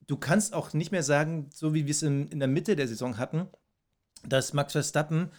Du 0.08 0.17
kannst 0.17 0.54
auch 0.54 0.74
nicht 0.74 0.91
mehr 0.91 1.04
sagen, 1.04 1.50
so 1.54 1.74
wie 1.74 1.86
wir 1.86 1.91
es 1.91 2.04
in, 2.04 2.28
in 2.30 2.39
der 2.39 2.48
Mitte 2.48 2.76
der 2.76 2.88
Saison 2.88 3.17
hatten, 3.17 3.48
dass 4.26 4.54
Max 4.54 4.74
Verstappen 4.74 5.32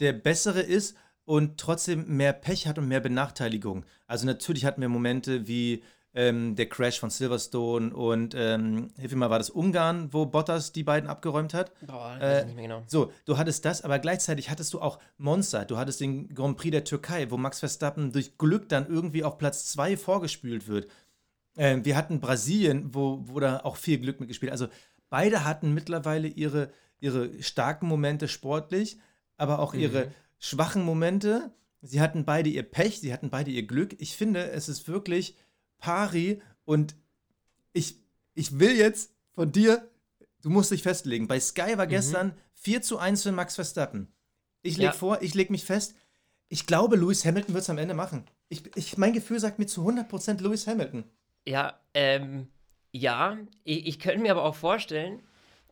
der 0.00 0.12
Bessere 0.12 0.60
ist 0.60 0.96
und 1.30 1.58
trotzdem 1.58 2.16
mehr 2.16 2.32
Pech 2.32 2.66
hat 2.66 2.76
und 2.76 2.88
mehr 2.88 2.98
Benachteiligung. 2.98 3.84
Also 4.08 4.26
natürlich 4.26 4.64
hatten 4.64 4.80
wir 4.80 4.88
Momente 4.88 5.46
wie 5.46 5.84
ähm, 6.12 6.56
der 6.56 6.68
Crash 6.68 6.98
von 6.98 7.08
Silverstone 7.10 7.94
und 7.94 8.34
ähm, 8.36 8.88
hilf 8.98 9.12
mir 9.12 9.18
mal, 9.18 9.30
war 9.30 9.38
das 9.38 9.48
Ungarn, 9.48 10.12
wo 10.12 10.26
Bottas 10.26 10.72
die 10.72 10.82
beiden 10.82 11.08
abgeräumt 11.08 11.54
hat? 11.54 11.70
Boah, 11.86 12.16
ich 12.16 12.22
Äh, 12.24 12.26
weiß 12.26 12.46
nicht 12.46 12.54
mehr 12.56 12.64
genau. 12.64 12.82
So, 12.88 13.12
du 13.26 13.38
hattest 13.38 13.64
das, 13.64 13.82
aber 13.82 14.00
gleichzeitig 14.00 14.50
hattest 14.50 14.74
du 14.74 14.80
auch 14.80 14.98
Monster. 15.18 15.64
Du 15.64 15.76
hattest 15.76 16.00
den 16.00 16.34
Grand 16.34 16.56
Prix 16.56 16.72
der 16.72 16.82
Türkei, 16.82 17.30
wo 17.30 17.36
Max 17.36 17.60
Verstappen 17.60 18.10
durch 18.10 18.36
Glück 18.36 18.68
dann 18.68 18.88
irgendwie 18.88 19.22
auf 19.22 19.38
Platz 19.38 19.66
2 19.66 19.96
vorgespült 19.96 20.66
wird. 20.66 20.88
Ähm, 21.56 21.84
wir 21.84 21.96
hatten 21.96 22.18
Brasilien, 22.18 22.92
wo, 22.92 23.20
wo 23.22 23.38
da 23.38 23.60
auch 23.62 23.76
viel 23.76 23.98
Glück 23.98 24.18
mitgespielt. 24.18 24.50
Also 24.50 24.66
beide 25.10 25.44
hatten 25.44 25.74
mittlerweile 25.74 26.26
ihre, 26.26 26.70
ihre 26.98 27.40
starken 27.40 27.86
Momente 27.86 28.26
sportlich, 28.26 28.98
aber 29.36 29.60
auch 29.60 29.74
ihre 29.74 30.06
Mhm. 30.06 30.10
Schwachen 30.40 30.82
Momente. 30.82 31.52
Sie 31.82 32.00
hatten 32.00 32.24
beide 32.24 32.50
ihr 32.50 32.64
Pech, 32.64 33.00
sie 33.00 33.12
hatten 33.12 33.30
beide 33.30 33.50
ihr 33.52 33.66
Glück. 33.66 33.94
Ich 34.00 34.16
finde, 34.16 34.50
es 34.50 34.68
ist 34.68 34.88
wirklich 34.88 35.36
pari 35.78 36.42
und 36.64 36.96
ich, 37.72 37.96
ich 38.34 38.58
will 38.58 38.76
jetzt 38.76 39.14
von 39.32 39.52
dir, 39.52 39.88
du 40.42 40.50
musst 40.50 40.72
dich 40.72 40.82
festlegen. 40.82 41.28
Bei 41.28 41.38
Sky 41.38 41.78
war 41.78 41.86
gestern 41.86 42.34
4 42.54 42.82
zu 42.82 42.98
1 42.98 43.22
für 43.22 43.32
Max 43.32 43.54
Verstappen. 43.54 44.08
Ich 44.62 44.76
lege 44.76 44.88
Ja. 44.88 44.92
vor, 44.92 45.22
ich 45.22 45.34
lege 45.34 45.52
mich 45.52 45.64
fest. 45.64 45.94
Ich 46.48 46.66
glaube, 46.66 46.96
Lewis 46.96 47.24
Hamilton 47.24 47.54
wird 47.54 47.62
es 47.62 47.70
am 47.70 47.78
Ende 47.78 47.94
machen. 47.94 48.24
Ich, 48.48 48.62
ich, 48.76 48.98
mein 48.98 49.12
Gefühl 49.12 49.38
sagt 49.40 49.58
mir 49.58 49.66
zu 49.66 49.86
100% 49.88 50.42
Lewis 50.42 50.66
Hamilton. 50.66 51.04
Ja, 51.46 51.80
ähm, 51.94 52.48
ja, 52.92 53.38
ich, 53.64 53.86
ich 53.86 53.98
könnte 54.00 54.20
mir 54.20 54.32
aber 54.32 54.44
auch 54.44 54.56
vorstellen, 54.56 55.22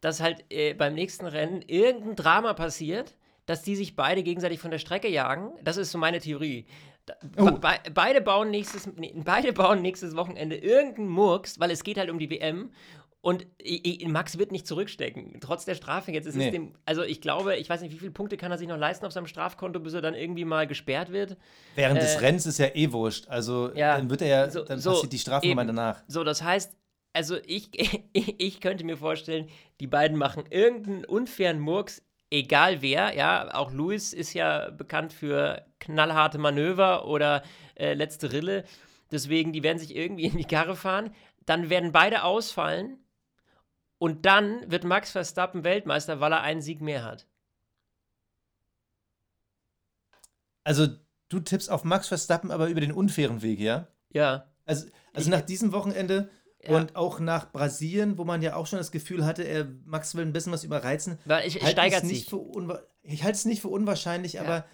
dass 0.01 0.21
halt 0.21 0.45
äh, 0.51 0.75
beim 0.75 0.95
nächsten 0.95 1.27
Rennen 1.27 1.61
irgendein 1.63 2.17
Drama 2.17 2.55
passiert, 2.55 3.15
dass 3.49 3.63
die 3.63 3.75
sich 3.77 3.97
beide 3.97 4.23
gegenseitig 4.23 4.61
von 4.61 4.71
der 4.71 4.79
Strecke 4.79 5.09
jagen. 5.09 5.51
Das 5.63 5.77
ist 5.77 5.91
so 5.91 5.99
meine 5.99 6.21
Theorie. 6.21 6.67
Oh. 7.39 7.53
be 7.53 7.69
beide, 7.95 8.21
bauen 8.21 8.51
nächstes, 8.51 8.89
beide 9.25 9.53
bauen 9.55 9.81
nächstes 9.81 10.15
Wochenende 10.15 10.57
irgendeinen 10.57 11.09
Murks, 11.09 11.59
weil 11.59 11.71
es 11.71 11.83
geht 11.83 11.97
halt 11.99 12.11
um 12.11 12.19
die 12.19 12.29
WM. 12.31 12.71
Und 13.21 13.47
Max 14.07 14.39
wird 14.39 14.53
nicht 14.53 14.67
zurückstecken, 14.67 15.39
trotz 15.41 15.65
der 15.65 15.75
Strafe 15.75 16.13
jetzt. 16.13 16.27
Ist 16.27 16.37
Nee. 16.37 16.47
es 16.47 16.53
dem, 16.53 16.75
also 16.85 17.03
ich 17.03 17.21
glaube, 17.21 17.57
ich 17.57 17.69
weiß 17.69 17.81
nicht, 17.81 17.93
wie 17.93 17.99
viele 17.99 18.11
Punkte 18.13 18.37
kann 18.37 18.53
er 18.53 18.59
sich 18.59 18.69
noch 18.69 18.77
leisten 18.77 19.05
auf 19.07 19.13
seinem 19.13 19.27
Strafkonto, 19.27 19.81
bis 19.81 19.93
er 19.95 20.03
dann 20.03 20.15
irgendwie 20.15 20.45
mal 20.45 20.67
gesperrt 20.69 21.11
wird. 21.11 21.37
Während 21.75 22.01
des 22.01 22.15
Äh, 22.15 22.19
Rennens 22.19 22.47
ist 22.47 22.59
ja 22.59 22.67
eh 22.75 22.93
wurscht. 22.93 23.27
Also 23.29 23.73
ja, 23.75 23.97
dann 23.97 24.09
wird 24.11 24.23
er 24.23 24.29
ja, 24.29 24.51
so- 24.51 24.65
dann 24.65 24.79
so, 24.79 24.91
passiert 24.93 25.13
die 25.13 25.19
Strafe 25.19 25.47
eben. 25.47 25.67
danach. 25.67 26.03
So, 26.07 26.23
das 26.23 26.43
heißt, 26.43 26.77
also 27.13 27.37
ich, 27.45 27.71
ich, 27.73 28.05
ich 28.39 28.61
könnte 28.61 28.85
mir 28.85 28.97
vorstellen, 28.97 29.49
die 29.81 29.87
beiden 29.89 30.17
machen 30.17 30.45
irgendeinen 30.51 31.05
unfairen 31.05 31.59
Murks, 31.59 32.03
egal 32.31 32.83
wer, 32.83 33.15
ja, 33.17 33.55
auch 33.55 33.73
Lewis 33.73 34.13
ist 34.13 34.33
ja 34.35 34.71
bekannt 34.71 35.13
für 35.13 35.65
knallharte 35.81 36.39
Manöver 36.39 37.07
oder 37.07 37.43
äh, 37.75 37.95
letzte 37.95 38.33
Rille, 38.33 38.65
deswegen, 39.11 39.53
die 39.53 39.63
werden 39.63 39.79
sich 39.79 39.95
irgendwie 39.97 40.25
in 40.27 40.37
die 40.37 40.45
Karre 40.45 40.77
fahren, 40.77 41.15
dann 41.47 41.71
werden 41.71 41.93
beide 41.93 42.25
ausfallen 42.25 42.99
und 43.99 44.27
dann 44.27 44.71
wird 44.71 44.85
Max 44.85 45.11
Verstappen 45.13 45.65
Weltmeister, 45.65 46.21
weil 46.21 46.33
er 46.33 46.43
einen 46.43 46.63
Sieg 46.63 46.81
mehr 46.81 47.05
hat. 47.05 47.27
Also 50.65 50.87
du 51.29 51.41
tippst 51.41 51.71
auf 51.71 51.85
Max 51.85 52.09
Verstappen, 52.09 52.51
aber 52.51 52.69
über 52.69 52.81
den 52.81 52.93
unfairen 52.93 53.43
Weg, 53.43 53.61
ja? 53.61 53.89
Ja, 54.11 54.47
Also, 54.67 54.87
also 55.15 55.31
Ich- 55.31 55.37
nach 55.37 55.41
diesem 55.45 55.73
Wochenende 55.73 56.31
Ja. 56.65 56.77
und 56.77 56.97
auch 56.97 57.21
nach 57.21 57.53
Brasilien, 57.53 58.19
wo 58.19 58.25
man 58.25 58.43
ja 58.43 58.57
auch 58.57 58.67
schon 58.67 58.79
das 58.79 58.91
Gefühl 58.91 59.25
hatte, 59.25 59.43
er, 59.45 59.67
Max 59.85 60.15
will 60.17 60.25
ein 60.27 60.33
bisschen 60.33 60.53
was 60.53 60.65
überreizen. 60.65 61.19
weil 61.25 61.47
ich, 61.47 61.55
es 61.57 61.63
halte 61.63 61.73
steigert 61.73 62.03
es 62.03 62.09
sich. 62.09 62.19
nicht 62.19 62.31
für 62.31 62.37
unwa- 62.37 62.81
ich 63.03 63.23
halte 63.23 63.37
es 63.37 63.45
nicht 63.45 63.63
für 63.63 63.69
unwahrscheinlich, 63.69 64.41
aber 64.41 64.65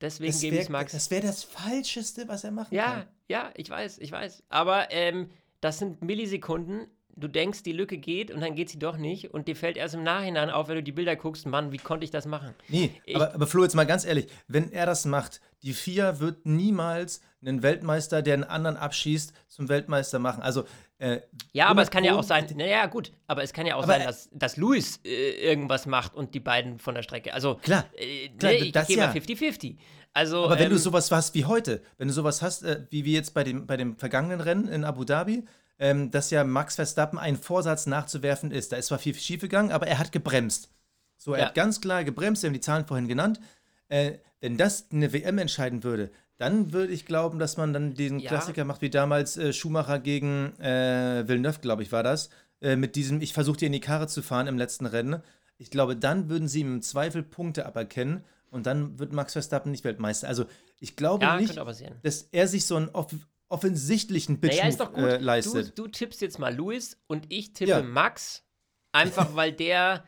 Deswegen 0.00 0.32
das 0.32 0.40
gebe 0.40 0.56
ich 0.56 0.62
wäre 0.62 0.72
Max. 0.72 0.92
das, 0.92 1.10
wär 1.10 1.20
das 1.20 1.42
Falscheste, 1.44 2.26
was 2.28 2.44
er 2.44 2.50
machen 2.52 2.74
Ja, 2.74 2.92
kann. 2.92 3.06
ja, 3.28 3.50
ich 3.56 3.68
weiß, 3.70 3.98
ich 3.98 4.10
weiß. 4.12 4.44
Aber 4.48 4.90
ähm, 4.92 5.30
das 5.60 5.78
sind 5.78 6.02
Millisekunden. 6.02 6.86
Du 7.14 7.28
denkst, 7.28 7.62
die 7.62 7.72
Lücke 7.72 7.98
geht 7.98 8.30
und 8.30 8.40
dann 8.40 8.54
geht 8.54 8.70
sie 8.70 8.78
doch 8.78 8.96
nicht. 8.96 9.34
Und 9.34 9.46
dir 9.46 9.54
fällt 9.54 9.76
erst 9.76 9.94
im 9.94 10.02
Nachhinein 10.02 10.48
auf, 10.48 10.68
wenn 10.68 10.76
du 10.76 10.82
die 10.82 10.92
Bilder 10.92 11.14
guckst, 11.14 11.44
Mann, 11.46 11.70
wie 11.70 11.76
konnte 11.76 12.04
ich 12.04 12.10
das 12.10 12.24
machen? 12.24 12.54
Nee, 12.68 12.90
Ich- 13.04 13.14
aber, 13.14 13.34
aber 13.34 13.46
Flo, 13.46 13.62
jetzt 13.64 13.74
mal 13.74 13.84
ganz 13.84 14.04
ehrlich, 14.06 14.28
wenn 14.48 14.72
er 14.72 14.86
das 14.86 15.04
macht, 15.04 15.40
die 15.62 15.74
FIA 15.74 16.20
wird 16.20 16.46
niemals 16.46 17.20
einen 17.44 17.62
Weltmeister, 17.62 18.22
der 18.22 18.34
einen 18.34 18.44
anderen 18.44 18.76
abschießt, 18.78 19.32
zum 19.48 19.68
Weltmeister 19.68 20.18
machen. 20.18 20.42
Also 20.42 20.64
Äh, 21.02 21.20
Ja, 21.52 21.66
aber 21.66 21.82
es 21.82 21.90
kann 21.90 22.04
ja 22.04 22.12
auch 22.12 22.22
100 22.22 22.48
sein, 22.48 22.56
naja, 22.56 22.86
gut, 22.86 23.12
aber 23.26 23.42
es 23.42 23.52
kann 23.52 23.66
ja 23.66 23.74
auch 23.74 23.84
sein, 23.84 24.04
dass, 24.04 24.28
dass 24.32 24.56
Luis 24.56 25.00
äh, 25.04 25.48
irgendwas 25.50 25.84
macht 25.86 26.14
und 26.14 26.32
die 26.34 26.40
beiden 26.40 26.78
von 26.78 26.94
der 26.94 27.02
Strecke. 27.02 27.34
Also, 27.34 27.56
Klar, 27.56 27.86
äh, 27.96 28.28
klar, 28.28 28.52
ne, 28.52 28.58
ich 28.58 28.72
das 28.72 28.86
gehe 28.86 28.98
ja. 28.98 29.08
mal 29.08 29.16
50-50. 29.16 29.76
Also, 30.14 30.44
Aber 30.44 30.58
wenn 30.58 30.68
du 30.68 30.76
ähm, 30.76 30.80
sowas 30.80 31.10
hast 31.10 31.34
wie 31.34 31.44
heute, 31.44 31.82
wenn 31.98 32.06
du 32.06 32.14
sowas 32.14 32.40
hast, 32.40 32.62
äh, 32.62 32.86
wie 32.90 33.04
wir 33.04 33.14
jetzt 33.14 33.34
bei 33.34 33.42
dem, 33.42 33.66
bei 33.66 33.76
dem 33.76 33.96
vergangenen 33.96 34.40
Rennen 34.40 34.68
in 34.68 34.84
Abu 34.84 35.04
Dhabi, 35.04 35.44
ähm, 35.80 36.10
dass 36.12 36.30
ja 36.30 36.44
Max 36.44 36.76
Verstappen 36.76 37.18
ein 37.18 37.36
Vorsatz 37.36 37.86
nachzuwerfen 37.86 38.52
ist. 38.52 38.70
Da 38.70 38.76
ist 38.76 38.86
zwar 38.86 38.98
viel 39.00 39.14
schiefgegangen, 39.14 39.72
aber 39.72 39.88
er 39.88 39.98
hat 39.98 40.12
gebremst. 40.12 40.70
So, 41.16 41.32
er 41.32 41.40
Ja. 41.40 41.46
hat 41.46 41.54
ganz 41.54 41.80
klar 41.80 42.04
gebremst, 42.04 42.42
wir 42.42 42.48
haben 42.48 42.54
die 42.54 42.60
Zahlen 42.60 42.86
vorhin 42.86 43.08
genannt. 43.08 43.40
Äh, 43.88 44.18
wenn 44.40 44.56
das 44.56 44.86
eine 44.92 45.12
WM 45.12 45.38
entscheiden 45.38 45.82
würde, 45.82 46.10
dann 46.38 46.72
würde 46.72 46.92
ich 46.92 47.06
glauben, 47.06 47.38
dass 47.38 47.56
man 47.56 47.72
dann 47.72 47.94
diesen 47.94 48.18
Ja. 48.18 48.28
Klassiker 48.28 48.64
macht, 48.64 48.82
wie 48.82 48.90
damals 48.90 49.36
äh, 49.36 49.52
Schumacher 49.52 49.98
gegen 49.98 50.58
äh, 50.60 51.26
Villeneuve, 51.26 51.60
glaube 51.60 51.82
ich, 51.82 51.92
war 51.92 52.02
das. 52.02 52.30
Äh, 52.60 52.76
mit 52.76 52.96
diesem, 52.96 53.20
ich 53.20 53.32
versuche 53.32 53.58
dir 53.58 53.66
in 53.66 53.72
die 53.72 53.80
Karre 53.80 54.06
zu 54.08 54.22
fahren 54.22 54.46
im 54.46 54.58
letzten 54.58 54.86
Rennen. 54.86 55.22
Ich 55.58 55.70
glaube, 55.70 55.96
dann 55.96 56.28
würden 56.28 56.48
sie 56.48 56.62
im 56.62 56.82
Zweifel 56.82 57.22
Punkte 57.22 57.66
aberkennen 57.66 58.24
und 58.50 58.66
dann 58.66 58.98
wird 58.98 59.12
Max 59.12 59.32
Verstappen 59.34 59.70
nicht 59.70 59.84
Weltmeister. 59.84 60.26
Also, 60.28 60.46
ich 60.80 60.96
glaube 60.96 61.24
ja, 61.24 61.38
nicht, 61.38 61.56
dass 62.02 62.28
er 62.32 62.48
sich 62.48 62.66
so 62.66 62.76
einen 62.76 62.88
off 62.88 63.14
offensichtlichen 63.48 64.40
Bitch 64.40 64.56
Naja, 64.56 64.68
ist 64.68 64.80
doch 64.80 64.92
gut. 64.92 65.04
äh, 65.04 65.18
du, 65.18 65.24
leistet. 65.24 65.78
du 65.78 65.86
tippst 65.86 66.22
jetzt 66.22 66.38
mal 66.38 66.54
Luis 66.54 66.96
und 67.06 67.26
ich 67.28 67.52
tippe 67.52 67.70
Ja. 67.70 67.82
Max. 67.82 68.44
Einfach 68.92 69.28
weil 69.36 69.52
der. 69.52 70.04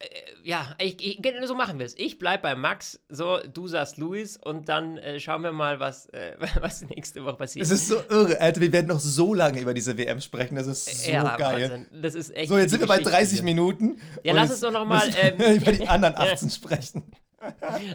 Äh, 0.00 0.06
ja, 0.42 0.74
ich, 0.78 0.96
ich, 0.98 1.20
so 1.44 1.54
machen 1.54 1.78
wir 1.78 1.84
es. 1.84 1.96
Ich 1.98 2.18
bleib 2.18 2.40
bei 2.40 2.54
Max, 2.54 3.00
so, 3.10 3.38
du 3.52 3.68
sagst 3.68 3.98
Luis 3.98 4.38
und 4.38 4.68
dann 4.70 4.96
äh, 4.96 5.20
schauen 5.20 5.42
wir 5.42 5.52
mal, 5.52 5.78
was, 5.78 6.06
äh, 6.06 6.36
was 6.60 6.82
nächste 6.82 7.24
Woche 7.24 7.36
passiert. 7.36 7.66
Es 7.66 7.70
ist 7.70 7.88
so 7.88 7.96
irre, 8.08 8.40
Alter. 8.40 8.60
Wir 8.62 8.72
werden 8.72 8.86
noch 8.86 9.00
so 9.00 9.34
lange 9.34 9.60
über 9.60 9.74
diese 9.74 9.98
WM 9.98 10.20
sprechen. 10.20 10.54
Das 10.54 10.66
ist 10.66 11.04
so 11.04 11.10
ja, 11.10 11.36
geil. 11.36 11.70
Wahnsinn. 11.70 11.86
Das 12.02 12.14
ist 12.14 12.34
echt. 12.34 12.48
So, 12.48 12.56
jetzt 12.56 12.70
sind 12.70 12.80
wir 12.80 12.88
bei 12.88 12.96
Geschichte 12.96 13.16
30 13.16 13.34
hier. 13.34 13.44
Minuten. 13.44 14.00
Ja, 14.24 14.32
lass 14.32 14.50
uns 14.50 14.60
doch 14.60 14.72
noch 14.72 14.86
mal, 14.86 15.06
müssen 15.06 15.38
wir 15.38 15.46
ähm, 15.46 15.56
über 15.60 15.72
die 15.72 15.86
anderen 15.86 16.14
18 16.16 16.48
sprechen. 16.50 17.02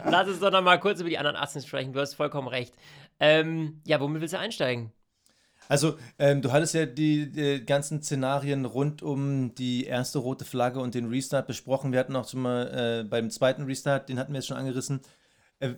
Lass 0.04 0.28
uns 0.28 0.40
doch 0.40 0.50
noch 0.50 0.62
mal 0.62 0.78
kurz 0.78 1.00
über 1.00 1.08
die 1.08 1.18
anderen 1.18 1.36
18 1.36 1.62
sprechen. 1.62 1.92
Du 1.92 2.00
hast 2.00 2.14
vollkommen 2.14 2.48
recht. 2.48 2.74
Ähm, 3.18 3.80
ja, 3.84 4.00
womit 4.00 4.20
willst 4.20 4.34
du 4.34 4.38
einsteigen? 4.38 4.92
Also, 5.68 5.98
ähm, 6.18 6.42
du 6.42 6.52
hattest 6.52 6.74
ja 6.74 6.86
die, 6.86 7.30
die 7.30 7.64
ganzen 7.64 8.02
Szenarien 8.02 8.64
rund 8.64 9.02
um 9.02 9.54
die 9.54 9.84
erste 9.84 10.18
rote 10.18 10.44
Flagge 10.44 10.80
und 10.80 10.94
den 10.94 11.08
Restart 11.08 11.46
besprochen. 11.46 11.92
Wir 11.92 12.00
hatten 12.00 12.16
auch 12.16 12.28
schon 12.28 12.42
mal 12.42 13.02
äh, 13.02 13.08
beim 13.08 13.30
zweiten 13.30 13.64
Restart, 13.64 14.08
den 14.08 14.18
hatten 14.18 14.32
wir 14.32 14.38
jetzt 14.38 14.46
schon 14.46 14.56
angerissen. 14.56 15.00
Äh, 15.60 15.74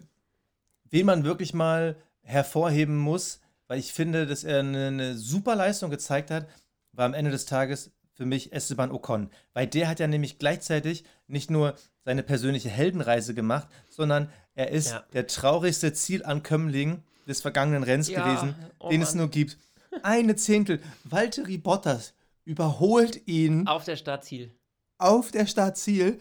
wen 0.90 1.06
man 1.06 1.24
wirklich 1.24 1.54
mal 1.54 1.96
hervorheben 2.22 2.96
muss, 2.96 3.40
weil 3.66 3.78
ich 3.78 3.92
finde, 3.92 4.26
dass 4.26 4.44
er 4.44 4.60
eine, 4.60 4.88
eine 4.88 5.14
super 5.16 5.56
Leistung 5.56 5.90
gezeigt 5.90 6.30
hat, 6.30 6.46
war 6.92 7.06
am 7.06 7.14
Ende 7.14 7.30
des 7.30 7.46
Tages 7.46 7.90
für 8.12 8.26
mich 8.26 8.52
Esteban 8.52 8.90
Ocon. 8.90 9.30
Weil 9.54 9.66
der 9.66 9.88
hat 9.88 10.00
ja 10.00 10.06
nämlich 10.06 10.38
gleichzeitig 10.38 11.04
nicht 11.28 11.50
nur 11.50 11.74
seine 12.04 12.22
persönliche 12.22 12.68
Heldenreise 12.68 13.34
gemacht, 13.34 13.68
sondern 13.88 14.30
er 14.54 14.70
ist 14.70 14.90
Ja. 14.90 15.04
der 15.12 15.26
traurigste 15.26 15.92
Zielankömmling 15.92 17.02
des 17.28 17.40
vergangenen 17.42 17.82
Rennens 17.82 18.08
Ja, 18.08 18.24
gewesen, 18.24 18.54
oh 18.78 18.88
den 18.88 19.02
es 19.02 19.10
Mann. 19.10 19.18
nur 19.18 19.30
gibt. 19.30 19.56
Eine 20.02 20.36
Zehntel. 20.36 20.80
Valtteri 21.04 21.58
Bottas 21.58 22.14
überholt 22.44 23.26
ihn 23.26 23.66
Auf 23.66 23.84
der 23.84 23.96
Startziel. 23.96 24.54
auf 24.98 25.30
der 25.30 25.46
Startziel. 25.46 26.20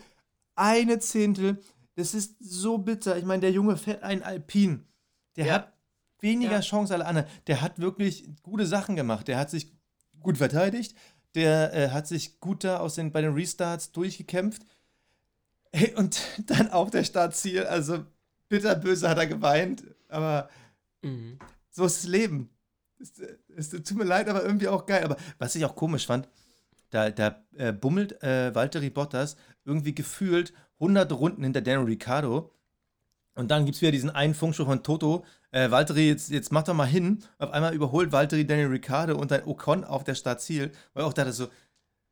Eine 0.56 1.00
Zehntel. 1.00 1.60
Das 1.96 2.14
ist 2.14 2.36
so 2.40 2.78
bitter. 2.78 3.18
Ich 3.18 3.26
meine, 3.26 3.42
der 3.42 3.52
Junge 3.52 3.78
fährt 3.78 4.04
ein 4.04 4.24
Alpin. 4.24 4.86
Der 5.36 5.46
Ja. 5.46 5.54
hat 5.54 5.74
weniger 6.20 6.52
Ja. 6.54 6.60
Chance 6.62 6.94
als 6.94 7.02
alle 7.02 7.06
anderen. 7.10 7.28
Der 7.48 7.62
hat 7.62 7.80
wirklich 7.80 8.28
gute 8.44 8.66
Sachen 8.66 8.96
gemacht. 8.96 9.28
Der 9.28 9.38
hat 9.38 9.50
sich 9.50 9.72
gut 10.20 10.38
verteidigt. 10.38 10.96
Der 11.36 11.74
äh, 11.74 11.90
hat 11.90 12.08
sich 12.08 12.40
gut 12.40 12.64
da 12.64 12.80
aus 12.80 12.96
den, 12.96 13.12
bei 13.12 13.22
den 13.22 13.34
Restarts 13.34 13.92
durchgekämpft. 13.92 14.64
Hey, 15.72 15.94
und 15.96 16.20
dann 16.48 16.70
auf 16.72 16.90
der 16.90 17.04
Startziel. 17.04 17.64
Also 17.66 18.06
bitterböse 18.50 19.08
hat 19.10 19.18
er 19.18 19.28
geweint. 19.28 19.84
Aber 20.10 20.50
Mhm. 21.04 21.38
so 21.70 21.86
ist 21.86 22.04
das 22.04 22.10
Leben. 22.10 22.50
Es, 23.00 23.70
tut 23.70 23.96
mir 23.96 24.04
leid, 24.04 24.28
aber 24.30 24.44
irgendwie 24.44 24.68
auch 24.68 24.86
geil. 24.86 25.04
Aber 25.04 25.18
was 25.38 25.56
ich 25.56 25.66
auch 25.66 25.76
komisch 25.76 26.08
fand, 26.08 26.28
da, 26.90 27.10
da 27.10 27.44
äh, 27.56 27.74
bummelt 27.74 28.22
äh, 28.24 28.54
Valtteri 28.56 28.90
Bottas 28.90 29.36
irgendwie 29.66 29.94
gefühlt 29.94 30.54
100 30.80 31.12
Runden 31.12 31.44
hinter 31.44 31.62
Daniel 31.62 31.86
Ricciardo. 31.86 32.52
Und 33.36 33.52
dann 33.52 33.66
gibt 33.66 33.76
es 33.76 33.82
wieder 33.82 33.92
diesen 33.92 34.10
einen 34.10 34.34
Funkspruch 34.34 34.66
von 34.66 34.84
Toto. 34.84 35.24
Äh, 35.52 35.70
Valtteri, 35.70 36.08
jetzt, 36.08 36.30
jetzt 36.30 36.52
mach 36.52 36.64
doch 36.64 36.74
mal 36.74 36.86
hin. 36.86 37.24
Auf 37.38 37.52
einmal 37.52 37.74
überholt 37.74 38.12
Valtteri 38.12 38.48
Daniel 38.48 38.68
Ricciardo 38.68 39.16
und 39.16 39.32
dann 39.32 39.44
Ocon 39.46 39.84
auf 39.84 40.04
der 40.04 40.16
Startziel. 40.16 40.72
Weil 40.94 41.04
auch 41.04 41.14
dachte 41.14 41.34
so, 41.34 41.48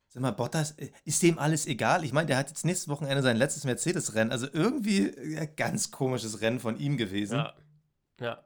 sag 0.07 0.21
mal, 0.21 0.31
Bottas, 0.31 0.71
äh, 0.71 0.91
ist 1.03 1.23
dem 1.23 1.39
alles 1.39 1.65
egal? 1.65 2.03
Ich 2.03 2.13
meine, 2.13 2.27
der 2.27 2.37
hat 2.37 2.49
jetzt 2.49 2.63
nächstes 2.63 2.89
Wochenende 2.89 3.23
sein 3.23 3.37
letztes 3.37 3.63
Mercedes-Rennen. 3.63 4.31
Also 4.31 4.47
irgendwie 4.51 5.07
äh, 5.07 5.47
ganz 5.55 5.89
komisches 5.89 6.41
Rennen 6.41 6.59
von 6.59 6.77
ihm 6.77 6.97
gewesen. 6.97 7.37
Ja. 7.37 7.53
Ja. 8.19 8.44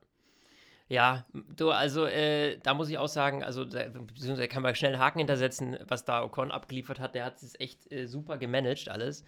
Ja, 0.90 1.24
du, 1.56 1.70
also 1.70 2.06
äh, 2.06 2.58
da 2.64 2.74
muss 2.74 2.90
ich 2.90 2.98
auch 2.98 3.08
sagen, 3.08 3.44
also 3.44 3.64
da, 3.64 3.88
beziehungsweise 3.90 4.48
kann 4.48 4.64
man 4.64 4.74
schnell 4.74 4.98
Haken 4.98 5.20
hintersetzen, 5.20 5.78
was 5.88 6.04
da 6.04 6.24
Ocon 6.24 6.52
abgeliefert 6.52 7.00
hat. 7.00 7.14
Der 7.14 7.26
hat 7.26 7.42
es 7.44 7.58
echt 7.60 7.92
äh, 7.92 8.08
super 8.08 8.40
gemanagt 8.40 8.90
alles. 8.90 9.24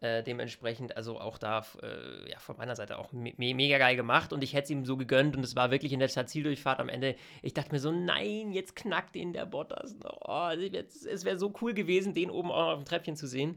Äh, 0.00 0.24
dementsprechend, 0.24 0.96
also 0.96 1.20
auch 1.20 1.38
da 1.38 1.64
äh, 1.80 2.30
ja, 2.30 2.38
von 2.40 2.56
meiner 2.56 2.74
Seite 2.74 2.98
auch 2.98 3.12
me 3.12 3.32
mega 3.36 3.78
geil 3.78 3.94
gemacht 3.94 4.32
und 4.32 4.42
ich 4.42 4.52
hätte 4.52 4.64
es 4.64 4.70
ihm 4.70 4.84
so 4.84 4.96
gegönnt 4.96 5.36
und 5.36 5.44
es 5.44 5.54
war 5.54 5.70
wirklich 5.70 5.92
in 5.92 6.00
der 6.00 6.08
Startziel-Durchfahrt 6.08 6.80
am 6.80 6.88
Ende. 6.88 7.14
Ich 7.42 7.54
dachte 7.54 7.70
mir 7.70 7.78
so, 7.78 7.92
nein, 7.92 8.50
jetzt 8.50 8.74
knackt 8.74 9.14
ihn 9.14 9.32
der 9.32 9.46
Bottas. 9.46 9.96
Oh, 10.26 10.50
es 10.50 11.24
wäre 11.24 11.38
so 11.38 11.54
cool 11.62 11.74
gewesen, 11.74 12.12
den 12.12 12.28
oben 12.28 12.50
auch 12.50 12.72
auf 12.72 12.78
dem 12.80 12.84
Treppchen 12.86 13.14
zu 13.14 13.28
sehen. 13.28 13.56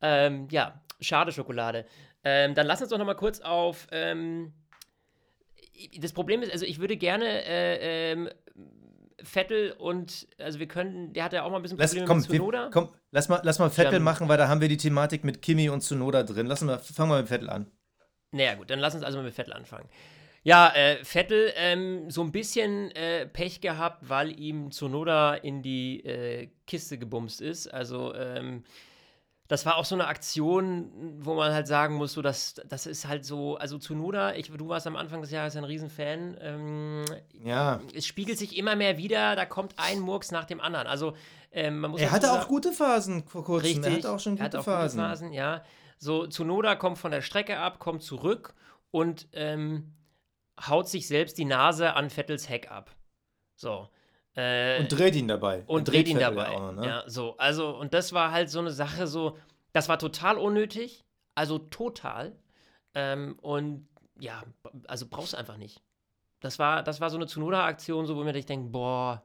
Ähm, 0.00 0.48
ja, 0.50 0.80
schade 1.00 1.32
Schokolade. 1.32 1.84
Ähm, 2.24 2.54
dann 2.54 2.66
lass 2.66 2.80
uns 2.80 2.90
doch 2.90 2.98
noch 2.98 3.06
mal 3.06 3.14
kurz 3.14 3.40
auf. 3.40 3.88
Ähm, 3.92 4.54
das 6.00 6.12
Problem 6.12 6.42
ist, 6.42 6.52
also 6.52 6.64
ich 6.64 6.78
würde 6.80 6.96
gerne 6.96 7.44
äh, 7.44 8.12
ähm, 8.12 8.28
Vettel 9.22 9.72
und, 9.72 10.28
also 10.38 10.58
wir 10.58 10.68
können, 10.68 11.12
der 11.12 11.24
hat 11.24 11.32
ja 11.32 11.42
auch 11.42 11.50
mal 11.50 11.56
ein 11.56 11.62
bisschen 11.62 11.78
Lass, 11.78 11.90
Probleme 11.90 12.06
komm, 12.06 12.18
mit 12.18 12.26
Tsunoda. 12.26 12.64
wir, 12.66 12.70
komm, 12.70 12.88
lass 13.10 13.28
mal, 13.28 13.40
lass 13.42 13.58
mal 13.58 13.70
Vettel 13.70 13.92
Dann- 13.94 14.02
machen, 14.02 14.28
weil 14.28 14.38
da 14.38 14.48
haben 14.48 14.60
wir 14.60 14.68
die 14.68 14.76
Thematik 14.76 15.24
mit 15.24 15.42
Kimi 15.42 15.68
und 15.68 15.80
Tsunoda 15.80 16.22
drin. 16.22 16.46
Lass 16.46 16.60
mal, 16.62 16.78
fangen 16.78 17.10
wir 17.10 17.18
mit 17.18 17.28
Vettel 17.28 17.50
an. 17.50 17.66
Naja, 18.30 18.54
gut, 18.54 18.70
dann 18.70 18.78
lass 18.78 18.94
uns 18.94 19.04
also 19.04 19.18
mal 19.18 19.24
mit 19.24 19.34
Vettel 19.34 19.52
anfangen. 19.54 19.88
Ja, 20.44 20.72
äh, 20.74 21.04
Vettel 21.04 21.52
ähm, 21.56 22.10
so 22.10 22.22
ein 22.22 22.30
bisschen 22.30 22.90
äh, 22.92 23.26
Pech 23.26 23.60
gehabt, 23.60 24.08
weil 24.08 24.38
ihm 24.38 24.70
Tsunoda 24.70 25.34
in 25.34 25.62
die 25.62 26.04
äh, 26.04 26.48
Kiste 26.66 26.96
gebumst 26.96 27.40
ist. 27.40 27.66
Also, 27.66 28.14
ähm, 28.14 28.62
das 29.48 29.64
war 29.66 29.76
auch 29.76 29.84
so 29.86 29.94
eine 29.94 30.06
Aktion, 30.06 30.90
wo 31.20 31.34
man 31.34 31.52
halt 31.52 31.66
sagen 31.66 31.94
muss, 31.94 32.12
so, 32.12 32.20
das, 32.22 32.54
das 32.68 32.86
ist 32.86 33.08
halt 33.08 33.24
so, 33.24 33.56
also 33.56 33.78
Tsunoda, 33.78 34.34
ich, 34.34 34.50
du 34.52 34.68
warst 34.68 34.86
am 34.86 34.94
Anfang 34.96 35.22
des 35.22 35.30
Jahres 35.30 35.56
ein 35.56 35.64
Riesenfan, 35.64 36.36
ähm, 36.40 37.04
Ja. 37.42 37.80
es 37.94 38.06
spiegelt 38.06 38.38
sich 38.38 38.56
immer 38.58 38.76
mehr 38.76 38.98
wieder, 38.98 39.34
da 39.36 39.46
kommt 39.46 39.74
ein 39.78 40.00
Murks 40.00 40.30
nach 40.32 40.44
dem 40.44 40.60
anderen. 40.60 40.86
Also, 40.86 41.14
ähm, 41.50 41.80
man 41.80 41.90
muss 41.90 42.00
Er 42.00 42.10
hatte 42.12 42.26
sagen- 42.26 42.42
auch 42.42 42.48
gute 42.48 42.72
Phasen 42.72 43.24
vor 43.26 43.42
kurzem. 43.42 43.66
Richtig. 43.68 43.86
Er 43.86 43.92
hatte 43.98 44.10
auch 44.12 44.20
schon 44.20 44.32
gute 44.34 44.44
hat 44.44 44.54
auch 44.56 44.64
Phasen. 44.64 44.98
Gute 44.98 45.08
Phasen, 45.08 45.32
ja. 45.32 45.64
So, 45.98 46.26
Tsunoda 46.26 46.76
kommt 46.76 46.98
von 46.98 47.10
der 47.10 47.22
Strecke 47.22 47.58
ab, 47.58 47.78
kommt 47.78 48.02
zurück 48.02 48.54
und 48.90 49.28
ähm, 49.32 49.94
haut 50.60 50.88
sich 50.88 51.08
selbst 51.08 51.38
die 51.38 51.44
Nase 51.46 51.94
an 51.94 52.10
Vettels 52.10 52.48
Heck 52.50 52.70
ab. 52.70 52.90
So. 53.56 53.88
Äh, 54.38 54.78
Und 54.80 54.92
dreht 54.96 55.16
ihn 55.16 55.26
dabei. 55.26 55.64
und 55.66 55.88
Er 55.88 55.92
dreht 55.92 56.08
ihn 56.08 56.18
dabei. 56.20 56.52
noch, 56.56 56.72
ne? 56.72 56.86
Ja, 56.86 57.04
so. 57.06 57.36
Also, 57.38 57.76
und 57.76 57.92
das 57.92 58.12
war 58.12 58.30
halt 58.30 58.48
so 58.50 58.60
eine 58.60 58.70
Sache, 58.70 59.08
so, 59.08 59.36
das 59.72 59.88
war 59.88 59.98
total 59.98 60.38
unnötig. 60.38 61.04
Also 61.34 61.58
total. 61.58 62.36
Ähm, 62.94 63.36
und 63.42 63.88
ja, 64.20 64.42
also 64.86 65.06
brauchst 65.08 65.32
du 65.32 65.36
einfach 65.38 65.56
nicht. 65.56 65.82
Das 66.40 66.58
war, 66.60 66.84
das 66.84 67.00
war 67.00 67.10
so 67.10 67.16
eine 67.16 67.26
Tsunoda-Aktion, 67.26 68.06
so, 68.06 68.16
wo 68.16 68.22
mir 68.22 68.34
ich 68.36 68.46
denke, 68.46 68.70
boah, 68.70 69.24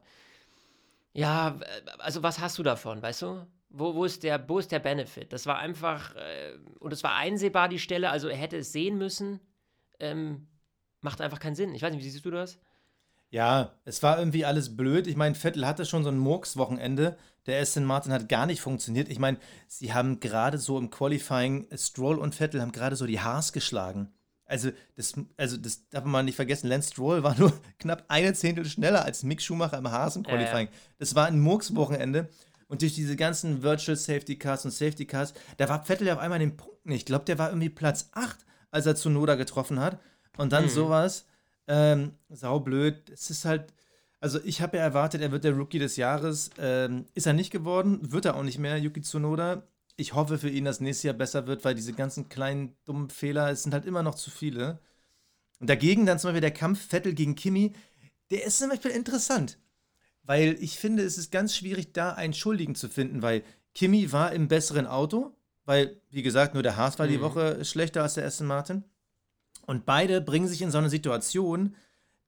ja, 1.12 1.58
also 1.98 2.22
was 2.24 2.40
hast 2.40 2.58
du 2.58 2.64
davon, 2.64 3.00
weißt 3.00 3.22
du? 3.22 3.46
Wo, 3.68 3.94
wo, 3.94 4.04
ist, 4.04 4.22
der, 4.24 4.48
wo 4.48 4.58
ist 4.58 4.72
der 4.72 4.78
Benefit? 4.80 5.32
Das 5.32 5.46
war 5.46 5.58
einfach, 5.58 6.14
äh, 6.16 6.58
und 6.80 6.92
es 6.92 7.02
war 7.04 7.14
einsehbar, 7.14 7.68
die 7.68 7.78
Stelle, 7.78 8.10
also 8.10 8.28
er 8.28 8.36
hätte 8.36 8.56
es 8.58 8.72
sehen 8.72 8.98
müssen. 8.98 9.40
Ähm, 10.00 10.48
macht 11.00 11.20
einfach 11.20 11.38
keinen 11.38 11.54
Sinn. 11.54 11.74
Ich 11.74 11.82
weiß 11.82 11.92
nicht, 11.92 12.04
wie 12.04 12.08
siehst 12.08 12.24
du 12.24 12.30
das? 12.32 12.58
Ja, 13.30 13.72
es 13.84 14.02
war 14.02 14.18
irgendwie 14.18 14.44
alles 14.44 14.76
blöd. 14.76 15.06
Ich 15.06 15.16
meine, 15.16 15.34
Vettel 15.34 15.66
hatte 15.66 15.84
schon 15.86 16.04
so 16.04 16.10
ein 16.10 16.18
Murks-Wochenende. 16.18 17.16
Der 17.46 17.60
Aston 17.60 17.84
Martin 17.84 18.12
hat 18.12 18.28
gar 18.28 18.46
nicht 18.46 18.60
funktioniert. 18.60 19.08
Ich 19.08 19.18
meine, 19.18 19.38
sie 19.66 19.92
haben 19.92 20.20
gerade 20.20 20.58
so 20.58 20.78
im 20.78 20.90
Qualifying, 20.90 21.66
Stroll 21.76 22.18
und 22.18 22.34
Vettel 22.34 22.60
haben 22.62 22.72
gerade 22.72 22.96
so 22.96 23.06
die 23.06 23.20
Haars 23.20 23.52
geschlagen. 23.52 24.12
Also 24.46 24.70
das, 24.96 25.14
also 25.36 25.56
das 25.56 25.88
darf 25.88 26.04
man 26.04 26.26
nicht 26.26 26.36
vergessen. 26.36 26.68
Lance 26.68 26.90
Stroll 26.92 27.22
war 27.22 27.36
nur 27.38 27.52
knapp 27.78 28.04
eine 28.08 28.34
Zehntel 28.34 28.64
schneller 28.66 29.04
als 29.04 29.22
Mick 29.24 29.42
Schumacher 29.42 29.78
im 29.78 29.90
Haas 29.90 30.16
im 30.16 30.22
Ja, 30.24 30.30
ja. 30.30 30.36
Qualifying. 30.36 30.68
Das 30.98 31.14
war 31.14 31.26
ein 31.26 31.40
Murks-Wochenende. 31.40 32.28
Und 32.68 32.82
durch 32.82 32.94
diese 32.94 33.16
ganzen 33.16 33.62
Virtual 33.62 33.96
Safety 33.96 34.38
Cars 34.38 34.64
und 34.64 34.70
Safety 34.70 35.06
Cars, 35.06 35.34
da 35.58 35.68
war 35.68 35.84
Vettel 35.84 36.06
ja 36.06 36.14
auf 36.14 36.20
einmal 36.20 36.38
den 36.38 36.56
Punkten. 36.56 36.92
Ich 36.92 37.04
glaube, 37.04 37.24
der 37.24 37.38
war 37.38 37.48
irgendwie 37.50 37.68
Platz 37.68 38.08
8, 38.12 38.38
als 38.70 38.86
er 38.86 38.94
Tsunoda 38.94 39.34
getroffen 39.34 39.80
hat. 39.80 39.98
Und 40.36 40.52
dann 40.52 40.64
Mhm. 40.64 40.68
sowas. 40.70 41.26
Ähm, 41.66 42.12
saublöd. 42.28 43.10
Es 43.10 43.30
ist 43.30 43.44
halt, 43.44 43.72
Also 44.20 44.40
ich 44.44 44.60
habe 44.62 44.76
ja 44.78 44.82
erwartet, 44.82 45.20
er 45.20 45.32
wird 45.32 45.44
der 45.44 45.52
Rookie 45.52 45.78
des 45.78 45.96
Jahres. 45.96 46.50
Ähm, 46.58 47.06
ist 47.14 47.26
er 47.26 47.32
nicht 47.34 47.50
geworden, 47.50 48.12
wird 48.12 48.24
er 48.24 48.36
auch 48.36 48.42
nicht 48.42 48.58
mehr, 48.58 48.78
Yuki 48.78 49.02
Tsunoda. 49.02 49.66
Ich 49.96 50.14
hoffe 50.14 50.38
für 50.38 50.48
ihn, 50.48 50.64
dass 50.64 50.80
nächstes 50.80 51.04
Jahr 51.04 51.14
besser 51.14 51.46
wird, 51.46 51.64
weil 51.64 51.74
diese 51.74 51.92
ganzen 51.92 52.28
kleinen 52.28 52.74
dummen 52.84 53.10
Fehler, 53.10 53.50
es 53.50 53.62
sind 53.62 53.72
halt 53.74 53.84
immer 53.84 54.02
noch 54.02 54.14
zu 54.16 54.30
viele. 54.30 54.78
Und 55.60 55.70
dagegen 55.70 56.06
dann 56.06 56.18
zum 56.18 56.28
Beispiel 56.28 56.40
der 56.40 56.50
Kampf 56.52 56.80
Vettel 56.88 57.14
gegen 57.14 57.34
Kimi, 57.36 57.72
der 58.30 58.44
ist 58.44 58.58
zum 58.58 58.70
Beispiel 58.70 58.90
interessant. 58.90 59.58
Weil 60.22 60.56
ich 60.60 60.78
finde, 60.78 61.02
es 61.04 61.18
ist 61.18 61.30
ganz 61.30 61.54
schwierig, 61.54 61.92
da 61.92 62.12
einen 62.14 62.34
Schuldigen 62.34 62.74
zu 62.74 62.88
finden, 62.88 63.22
weil 63.22 63.42
Kimi 63.74 64.10
war 64.12 64.32
im 64.32 64.48
besseren 64.48 64.86
Auto, 64.86 65.36
weil, 65.66 66.00
wie 66.10 66.22
gesagt, 66.22 66.54
nur 66.54 66.62
der 66.62 66.76
Haas 66.76 66.98
war 66.98 67.06
die 67.06 67.18
Mhm. 67.18 67.22
Woche 67.22 67.64
schlechter 67.64 68.02
als 68.02 68.14
der 68.14 68.24
Aston 68.26 68.46
Martin. 68.46 68.84
Und 69.66 69.86
beide 69.86 70.20
bringen 70.20 70.48
sich 70.48 70.62
in 70.62 70.70
so 70.70 70.78
eine 70.78 70.90
Situation, 70.90 71.74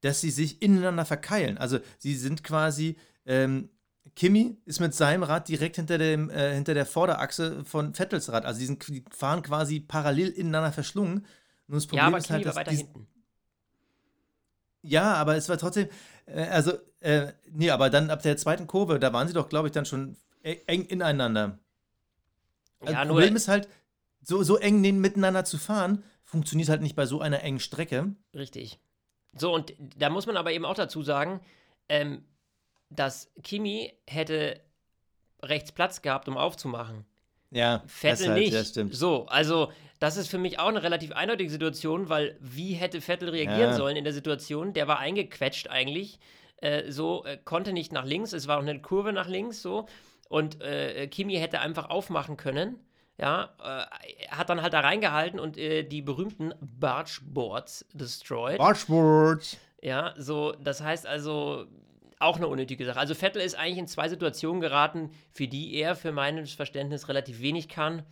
dass 0.02 0.20
sie 0.20 0.30
sich 0.30 0.62
ineinander 0.62 1.04
verkeilen. 1.04 1.58
Also 1.58 1.78
sie 1.98 2.14
sind 2.16 2.44
quasi, 2.44 2.96
ähm, 3.26 3.70
Kimi 4.14 4.58
ist 4.66 4.80
mit 4.80 4.94
seinem 4.94 5.22
Rad 5.24 5.48
direkt 5.48 5.76
hinter, 5.76 5.98
dem, 5.98 6.30
äh, 6.30 6.54
hinter 6.54 6.74
der 6.74 6.86
Vorderachse 6.86 7.64
von 7.64 7.94
Vettels 7.94 8.30
Rad. 8.32 8.44
Also 8.46 8.60
die, 8.60 8.66
sind, 8.66 8.86
die 8.88 9.04
fahren 9.10 9.42
quasi 9.42 9.80
parallel 9.80 10.28
ineinander 10.30 10.72
verschlungen. 10.72 11.26
Nur 11.66 11.78
das 11.78 11.86
Problem 11.86 12.06
ja, 12.06 12.06
aber 12.08 12.18
ist 12.18 12.26
Kimi 12.28 12.34
halt, 12.34 12.46
war 12.46 12.54
dass 12.54 12.56
weiter 12.56 12.70
hinten. 12.72 13.06
ja, 14.82 15.14
aber 15.14 15.36
es 15.36 15.48
war 15.48 15.58
trotzdem, 15.58 15.88
äh, 16.26 16.44
also, 16.48 16.72
äh, 17.00 17.32
nee, 17.50 17.70
aber 17.70 17.90
dann 17.90 18.10
ab 18.10 18.22
der 18.22 18.36
zweiten 18.36 18.66
Kurve, 18.66 18.98
da 18.98 19.12
waren 19.12 19.28
sie 19.28 19.34
doch, 19.34 19.48
glaube 19.48 19.68
ich, 19.68 19.72
dann 19.72 19.86
schon 19.86 20.16
e- 20.42 20.58
eng 20.66 20.84
ineinander. 20.86 21.58
Also 22.80 22.92
Ja, 22.92 23.00
das 23.00 23.06
nur, 23.06 23.20
Problem 23.20 23.36
ist 23.36 23.48
halt, 23.48 23.68
so, 24.22 24.42
so 24.42 24.56
eng 24.58 24.80
miteinander 25.00 25.44
zu 25.44 25.58
fahren, 25.58 26.02
funktioniert 26.26 26.68
halt 26.68 26.82
nicht 26.82 26.96
bei 26.96 27.06
so 27.06 27.20
einer 27.20 27.42
engen 27.42 27.60
Strecke. 27.60 28.14
Richtig. 28.34 28.78
So, 29.32 29.54
und 29.54 29.72
da 29.78 30.10
muss 30.10 30.26
man 30.26 30.36
aber 30.36 30.52
eben 30.52 30.64
auch 30.64 30.74
dazu 30.74 31.02
sagen, 31.02 31.40
ähm, 31.88 32.24
dass 32.90 33.32
Kimi 33.42 33.92
hätte 34.06 34.60
rechts 35.42 35.72
Platz 35.72 36.02
gehabt, 36.02 36.28
um 36.28 36.36
aufzumachen. 36.36 37.06
Ja, 37.50 37.82
Vettel 37.86 38.18
deshalb, 38.18 38.38
nicht. 38.38 38.52
Ja, 38.52 38.64
stimmt. 38.64 38.94
So, 38.94 39.26
also 39.26 39.72
das 40.00 40.16
ist 40.16 40.28
für 40.28 40.38
mich 40.38 40.58
auch 40.58 40.68
eine 40.68 40.82
relativ 40.82 41.12
eindeutige 41.12 41.48
Situation, 41.48 42.08
weil 42.08 42.36
wie 42.40 42.72
hätte 42.72 43.00
Vettel 43.00 43.28
reagieren 43.28 43.70
Ja. 43.70 43.76
sollen 43.76 43.96
in 43.96 44.04
der 44.04 44.12
Situation? 44.12 44.72
Der 44.72 44.88
war 44.88 44.98
eingequetscht 44.98 45.68
eigentlich, 45.68 46.18
äh, 46.56 46.90
so 46.90 47.24
äh, 47.24 47.38
konnte 47.44 47.72
nicht 47.72 47.92
nach 47.92 48.04
links, 48.04 48.32
es 48.32 48.48
war 48.48 48.58
auch 48.58 48.62
eine 48.62 48.80
Kurve 48.82 49.12
nach 49.12 49.28
links, 49.28 49.62
so 49.62 49.86
und 50.28 50.60
äh, 50.60 51.06
Kimi 51.06 51.34
hätte 51.36 51.60
einfach 51.60 51.88
aufmachen 51.88 52.36
können. 52.36 52.80
Ja, 53.18 53.50
äh, 53.62 54.28
hat 54.28 54.50
dann 54.50 54.60
halt 54.60 54.74
da 54.74 54.80
reingehalten 54.80 55.40
und 55.40 55.56
äh, 55.56 55.82
die 55.84 56.02
berühmten 56.02 56.52
Bargeboards 56.60 57.86
destroyed. 57.94 58.58
Bargeboard. 58.58 59.56
Ja, 59.80 60.14
so, 60.18 60.52
das 60.52 60.82
heißt 60.82 61.06
also 61.06 61.66
auch 62.18 62.36
eine 62.36 62.48
unnötige 62.48 62.84
Sache. 62.84 62.98
Also 62.98 63.14
Vettel 63.14 63.42
ist 63.42 63.54
eigentlich 63.54 63.78
in 63.78 63.88
zwei 63.88 64.08
Situationen 64.08 64.60
geraten, 64.60 65.10
für 65.30 65.48
die 65.48 65.74
er 65.74 65.94
für 65.94 66.12
mein 66.12 66.46
Verständnis 66.46 67.08
relativ 67.08 67.40
wenig 67.40 67.68
kann 67.68 68.04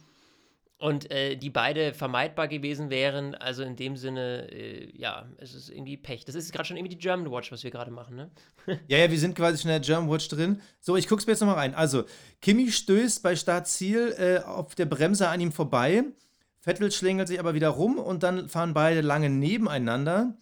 und 0.85 1.11
äh, 1.11 1.35
die 1.37 1.49
beide 1.49 1.95
vermeidbar 1.95 2.47
gewesen 2.47 2.91
wären. 2.91 3.35
Also 3.35 3.63
in 3.63 3.75
dem 3.75 3.97
Sinne, 3.97 4.53
äh, 4.53 4.93
ja, 4.95 5.25
es 5.39 5.55
ist 5.55 5.71
irgendwie 5.71 5.97
Pech. 5.97 6.27
Das 6.27 6.35
ist 6.35 6.53
gerade 6.53 6.67
schon 6.67 6.77
irgendwie 6.77 6.95
die 6.95 7.01
German 7.01 7.33
Watch, 7.33 7.51
was 7.51 7.65
wir 7.65 7.71
gerade 7.71 7.91
machen, 7.91 8.17
ne? 8.17 8.31
Ja, 8.87 8.99
ja, 8.99 9.11
wir 9.11 9.19
sind 9.19 9.35
quasi 9.35 9.57
schon 9.57 9.71
in 9.71 9.81
der 9.81 9.87
German 9.87 10.11
Watch 10.11 10.29
drin. 10.29 10.61
So, 10.81 10.99
ich 10.99 11.09
guck's 11.09 11.27
mir 11.27 11.33
jetzt 11.33 11.41
nochmal 11.41 11.57
rein. 11.57 11.75
Also, 11.75 12.05
Kimi 12.43 12.71
stößt 12.71 13.23
bei 13.23 13.35
Startziel 13.35 14.15
äh, 14.19 14.45
auf 14.45 14.75
der 14.75 14.85
Bremse 14.85 15.27
an 15.27 15.41
ihm 15.41 15.53
vorbei. 15.53 16.05
Vettel 16.61 16.93
schlängelt 16.93 17.29
sich 17.29 17.41
aber 17.41 17.55
wieder 17.55 17.71
rum 17.71 17.99
und 17.99 18.23
dann 18.23 18.51
fahren 18.51 18.75
beide 18.75 19.01
lange 19.01 19.31
nebeneinander. 19.31 20.37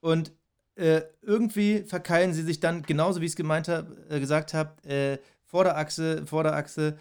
Und 0.00 0.30
äh, 0.74 1.00
irgendwie 1.22 1.84
verkeilen 1.84 2.34
sie 2.34 2.42
sich 2.42 2.60
dann, 2.60 2.82
genauso 2.82 3.22
wie 3.22 3.24
ich 3.24 3.32
es 3.32 3.36
gemeint 3.36 3.68
hab, 3.68 3.86
äh, 4.10 4.20
gesagt 4.20 4.52
habe, 4.52 4.86
äh, 4.86 5.16
Vorderachse, 5.46 6.26
Vorderachse. 6.26 6.98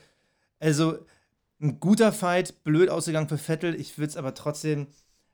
Also, 0.60 1.00
ein 1.62 1.80
guter 1.80 2.12
Fight, 2.12 2.64
blöd 2.64 2.90
ausgegangen 2.90 3.28
für 3.30 3.38
Vettel. 3.38 3.76
Ich 3.80 3.98
würde 3.98 4.10
es 4.10 4.18
aber 4.18 4.34
trotzdem, 4.34 4.88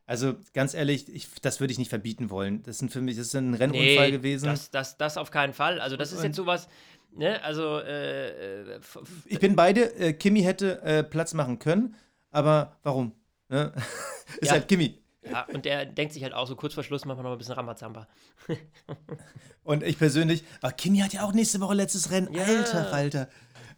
also 0.06 0.36
ganz 0.54 0.74
ehrlich, 0.74 1.08
ich, 1.14 1.30
das 1.42 1.60
würde 1.60 1.72
ich 1.72 1.78
nicht 1.80 1.90
verbieten 1.90 2.30
wollen. 2.30 2.64
Das 2.64 2.80
sind 2.80 2.92
für 2.92 3.02
mich, 3.02 3.18
das 3.18 3.28
ist 3.28 3.36
ein 3.36 3.54
Rennunfall 3.54 4.12
gewesen. 4.12 4.46
Das, 4.46 4.72
das, 4.72 4.98
das 4.98 5.18
auf 5.18 5.32
keinen 5.32 5.54
Fall. 5.54 5.80
Also 5.80 5.98
das 5.98 6.12
ist 6.12 6.24
jetzt 6.24 6.36
sowas, 6.36 6.68
ne? 7.16 7.42
Also, 7.44 7.80
äh, 7.80 8.80
Ich 9.26 9.40
bin 9.40 9.56
beide. 9.56 9.94
Äh, 9.96 10.14
Kimi 10.14 10.42
hätte 10.42 10.82
äh, 10.82 11.04
Platz 11.04 11.34
machen 11.34 11.60
können, 11.60 11.96
aber 12.32 12.78
warum? 12.84 13.12
Ne? 13.50 13.72
ist 14.42 14.48
Ja. 14.48 14.54
halt 14.54 14.68
Kimi. 14.68 14.98
ja, 15.30 15.46
und 15.54 15.66
der 15.66 15.86
denkt 15.86 16.14
sich 16.14 16.24
halt 16.24 16.34
auch 16.34 16.48
so 16.48 16.56
kurz 16.56 16.74
vor 16.74 16.84
Schluss 16.84 17.06
machen 17.06 17.20
wir 17.20 17.24
noch 17.24 17.32
ein 17.34 17.38
bisschen 17.38 17.54
Ramazamba. 17.56 18.08
Und 19.64 19.82
ich 19.82 19.98
persönlich, 19.98 20.44
aber 20.62 20.72
Kimi 20.74 21.00
hat 21.00 21.14
ja 21.14 21.24
auch 21.24 21.34
nächste 21.34 21.60
Woche 21.60 21.74
letztes 21.74 22.12
Rennen. 22.12 22.32
Ja. 22.32 22.44
Alter 22.44 22.86
Falter. 22.86 23.30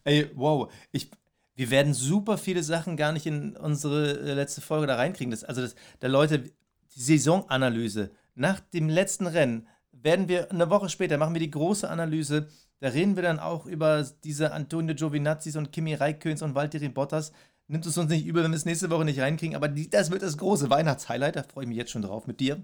Ey, 0.04 0.30
wow. 0.36 0.70
Ich, 0.92 1.10
wir 1.58 1.70
werden 1.72 1.94
super 1.94 2.38
viele 2.38 2.64
Sachen 2.64 2.96
gar 2.96 3.12
nicht 3.12 3.26
in 3.26 3.58
unsere 3.58 4.20
äh, 4.20 4.34
letzte 4.34 4.62
Folge 4.62 4.88
da 4.88 4.96
reinkriegen. 4.96 5.32
Das, 5.32 5.44
also, 5.44 5.62
das, 5.62 5.76
da 6.00 6.08
Leute, 6.08 6.40
die 6.40 6.54
Saisonanalyse 6.88 8.12
nach 8.36 8.60
dem 8.60 8.88
letzten 8.90 9.28
Rennen 9.28 9.68
werden 9.92 10.28
wir 10.30 10.52
eine 10.52 10.70
Woche 10.70 10.88
später 10.90 11.18
machen 11.18 11.34
wir 11.34 11.40
die 11.42 11.52
große 11.52 11.90
Analyse. 11.90 12.48
Da 12.80 12.90
reden 12.90 13.16
wir 13.16 13.24
dann 13.24 13.40
auch 13.40 13.66
über 13.66 14.06
diese 14.24 14.54
Antonio 14.54 14.94
Giovinazzis 14.96 15.56
und 15.56 15.72
Kimi 15.72 15.96
Räikköns 15.96 16.42
und 16.44 16.54
Valtteri 16.56 16.90
Bottas. 16.90 17.32
Nimmt 17.68 17.86
es 17.86 17.98
uns 17.98 18.10
nicht 18.10 18.26
übel, 18.26 18.44
wenn 18.44 18.52
wir 18.52 18.56
es 18.58 18.66
nächste 18.66 18.90
Woche 18.92 19.04
nicht 19.04 19.20
reinkriegen, 19.20 19.56
aber 19.56 19.68
die, 19.68 19.90
das 19.90 20.12
wird 20.12 20.22
das 20.22 20.38
große 20.38 20.70
Weihnachtshighlight. 20.70 21.36
Da 21.36 21.44
freue 21.44 21.64
ich 21.64 21.68
mich 21.70 21.78
jetzt 21.78 21.92
schon 21.92 22.04
drauf 22.04 22.28
mit 22.28 22.40
dir. 22.40 22.64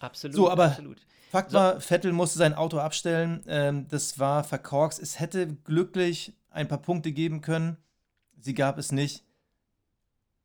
Absolut, 0.00 0.36
So, 0.36 0.50
aber- 0.50 0.66
absolut. 0.66 0.98
Fakt 1.30 1.50
So. 1.50 1.58
war, 1.58 1.80
Vettel 1.80 2.12
musste 2.12 2.38
sein 2.38 2.54
Auto 2.54 2.78
abstellen. 2.78 3.42
Ähm, 3.48 3.86
das 3.88 4.18
war 4.18 4.44
verkorkst. 4.44 5.00
Es 5.02 5.18
hätte 5.20 5.46
glücklich 5.64 6.32
ein 6.50 6.68
paar 6.68 6.78
Punkte 6.82 7.12
geben 7.12 7.40
können. 7.40 7.76
Sie 8.40 8.54
gab 8.54 8.78
es 8.78 8.92
nicht. 8.92 9.24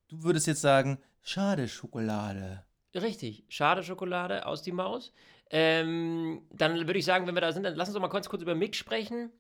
Du 0.08 0.24
würdest 0.24 0.48
jetzt 0.48 0.62
sagen, 0.62 1.00
schade 1.22 1.68
Schokolade. 1.68 2.64
Richtig, 2.94 3.46
schade 3.50 3.84
Schokolade 3.84 4.46
aus 4.46 4.62
die 4.62 4.72
Maus. 4.72 5.14
Ähm, 5.50 6.42
dann 6.52 6.76
würde 6.88 7.00
ich 7.00 7.06
sagen, 7.06 7.28
wenn 7.28 7.36
wir 7.36 7.42
da 7.42 7.52
sind, 7.52 7.64
dann 7.64 7.76
lass 7.76 7.88
uns 7.88 7.94
doch 7.94 8.02
mal 8.02 8.10
kurz, 8.10 8.30
kurz 8.30 8.42
über 8.42 8.56
Mick 8.56 8.76
sprechen. 8.76 9.32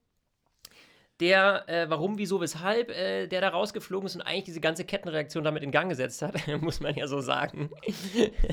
Der, 1.19 1.69
äh, 1.69 1.89
warum, 1.89 2.17
wieso, 2.17 2.41
weshalb, 2.41 2.89
äh, 2.89 3.27
der 3.27 3.41
da 3.41 3.49
rausgeflogen 3.49 4.07
ist 4.07 4.15
und 4.15 4.21
eigentlich 4.21 4.45
diese 4.45 4.59
ganze 4.59 4.83
Kettenreaktion 4.83 5.43
damit 5.43 5.61
in 5.61 5.71
Gang 5.71 5.89
gesetzt 5.89 6.21
hat, 6.23 6.35
muss 6.61 6.79
man 6.79 6.95
ja 6.95 7.07
so 7.07 7.21
sagen. 7.21 7.69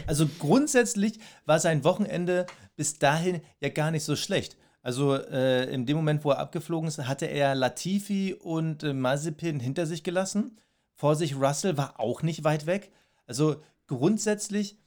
Also 0.07 0.29
grundsätzlich 0.39 1.19
war 1.47 1.59
sein 1.59 1.85
Wochenende 1.85 2.47
bis 2.77 2.99
dahin 2.99 3.41
ja 3.61 3.71
gar 3.71 3.91
nicht 3.91 4.05
so 4.05 4.15
schlecht. 4.15 4.57
Also 4.83 5.15
äh, 5.15 5.65
in 5.73 5.85
dem 5.87 5.97
Moment, 5.97 6.25
wo 6.25 6.31
er 6.31 6.39
abgeflogen 6.39 6.89
ist, 6.89 6.99
hatte 7.07 7.27
er 7.27 7.55
Latifi 7.55 8.35
und 8.35 8.83
äh, 8.83 8.93
Mazepin 8.95 9.61
hinter 9.61 9.87
sich 9.87 10.03
gelassen. 10.03 10.59
Vor 10.95 11.17
sich 11.17 11.37
Russell 11.37 11.77
war 11.77 12.01
auch 12.01 12.23
nicht 12.23 12.45
weit 12.45 12.67
weg. 12.67 12.91
Also 13.27 13.57
grundsätzlich 13.87 14.79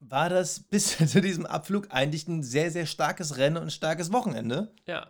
war 0.00 0.28
das 0.28 0.60
bis 0.70 0.96
zu 0.98 1.20
diesem 1.20 1.46
Abflug 1.46 1.88
eigentlich 1.90 2.28
ein 2.28 2.42
sehr, 2.42 2.70
sehr 2.70 2.86
starkes 2.86 3.38
Rennen 3.38 3.56
und 3.56 3.64
ein 3.64 3.70
starkes 3.70 4.12
Wochenende. 4.12 4.72
Ja. 4.86 5.06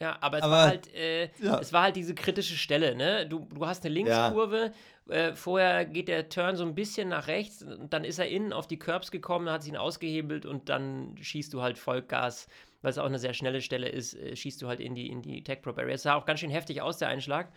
Ja, 0.00 0.18
aber 0.20 0.38
es 0.38 0.42
Aber- 0.42 0.52
war 0.52 0.66
halt, 0.66 0.92
äh, 0.92 1.30
ja. 1.40 1.58
es 1.60 1.72
war 1.72 1.82
halt 1.84 1.94
diese 1.96 2.14
kritische 2.16 2.56
Stelle, 2.56 2.96
ne? 2.96 3.28
Du, 3.28 3.46
du 3.54 3.64
hast 3.64 3.84
eine 3.84 3.94
Linkskurve, 3.94 4.72
äh, 5.08 5.34
vorher 5.34 5.84
geht 5.84 6.08
der 6.08 6.28
Turn 6.28 6.56
so 6.56 6.64
ein 6.64 6.74
bisschen 6.74 7.08
nach 7.10 7.28
rechts, 7.28 7.62
und 7.62 7.92
dann 7.92 8.02
ist 8.04 8.18
er 8.18 8.28
innen 8.28 8.52
auf 8.52 8.66
die 8.66 8.76
Curbs 8.78 9.12
gekommen, 9.12 9.48
hat 9.48 9.62
sich 9.62 9.72
ihn 9.72 9.78
ausgehebelt 9.78 10.46
und 10.46 10.68
dann 10.68 11.16
schießt 11.20 11.54
du 11.54 11.62
halt 11.62 11.78
Vollgas, 11.78 12.48
weil 12.84 12.90
es 12.90 12.98
auch 12.98 13.06
eine 13.06 13.18
sehr 13.18 13.32
schnelle 13.32 13.62
Stelle 13.62 13.88
ist, 13.88 14.14
äh, 14.14 14.36
schießt 14.36 14.60
du 14.60 14.68
halt 14.68 14.78
in 14.78 14.94
die, 14.94 15.08
in 15.08 15.22
die 15.22 15.42
Tech 15.42 15.62
Pro 15.62 15.72
Barrier. 15.72 15.94
Es 15.94 16.02
sah 16.02 16.16
auch 16.16 16.26
ganz 16.26 16.40
schön 16.40 16.50
heftig 16.50 16.82
aus, 16.82 16.98
der 16.98 17.08
Einschlag, 17.08 17.50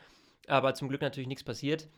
aber 0.48 0.74
zum 0.74 0.88
Glück 0.88 1.02
natürlich 1.02 1.28
nichts 1.28 1.44
passiert. 1.44 1.90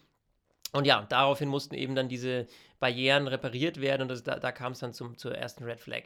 Und 0.71 0.85
ja, 0.85 1.05
daraufhin 1.07 1.47
mussten 1.47 1.75
eben 1.75 1.93
dann 1.93 2.09
diese 2.09 2.47
Barrieren 2.79 3.27
repariert 3.27 3.81
werden 3.81 4.01
und 4.03 4.07
das, 4.07 4.23
da, 4.23 4.39
da 4.39 4.51
kam 4.51 4.71
es 4.71 4.79
dann 4.79 4.93
zum, 4.93 5.15
zur 5.15 5.35
ersten 5.35 5.63
Red 5.63 5.79
Flag. 5.79 6.05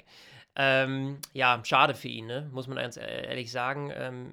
Ähm, 0.57 1.17
ja, 1.31 1.61
schade 1.63 1.95
für 1.95 2.09
ihn, 2.09 2.27
ne? 2.27 2.49
muss 2.51 2.67
man 2.67 2.75
ganz 2.75 2.97
e- 2.97 2.99
ehrlich 2.99 3.51
sagen. 3.51 3.89
Ähm, 3.95 4.31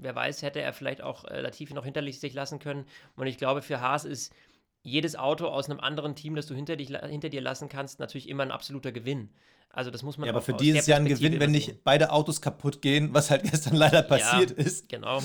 wer 0.00 0.16
weiß, 0.16 0.42
hätte 0.42 0.60
er 0.60 0.72
vielleicht 0.72 1.02
auch 1.02 1.24
äh, 1.26 1.40
Latifi 1.40 1.72
noch 1.72 1.84
hinter 1.84 2.02
sich 2.10 2.34
lassen 2.34 2.58
können. 2.58 2.84
Und 3.14 3.28
ich 3.28 3.38
glaube, 3.38 3.62
für 3.62 3.80
Haas 3.80 4.04
ist 4.04 4.34
jedes 4.82 5.14
Auto 5.14 5.46
aus 5.46 5.70
einem 5.70 5.78
anderen 5.78 6.16
Team, 6.16 6.34
das 6.34 6.46
du 6.46 6.54
hinter, 6.54 6.74
dich, 6.74 6.88
hinter 6.88 7.28
dir 7.28 7.40
lassen 7.40 7.68
kannst, 7.68 8.00
natürlich 8.00 8.28
immer 8.28 8.42
ein 8.42 8.50
absoluter 8.50 8.90
Gewinn. 8.90 9.30
Also 9.74 9.90
das 9.90 10.02
muss 10.02 10.16
man 10.18 10.26
Ja, 10.26 10.32
aber 10.32 10.40
für 10.40 10.54
aus 10.54 10.60
die 10.60 10.68
ist 10.68 10.74
der 10.74 10.80
es 10.82 10.86
ja 10.86 10.96
ein 10.96 11.04
Gewinn, 11.04 11.40
wenn 11.40 11.50
nicht 11.50 11.82
beide 11.82 12.12
Autos 12.12 12.40
kaputt 12.40 12.80
gehen, 12.80 13.12
was 13.12 13.30
halt 13.30 13.42
gestern 13.50 13.74
leider 13.74 14.02
passiert 14.02 14.52
ist. 14.52 14.88
Genau. 14.88 15.20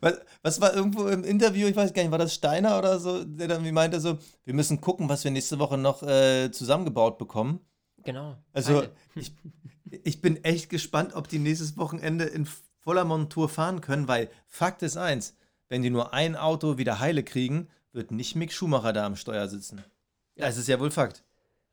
Was, 0.00 0.20
was 0.42 0.60
war 0.60 0.74
irgendwo 0.74 1.06
im 1.06 1.24
Interview, 1.24 1.66
ich 1.66 1.76
weiß 1.76 1.94
gar 1.94 2.02
nicht, 2.02 2.10
war 2.10 2.18
das 2.18 2.34
Steiner 2.34 2.78
oder 2.78 2.98
so, 2.98 3.24
der 3.24 3.48
dann 3.48 3.64
wie 3.64 3.72
meinte 3.72 4.00
so, 4.00 4.18
wir 4.44 4.54
müssen 4.54 4.80
gucken, 4.80 5.08
was 5.08 5.24
wir 5.24 5.30
nächste 5.30 5.58
Woche 5.58 5.78
noch 5.78 6.02
äh, 6.02 6.50
zusammengebaut 6.50 7.18
bekommen. 7.18 7.60
Genau. 8.04 8.36
Also 8.52 8.84
ich, 9.14 9.32
ich 10.04 10.20
bin 10.20 10.44
echt 10.44 10.68
gespannt, 10.68 11.14
ob 11.14 11.28
die 11.28 11.38
nächstes 11.38 11.76
Wochenende 11.78 12.24
in 12.24 12.46
voller 12.80 13.04
Montur 13.04 13.48
fahren 13.48 13.80
können, 13.80 14.08
weil 14.08 14.28
Fakt 14.48 14.82
ist 14.82 14.96
eins, 14.96 15.34
wenn 15.68 15.82
die 15.82 15.90
nur 15.90 16.12
ein 16.12 16.36
Auto 16.36 16.76
wieder 16.76 16.98
heile 16.98 17.22
kriegen, 17.22 17.68
wird 17.92 18.10
nicht 18.10 18.36
Mick 18.36 18.52
Schumacher 18.52 18.92
da 18.92 19.06
am 19.06 19.16
Steuer 19.16 19.48
sitzen. 19.48 19.82
Ja. 20.34 20.46
Das 20.46 20.56
ist 20.56 20.68
ja 20.68 20.78
wohl 20.80 20.90
Fakt. 20.90 21.24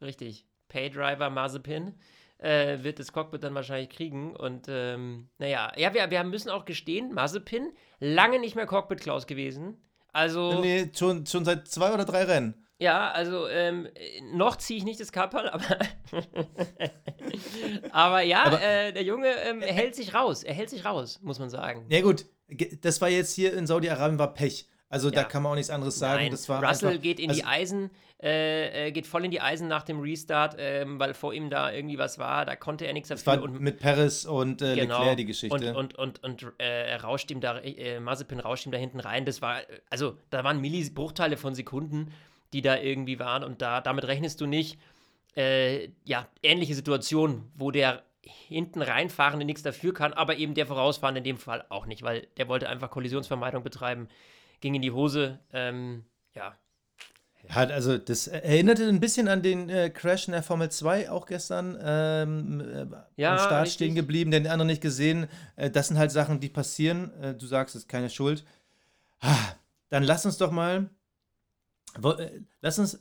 Richtig. 0.02 0.46
Paydriver 0.70 1.30
Mazepin. 1.30 1.96
äh, 2.40 2.84
wird 2.84 3.00
das 3.00 3.12
Cockpit 3.12 3.44
dann 3.44 3.54
wahrscheinlich 3.54 3.90
kriegen. 3.90 4.36
Und 4.36 4.68
ähm, 4.70 5.30
naja, 5.38 5.72
ja, 5.76 5.94
wir, 5.94 6.10
wir 6.10 6.24
müssen 6.24 6.50
auch 6.50 6.66
gestehen, 6.66 7.14
Mazepin, 7.14 7.74
lange 8.00 8.40
nicht 8.40 8.56
mehr 8.56 8.66
Cockpit-Klaus 8.66 9.28
gewesen. 9.28 9.78
Also. 10.12 10.62
Nee, 10.62 10.90
schon, 10.96 11.26
schon 11.26 11.46
seit 11.46 11.68
zwei 11.68 11.94
oder 11.94 12.06
drei 12.06 12.24
Rennen. 12.24 12.66
Ja, 12.82 13.12
also 13.12 13.46
ähm, 13.50 13.90
noch 14.32 14.56
ziehe 14.56 14.78
ich 14.78 14.86
nicht 14.86 15.02
das 15.02 15.12
Kapperl, 15.12 15.50
aber, 15.50 15.80
aber 17.92 18.22
ja, 18.22 18.44
aber, 18.46 18.62
äh, 18.62 18.94
der 18.94 19.04
Junge 19.04 19.28
ähm, 19.44 19.62
hält 19.62 19.96
sich 19.96 20.14
raus. 20.14 20.44
Er 20.44 20.54
hält 20.54 20.70
sich 20.70 20.86
raus, 20.86 21.20
muss 21.22 21.40
man 21.40 21.50
sagen. 21.50 21.86
Ja 21.90 22.00
gut, 22.00 22.26
das 22.82 23.02
war 23.02 23.10
jetzt 23.10 23.34
hier 23.34 23.54
in 23.54 23.68
Saudi-Arabien 23.68 24.18
war 24.18 24.34
Pech. 24.34 24.70
Also 24.90 25.10
ja. 25.10 25.16
da 25.16 25.24
kann 25.24 25.44
man 25.44 25.52
auch 25.52 25.56
nichts 25.56 25.70
anderes 25.70 26.00
sagen. 26.00 26.24
Nein. 26.24 26.32
Das 26.32 26.50
war 26.50 26.64
Russell 26.64 26.90
einfach, 26.90 27.02
geht 27.04 27.20
in 27.20 27.30
also, 27.30 27.42
die 27.42 27.48
Eisen, 27.48 27.92
äh, 28.22 28.88
äh, 28.88 28.92
geht 28.92 29.06
voll 29.06 29.24
in 29.24 29.30
die 29.30 29.40
Eisen 29.40 29.68
nach 29.68 29.84
dem 29.84 30.00
Restart, 30.00 30.58
äh, 30.58 30.84
weil 30.88 31.14
vor 31.14 31.32
ihm 31.32 31.52
da 31.52 31.72
irgendwie 31.72 32.00
was 32.00 32.18
war. 32.18 32.44
Da 32.46 32.56
konnte 32.56 32.88
er 32.88 32.94
nichts 32.94 33.10
dafür. 33.10 33.44
und, 33.44 33.62
mit 33.62 33.80
Paris 33.80 34.26
und 34.26 34.64
äh, 34.64 34.76
genau. 34.76 34.98
Leclerc 34.98 35.18
die 35.18 35.26
Geschichte. 35.26 35.76
Und, 35.76 35.96
und, 35.96 36.24
und, 36.24 36.44
und 36.44 36.54
äh, 36.60 36.90
er 36.90 37.04
rauscht 37.04 37.30
ihm 37.30 37.40
da, 37.40 37.60
äh, 37.60 38.00
Mazepin 38.00 38.40
rauscht 38.40 38.66
ihm 38.66 38.72
da 38.72 38.80
hinten 38.80 39.00
rein. 39.00 39.26
Das 39.26 39.44
war, 39.44 39.62
also 39.92 40.18
da 40.32 40.44
waren 40.44 40.60
Millibruchteile 40.60 41.38
von 41.38 41.54
Sekunden, 41.54 42.12
die 42.54 42.64
da 42.64 42.78
irgendwie 42.78 43.20
waren. 43.20 43.44
Und 43.44 43.62
da, 43.62 43.82
damit 43.82 44.06
rechnest 44.06 44.42
du 44.42 44.48
nicht. 44.48 44.80
ja, 45.36 46.28
ähnliche 46.44 46.76
Situation, 46.76 47.50
wo 47.56 47.72
der 47.72 48.04
hinten 48.48 48.82
reinfahrende 48.82 49.46
nichts 49.46 49.64
dafür 49.64 49.94
kann, 49.94 50.12
aber 50.12 50.36
eben 50.36 50.56
der 50.56 50.66
vorausfahrende 50.66 51.20
in 51.20 51.24
dem 51.24 51.38
Fall 51.38 51.64
auch 51.70 51.86
nicht, 51.86 52.02
weil 52.02 52.28
der 52.38 52.50
wollte 52.50 52.68
einfach 52.68 52.90
Kollisionsvermeidung 52.90 53.64
betreiben 53.64 54.10
ging 54.62 54.76
in 54.76 54.82
die 54.82 54.92
Hose. 54.92 55.40
Ähm, 55.52 56.04
ja. 56.36 56.56
Ja, 57.48 57.56
also 57.56 57.98
das 57.98 58.28
erinnerte 58.28 58.88
ein 58.88 59.00
bisschen 59.00 59.28
an 59.28 59.42
den 59.42 59.70
äh, 59.70 59.90
Crash 59.90 60.28
in 60.28 60.34
der 60.34 60.44
Formel 60.44 60.70
2 60.70 61.10
auch 61.10 61.26
gestern 61.26 61.78
ähm, 61.82 62.60
äh, 62.60 62.86
ja, 63.16 63.32
am 63.32 63.38
Start 63.38 63.62
richtig. 63.64 63.74
stehen 63.74 63.96
geblieben, 63.96 64.30
den 64.30 64.46
anderen 64.46 64.68
nicht 64.68 64.82
gesehen. 64.82 65.28
Äh, 65.56 65.72
das 65.72 65.88
sind 65.88 65.98
halt 65.98 66.12
Sachen, 66.12 66.40
die 66.40 66.50
passieren. 66.50 67.14
Äh, 67.22 67.36
du 67.36 67.48
sagst, 67.48 67.76
es 67.76 67.84
ist 67.84 67.88
keine 67.88 68.10
Schuld. 68.10 68.44
Ah, 69.22 69.36
dann 69.90 70.04
lass 70.04 70.26
uns 70.26 70.38
doch 70.38 70.52
mal, 70.52 70.90
wo, 71.98 72.12
äh, 72.12 72.42
lass 72.62 72.78
uns 72.78 73.00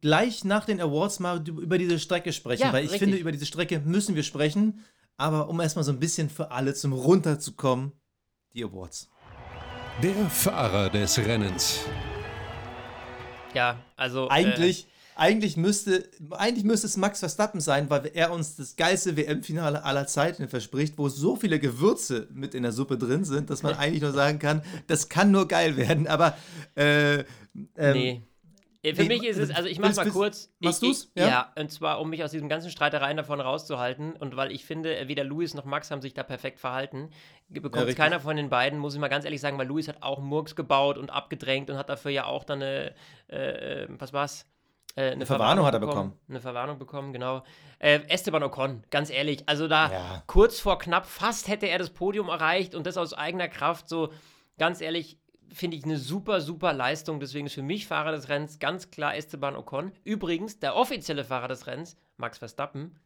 gleich 0.00 0.44
nach 0.44 0.64
den 0.64 0.80
Awards 0.80 1.18
mal 1.18 1.46
über 1.48 1.78
diese 1.78 1.98
Strecke 1.98 2.32
sprechen, 2.32 2.64
ja, 2.64 2.72
weil 2.72 2.84
ich 2.84 2.92
richtig. 2.92 3.08
finde, 3.08 3.16
über 3.16 3.32
diese 3.32 3.46
Strecke 3.46 3.80
müssen 3.80 4.14
wir 4.14 4.22
sprechen. 4.22 4.84
Aber 5.16 5.48
um 5.48 5.60
erstmal 5.60 5.84
so 5.84 5.90
ein 5.90 5.98
bisschen 5.98 6.30
für 6.30 6.52
alle 6.52 6.74
zum 6.74 6.92
Runterzukommen, 6.92 7.92
die 8.54 8.62
Awards. 8.62 9.08
Der 10.00 10.14
Fahrer 10.30 10.90
des 10.90 11.18
Rennens. 11.18 11.80
Ja, 13.52 13.82
also. 13.96 14.28
Eigentlich, 14.28 14.84
äh, 14.84 14.86
eigentlich, 15.16 15.56
müsste, 15.56 16.08
eigentlich 16.30 16.64
müsste 16.64 16.86
es 16.86 16.96
Max 16.96 17.18
Verstappen 17.18 17.60
sein, 17.60 17.90
weil 17.90 18.08
er 18.14 18.30
uns 18.30 18.54
das 18.54 18.76
geilste 18.76 19.16
WM-Finale 19.16 19.82
aller 19.82 20.06
Zeiten 20.06 20.48
verspricht, 20.48 20.98
wo 20.98 21.08
so 21.08 21.34
viele 21.34 21.58
Gewürze 21.58 22.28
mit 22.32 22.54
in 22.54 22.62
der 22.62 22.70
Suppe 22.70 22.96
drin 22.96 23.24
sind, 23.24 23.50
dass 23.50 23.64
man 23.64 23.74
eigentlich 23.74 24.02
nur 24.02 24.12
sagen 24.12 24.38
kann, 24.38 24.62
das 24.86 25.08
kann 25.08 25.32
nur 25.32 25.48
geil 25.48 25.76
werden. 25.76 26.06
Aber. 26.06 26.36
Äh, 26.76 27.18
ähm, 27.18 27.92
nee. 27.92 28.22
Äh, 28.82 28.94
für 28.94 29.02
nee, 29.02 29.08
mich 29.08 29.24
ist 29.24 29.38
es, 29.38 29.50
also 29.50 29.68
ich 29.68 29.78
mach's 29.78 29.96
mal 29.96 30.08
kurz. 30.08 30.52
Machst 30.60 30.82
du's? 30.82 31.10
Ja? 31.16 31.28
ja, 31.28 31.52
und 31.56 31.70
zwar, 31.70 32.00
um 32.00 32.10
mich 32.10 32.22
aus 32.22 32.30
diesen 32.30 32.48
ganzen 32.48 32.70
Streitereien 32.70 33.16
davon 33.16 33.40
rauszuhalten 33.40 34.12
und 34.12 34.36
weil 34.36 34.52
ich 34.52 34.64
finde, 34.64 35.08
weder 35.08 35.24
Luis 35.24 35.54
noch 35.54 35.64
Max 35.64 35.90
haben 35.90 36.00
sich 36.00 36.14
da 36.14 36.22
perfekt 36.22 36.60
verhalten. 36.60 37.10
Bekommt 37.48 37.88
ja, 37.88 37.94
keiner 37.94 38.20
von 38.20 38.36
den 38.36 38.50
beiden, 38.50 38.78
muss 38.78 38.94
ich 38.94 39.00
mal 39.00 39.08
ganz 39.08 39.24
ehrlich 39.24 39.40
sagen, 39.40 39.58
weil 39.58 39.66
Luis 39.66 39.88
hat 39.88 40.02
auch 40.02 40.20
Murks 40.20 40.54
gebaut 40.54 40.98
und 40.98 41.10
abgedrängt 41.10 41.70
und 41.70 41.76
hat 41.76 41.88
dafür 41.88 42.10
ja 42.10 42.26
auch 42.26 42.44
dann 42.44 42.62
eine, 42.62 42.94
äh, 43.28 43.82
äh 43.82 43.88
was 43.90 44.12
war's? 44.12 44.46
Äh, 44.94 45.02
eine, 45.02 45.12
eine 45.12 45.26
Verwarnung, 45.26 45.64
Verwarnung, 45.64 45.66
hat 45.66 45.74
er 45.74 45.80
bekommen. 45.80 46.18
Eine 46.28 46.40
Verwarnung 46.40 46.78
bekommen, 46.78 47.12
genau. 47.12 47.42
Äh, 47.78 48.00
Esteban 48.08 48.42
Ocon, 48.42 48.82
ganz 48.90 49.10
ehrlich, 49.10 49.48
also 49.48 49.68
da 49.68 49.90
ja. 49.90 50.22
kurz 50.26 50.60
vor 50.60 50.78
knapp, 50.78 51.06
fast 51.06 51.48
hätte 51.48 51.66
er 51.66 51.78
das 51.78 51.90
Podium 51.90 52.28
erreicht 52.28 52.74
und 52.74 52.86
das 52.86 52.96
aus 52.96 53.14
eigener 53.14 53.48
Kraft, 53.48 53.88
so 53.88 54.12
ganz 54.58 54.80
ehrlich, 54.80 55.18
finde 55.52 55.76
ich 55.76 55.84
eine 55.84 55.98
super, 55.98 56.40
super 56.40 56.72
Leistung. 56.72 57.20
Deswegen 57.20 57.46
ist 57.46 57.54
für 57.54 57.62
mich 57.62 57.86
Fahrer 57.86 58.12
des 58.12 58.28
Rennens 58.28 58.58
ganz 58.58 58.90
klar 58.90 59.16
Esteban 59.16 59.56
Ocon. 59.56 59.92
Übrigens, 60.04 60.58
der 60.58 60.76
offizielle 60.76 61.24
Fahrer 61.24 61.48
des 61.48 61.66
Rennens, 61.66 61.96
Max 62.16 62.38
Verstappen, 62.38 62.98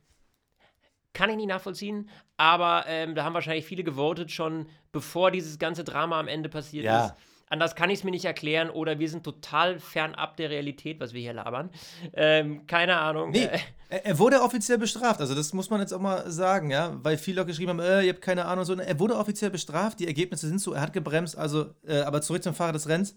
kann 1.13 1.29
ich 1.31 1.37
nicht 1.37 1.49
nachvollziehen, 1.49 2.09
aber 2.39 2.85
ähm, 2.87 3.15
da 3.15 3.25
haben 3.25 3.35
wahrscheinlich 3.35 3.67
viele 3.67 3.85
gewotet 3.85 4.31
schon, 4.31 4.67
bevor 4.93 5.31
dieses 5.31 5.59
ganze 5.59 5.85
Drama 5.85 6.19
am 6.19 6.29
Ende 6.29 6.49
passiert 6.49 6.85
ja. 6.87 7.07
ist. 7.07 7.15
Anders 7.53 7.75
kann 7.75 7.91
ich 7.91 7.99
es 7.99 8.05
mir 8.05 8.13
nicht 8.13 8.25
erklären 8.25 8.71
oder 8.71 8.99
wir 8.99 9.11
sind 9.11 9.25
total 9.25 9.79
fernab 9.79 10.39
der 10.39 10.49
Realität, 10.49 11.01
was 11.01 11.13
wir 11.13 11.21
hier 11.21 11.35
labern. 11.35 11.69
Ähm, 12.15 12.67
keine 12.67 12.97
Ahnung. 12.97 13.31
Nee, 13.31 13.47
er 13.91 14.19
wurde 14.19 14.41
offiziell 14.41 14.79
bestraft. 14.79 15.21
Also, 15.21 15.35
das 15.35 15.53
muss 15.53 15.69
man 15.69 15.81
jetzt 15.81 15.93
auch 15.93 16.01
mal 16.01 16.31
sagen, 16.31 16.71
ja, 16.71 16.97
weil 17.03 17.19
viele 17.19 17.43
auch 17.43 17.47
geschrieben 17.47 17.73
haben, 17.73 17.81
äh, 17.81 18.05
ihr 18.05 18.15
habt 18.15 18.23
keine 18.23 18.47
Ahnung. 18.47 18.65
So. 18.65 18.75
Er 18.75 18.99
wurde 18.99 19.19
offiziell 19.19 19.51
bestraft. 19.51 20.01
Die 20.01 20.07
Ergebnisse 20.07 20.49
sind 20.49 20.63
so, 20.63 20.73
er 20.73 20.81
hat 20.81 20.95
gebremst. 20.95 21.37
Also, 21.37 21.75
äh, 21.87 22.01
aber 22.01 22.23
zurück 22.23 22.43
zum 22.43 22.55
Fahrer 22.55 22.73
des 22.73 22.89
Rennens. 22.89 23.17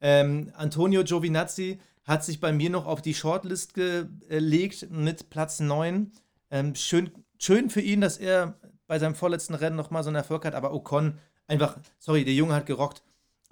Ähm, 0.00 0.52
Antonio 0.54 1.02
Giovinazzi 1.02 1.80
hat 2.04 2.24
sich 2.24 2.38
bei 2.38 2.52
mir 2.52 2.70
noch 2.70 2.86
auf 2.86 3.02
die 3.02 3.14
Shortlist 3.14 3.74
gelegt 3.74 4.86
mit 4.88 5.30
Platz 5.30 5.58
9. 5.58 6.12
Ähm, 6.52 6.76
schön, 6.76 7.10
schön 7.38 7.70
für 7.70 7.80
ihn, 7.80 8.00
dass 8.00 8.18
er 8.18 8.54
bei 8.86 9.00
seinem 9.00 9.16
vorletzten 9.16 9.54
Rennen 9.54 9.74
nochmal 9.74 10.04
so 10.04 10.10
einen 10.10 10.16
Erfolg 10.16 10.44
hat, 10.44 10.54
aber 10.54 10.72
Ocon 10.72 11.18
einfach, 11.48 11.76
sorry, 11.98 12.24
der 12.24 12.34
Junge 12.34 12.54
hat 12.54 12.66
gerockt. 12.66 13.02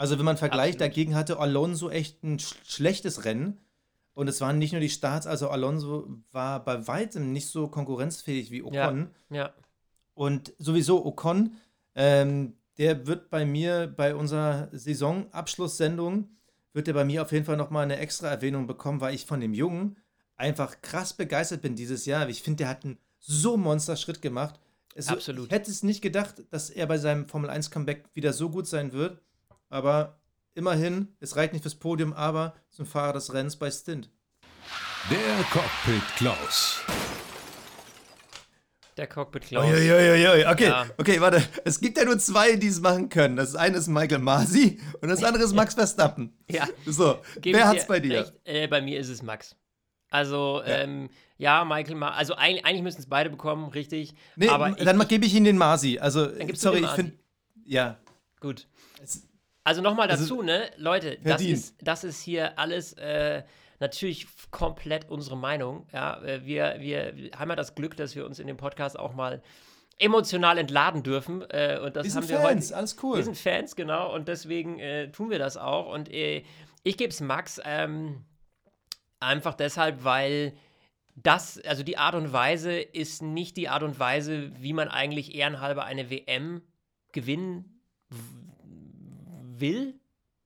Also 0.02 0.18
wenn 0.18 0.24
man 0.24 0.36
vergleicht, 0.36 0.80
Absolut. 0.80 0.90
dagegen 0.90 1.14
hatte 1.14 1.38
Alonso 1.38 1.88
echt 1.88 2.24
ein 2.24 2.40
sch 2.40 2.56
schlechtes 2.64 3.24
Rennen. 3.24 3.60
Und 4.14 4.26
es 4.26 4.40
waren 4.40 4.58
nicht 4.58 4.72
nur 4.72 4.80
die 4.80 4.90
Starts, 4.90 5.28
also 5.28 5.48
Alonso 5.48 6.08
war 6.32 6.64
bei 6.64 6.88
weitem 6.88 7.32
nicht 7.32 7.48
so 7.48 7.68
konkurrenzfähig 7.68 8.50
wie 8.50 8.64
Ocon. 8.64 9.10
Ja. 9.30 9.36
ja. 9.36 9.54
Und 10.12 10.54
sowieso 10.58 11.06
Ocon, 11.06 11.54
ähm, 11.94 12.54
der 12.78 13.06
wird 13.06 13.30
bei 13.30 13.46
mir 13.46 13.86
bei 13.96 14.16
unserer 14.16 14.70
Saisonabschlusssendung, 14.72 16.30
wird 16.72 16.88
er 16.88 16.94
bei 16.94 17.04
mir 17.04 17.22
auf 17.22 17.30
jeden 17.30 17.44
Fall 17.44 17.56
nochmal 17.56 17.84
eine 17.84 17.98
extra 17.98 18.26
Erwähnung 18.26 18.66
bekommen, 18.66 19.00
weil 19.00 19.14
ich 19.14 19.24
von 19.24 19.38
dem 19.38 19.54
Jungen 19.54 19.98
einfach 20.34 20.82
krass 20.82 21.12
begeistert 21.12 21.62
bin 21.62 21.76
dieses 21.76 22.06
Jahr. 22.06 22.28
Ich 22.28 22.42
finde, 22.42 22.64
der 22.64 22.70
hat 22.70 22.84
einen 22.84 22.98
so 23.20 23.56
Monsterschritt 23.56 24.20
gemacht. 24.20 24.58
Es, 24.96 25.06
Absolut. 25.06 25.46
Ich 25.46 25.52
hätte 25.52 25.70
es 25.70 25.84
nicht 25.84 26.02
gedacht, 26.02 26.42
dass 26.50 26.70
er 26.70 26.86
bei 26.86 26.98
seinem 26.98 27.28
Formel 27.28 27.50
1 27.50 27.70
Comeback 27.70 28.06
wieder 28.14 28.32
so 28.32 28.50
gut 28.50 28.66
sein 28.66 28.92
wird. 28.92 29.22
Aber 29.72 30.20
immerhin, 30.54 31.16
es 31.18 31.34
reicht 31.34 31.54
nicht 31.54 31.62
fürs 31.62 31.76
Podium, 31.76 32.12
aber 32.12 32.54
zum 32.68 32.84
Fahrer 32.84 33.14
des 33.14 33.32
Rennens 33.32 33.56
bei 33.56 33.70
Stint. 33.70 34.10
Der 35.10 35.44
Cockpit 35.50 36.02
Klaus. 36.16 36.82
Der 38.98 39.06
Cockpit 39.06 39.44
Klaus. 39.44 39.64
Uiuiui. 39.64 40.46
Okay, 40.46 40.66
ja. 40.66 40.86
okay, 40.98 41.22
warte. 41.22 41.42
Es 41.64 41.80
gibt 41.80 41.96
ja 41.96 42.04
nur 42.04 42.18
zwei, 42.18 42.56
die 42.56 42.66
es 42.66 42.82
machen 42.82 43.08
können. 43.08 43.36
Das 43.36 43.56
eine 43.56 43.78
ist 43.78 43.88
Michael 43.88 44.18
Masi 44.18 44.78
und 45.00 45.08
das 45.08 45.24
andere 45.24 45.42
ist 45.42 45.54
Max 45.54 45.72
Verstappen. 45.72 46.36
ja. 46.50 46.68
So, 46.84 47.18
Gebe 47.40 47.56
wer 47.56 47.68
hat's 47.68 47.86
bei 47.86 47.98
dir? 47.98 48.30
Äh, 48.44 48.68
bei 48.68 48.82
mir 48.82 49.00
ist 49.00 49.08
es 49.08 49.22
Max. 49.22 49.56
Also, 50.10 50.60
ja, 50.66 50.80
ähm, 50.80 51.08
ja 51.38 51.64
Michael 51.64 51.96
Masi. 51.96 52.14
Also, 52.18 52.34
eigentlich, 52.34 52.66
eigentlich 52.66 52.82
müssten 52.82 53.00
es 53.00 53.08
beide 53.08 53.30
bekommen, 53.30 53.70
richtig. 53.70 54.14
Nee, 54.36 54.48
aber 54.48 54.72
dann 54.72 55.08
gebe 55.08 55.24
ich 55.24 55.34
Ihnen 55.34 55.46
den 55.46 55.56
Masi. 55.56 55.98
Also, 55.98 56.28
sorry, 56.52 56.84
ich 56.84 56.90
finde. 56.90 57.14
Ja. 57.64 57.96
Gut. 58.38 58.66
Also 59.64 59.80
nochmal 59.80 60.08
dazu, 60.08 60.40
also, 60.40 60.42
ne, 60.42 60.70
Leute, 60.76 61.18
das 61.22 61.40
ist, 61.42 61.76
das 61.80 62.04
ist 62.04 62.22
hier 62.22 62.58
alles 62.58 62.94
äh, 62.94 63.44
natürlich 63.78 64.26
komplett 64.50 65.08
unsere 65.08 65.36
Meinung. 65.36 65.86
Ja, 65.92 66.20
äh, 66.22 66.44
wir, 66.44 66.76
wir 66.78 67.30
haben 67.36 67.50
ja 67.50 67.56
das 67.56 67.74
Glück, 67.74 67.96
dass 67.96 68.16
wir 68.16 68.26
uns 68.26 68.38
in 68.38 68.46
dem 68.46 68.56
Podcast 68.56 68.98
auch 68.98 69.14
mal 69.14 69.42
emotional 69.98 70.58
entladen 70.58 71.02
dürfen. 71.02 71.42
Äh, 71.50 71.78
und 71.82 71.96
das 71.96 72.06
wir 72.06 72.14
haben 72.14 72.22
sind 72.22 72.28
wir 72.28 72.40
Fans, 72.40 72.70
heute, 72.70 72.76
alles 72.76 72.96
cool. 73.02 73.16
Wir 73.18 73.24
sind 73.24 73.38
Fans, 73.38 73.76
genau, 73.76 74.12
und 74.14 74.26
deswegen 74.28 74.78
äh, 74.80 75.10
tun 75.12 75.30
wir 75.30 75.38
das 75.38 75.56
auch. 75.56 75.92
Und 75.92 76.10
äh, 76.12 76.42
ich 76.82 76.96
gebe 76.96 77.10
es 77.10 77.20
Max 77.20 77.60
ähm, 77.64 78.24
einfach 79.20 79.54
deshalb, 79.54 80.02
weil 80.02 80.54
das, 81.14 81.60
also 81.60 81.82
die 81.82 81.98
Art 81.98 82.14
und 82.14 82.32
Weise 82.32 82.80
ist 82.80 83.22
nicht 83.22 83.56
die 83.56 83.68
Art 83.68 83.82
und 83.82 83.98
Weise, 83.98 84.50
wie 84.60 84.72
man 84.72 84.88
eigentlich 84.88 85.34
ehrenhalber 85.34 85.84
eine 85.84 86.10
WM 86.10 86.62
gewinnen 87.12 87.80
will, 89.62 89.94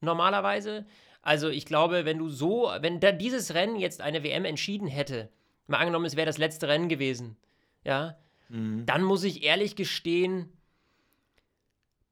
normalerweise. 0.00 0.86
Also 1.22 1.48
ich 1.48 1.66
glaube, 1.66 2.04
wenn 2.04 2.18
du 2.18 2.28
so, 2.28 2.70
wenn 2.80 3.00
da 3.00 3.10
dieses 3.10 3.54
Rennen 3.54 3.74
jetzt 3.74 4.00
eine 4.00 4.22
WM 4.22 4.44
entschieden 4.44 4.86
hätte, 4.86 5.28
mal 5.66 5.78
angenommen, 5.78 6.04
es 6.04 6.14
wäre 6.14 6.26
das 6.26 6.38
letzte 6.38 6.68
Rennen 6.68 6.88
gewesen, 6.88 7.36
ja, 7.82 8.16
mhm. 8.48 8.86
dann 8.86 9.02
muss 9.02 9.24
ich 9.24 9.42
ehrlich 9.42 9.74
gestehen, 9.74 10.52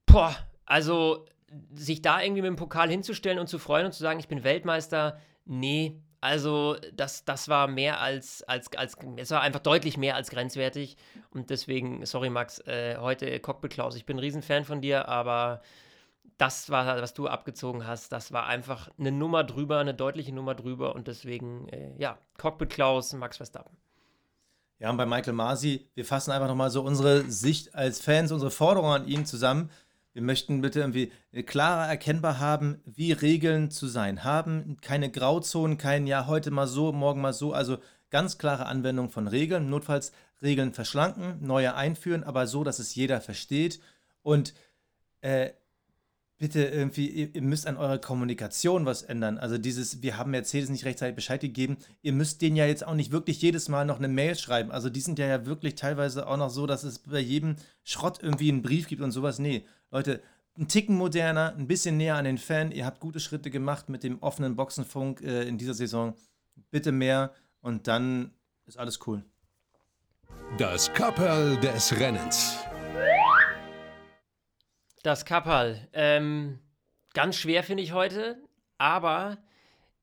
boah, 0.06 0.36
also 0.64 1.26
sich 1.72 2.02
da 2.02 2.20
irgendwie 2.20 2.42
mit 2.42 2.48
dem 2.48 2.56
Pokal 2.56 2.90
hinzustellen 2.90 3.38
und 3.38 3.46
zu 3.46 3.60
freuen 3.60 3.86
und 3.86 3.92
zu 3.92 4.02
sagen, 4.02 4.18
ich 4.18 4.26
bin 4.26 4.42
Weltmeister, 4.42 5.20
nee, 5.44 6.00
also 6.20 6.76
das, 6.94 7.24
das 7.24 7.48
war 7.48 7.68
mehr 7.68 8.00
als, 8.00 8.42
als, 8.44 8.74
als, 8.76 8.96
es 9.16 9.30
war 9.30 9.42
einfach 9.42 9.60
deutlich 9.60 9.98
mehr 9.98 10.16
als 10.16 10.30
grenzwertig 10.30 10.96
und 11.30 11.50
deswegen, 11.50 12.06
sorry 12.06 12.30
Max, 12.30 12.60
äh, 12.60 12.96
heute 12.98 13.38
Cockpit 13.40 13.72
Klaus, 13.72 13.94
ich 13.94 14.06
bin 14.06 14.16
ein 14.16 14.20
Riesenfan 14.20 14.64
von 14.64 14.80
dir, 14.80 15.06
aber 15.06 15.60
das 16.38 16.70
war, 16.70 17.00
was 17.00 17.14
du 17.14 17.28
abgezogen 17.28 17.86
hast, 17.86 18.12
das 18.12 18.32
war 18.32 18.46
einfach 18.46 18.90
eine 18.98 19.12
Nummer 19.12 19.44
drüber, 19.44 19.78
eine 19.78 19.94
deutliche 19.94 20.32
Nummer 20.32 20.54
drüber 20.54 20.94
und 20.94 21.06
deswegen, 21.06 21.68
äh, 21.68 21.92
ja, 21.98 22.18
Cockpit 22.38 22.70
Klaus, 22.70 23.12
Max 23.12 23.36
Verstappen. 23.36 23.76
Ja, 24.80 24.90
und 24.90 24.96
bei 24.96 25.06
Michael 25.06 25.34
Masi, 25.34 25.88
wir 25.94 26.04
fassen 26.04 26.32
einfach 26.32 26.48
nochmal 26.48 26.70
so 26.70 26.82
unsere 26.82 27.22
Sicht 27.30 27.74
als 27.74 28.00
Fans, 28.00 28.32
unsere 28.32 28.50
Forderung 28.50 28.90
an 28.90 29.06
ihn 29.06 29.24
zusammen. 29.24 29.70
Wir 30.12 30.22
möchten 30.22 30.60
bitte 30.60 30.80
irgendwie 30.80 31.12
klarer 31.46 31.88
erkennbar 31.88 32.38
haben, 32.38 32.80
wie 32.84 33.12
Regeln 33.12 33.70
zu 33.70 33.86
sein 33.86 34.24
haben. 34.24 34.76
Keine 34.80 35.10
Grauzonen, 35.10 35.78
kein 35.78 36.06
Ja, 36.06 36.26
heute 36.26 36.50
mal 36.50 36.66
so, 36.66 36.92
morgen 36.92 37.20
mal 37.20 37.32
so. 37.32 37.52
Also 37.52 37.78
ganz 38.10 38.38
klare 38.38 38.66
Anwendung 38.66 39.10
von 39.10 39.26
Regeln. 39.26 39.70
Notfalls 39.70 40.12
Regeln 40.42 40.72
verschlanken, 40.72 41.44
neue 41.44 41.74
einführen, 41.74 42.22
aber 42.22 42.46
so, 42.46 42.62
dass 42.62 42.78
es 42.78 42.94
jeder 42.94 43.20
versteht. 43.20 43.80
Und 44.22 44.54
äh, 45.20 45.50
bitte 46.38 46.64
irgendwie, 46.64 47.08
ihr, 47.08 47.42
müsst 47.42 47.66
an 47.66 47.76
eurer 47.76 47.98
Kommunikation 47.98 48.86
was 48.86 49.02
ändern. 49.02 49.38
Also 49.38 49.56
dieses, 49.56 50.02
wir 50.02 50.16
haben 50.16 50.32
Mercedes 50.32 50.68
nicht 50.68 50.84
rechtzeitig 50.84 51.14
Bescheid 51.14 51.40
gegeben. 51.40 51.76
Ihr 52.02 52.12
müsst 52.12 52.42
denen 52.42 52.56
ja 52.56 52.66
jetzt 52.66 52.86
auch 52.86 52.94
nicht 52.94 53.12
wirklich 53.12 53.40
jedes 53.40 53.68
Mal 53.68 53.84
noch 53.84 53.98
eine 53.98 54.08
Mail 54.08 54.34
schreiben. 54.36 54.72
Also 54.72 54.90
die 54.90 55.00
sind 55.00 55.18
ja, 55.18 55.26
ja 55.26 55.46
wirklich 55.46 55.76
teilweise 55.76 56.26
auch 56.26 56.36
noch 56.36 56.50
so, 56.50 56.66
dass 56.66 56.82
es 56.82 56.98
bei 56.98 57.20
jedem 57.20 57.56
Schrott 57.84 58.18
irgendwie 58.20 58.50
einen 58.50 58.62
Brief 58.62 58.88
gibt 58.88 59.02
und 59.02 59.12
sowas. 59.12 59.38
Nee, 59.38 59.64
Leute, 59.90 60.22
ein 60.58 60.68
Ticken 60.68 60.96
moderner, 60.96 61.54
ein 61.56 61.66
bisschen 61.66 61.96
näher 61.96 62.16
an 62.16 62.24
den 62.24 62.38
Fan. 62.38 62.72
Ihr 62.72 62.84
habt 62.84 63.00
gute 63.00 63.20
Schritte 63.20 63.50
gemacht 63.50 63.88
mit 63.88 64.02
dem 64.02 64.22
offenen 64.22 64.56
Boxenfunk 64.56 65.20
äh, 65.20 65.44
in 65.44 65.58
dieser 65.58 65.74
Saison. 65.74 66.14
Bitte 66.70 66.92
mehr 66.92 67.32
und 67.60 67.86
dann 67.86 68.32
ist 68.66 68.78
alles 68.78 69.00
cool. 69.06 69.24
Das 70.58 70.92
Kapperl 70.92 71.56
des 71.58 71.98
Rennens. 71.98 72.58
Das 75.04 75.26
Kapperl. 75.26 75.86
Ähm, 75.92 76.60
ganz 77.12 77.36
schwer 77.36 77.62
finde 77.62 77.82
ich 77.82 77.92
heute, 77.92 78.38
aber 78.78 79.36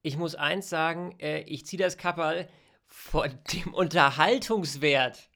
ich 0.03 0.15
muss 0.15 0.35
eins 0.35 0.69
sagen, 0.69 1.15
äh, 1.19 1.41
ich 1.41 1.65
ziehe 1.65 1.81
das 1.81 1.97
Kapperl 1.97 2.47
vor 2.85 3.27
dem 3.51 3.73
Unterhaltungswert, 3.73 5.27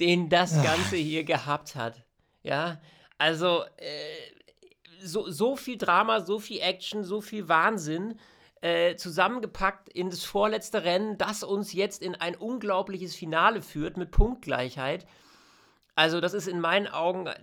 den 0.00 0.28
das 0.28 0.60
Ganze 0.60 0.96
hier 0.96 1.22
gehabt 1.22 1.76
hat. 1.76 2.04
Ja, 2.42 2.80
also 3.16 3.62
äh, 3.76 4.16
so, 5.00 5.30
so 5.30 5.54
viel 5.54 5.78
Drama, 5.78 6.18
so 6.22 6.40
viel 6.40 6.60
Action, 6.60 7.04
so 7.04 7.20
viel 7.20 7.48
Wahnsinn. 7.48 8.18
Äh, 8.60 8.96
zusammengepackt 8.96 9.88
in 9.88 10.10
das 10.10 10.24
vorletzte 10.24 10.82
Rennen, 10.82 11.16
das 11.16 11.44
uns 11.44 11.72
jetzt 11.72 12.02
in 12.02 12.16
ein 12.16 12.34
unglaubliches 12.34 13.14
Finale 13.14 13.62
führt 13.62 13.96
mit 13.96 14.10
Punktgleichheit. 14.10 15.06
Also, 15.94 16.20
das 16.20 16.34
ist 16.34 16.48
in 16.48 16.60
meinen 16.60 16.88
Augen, 16.88 17.26
äh, 17.28 17.36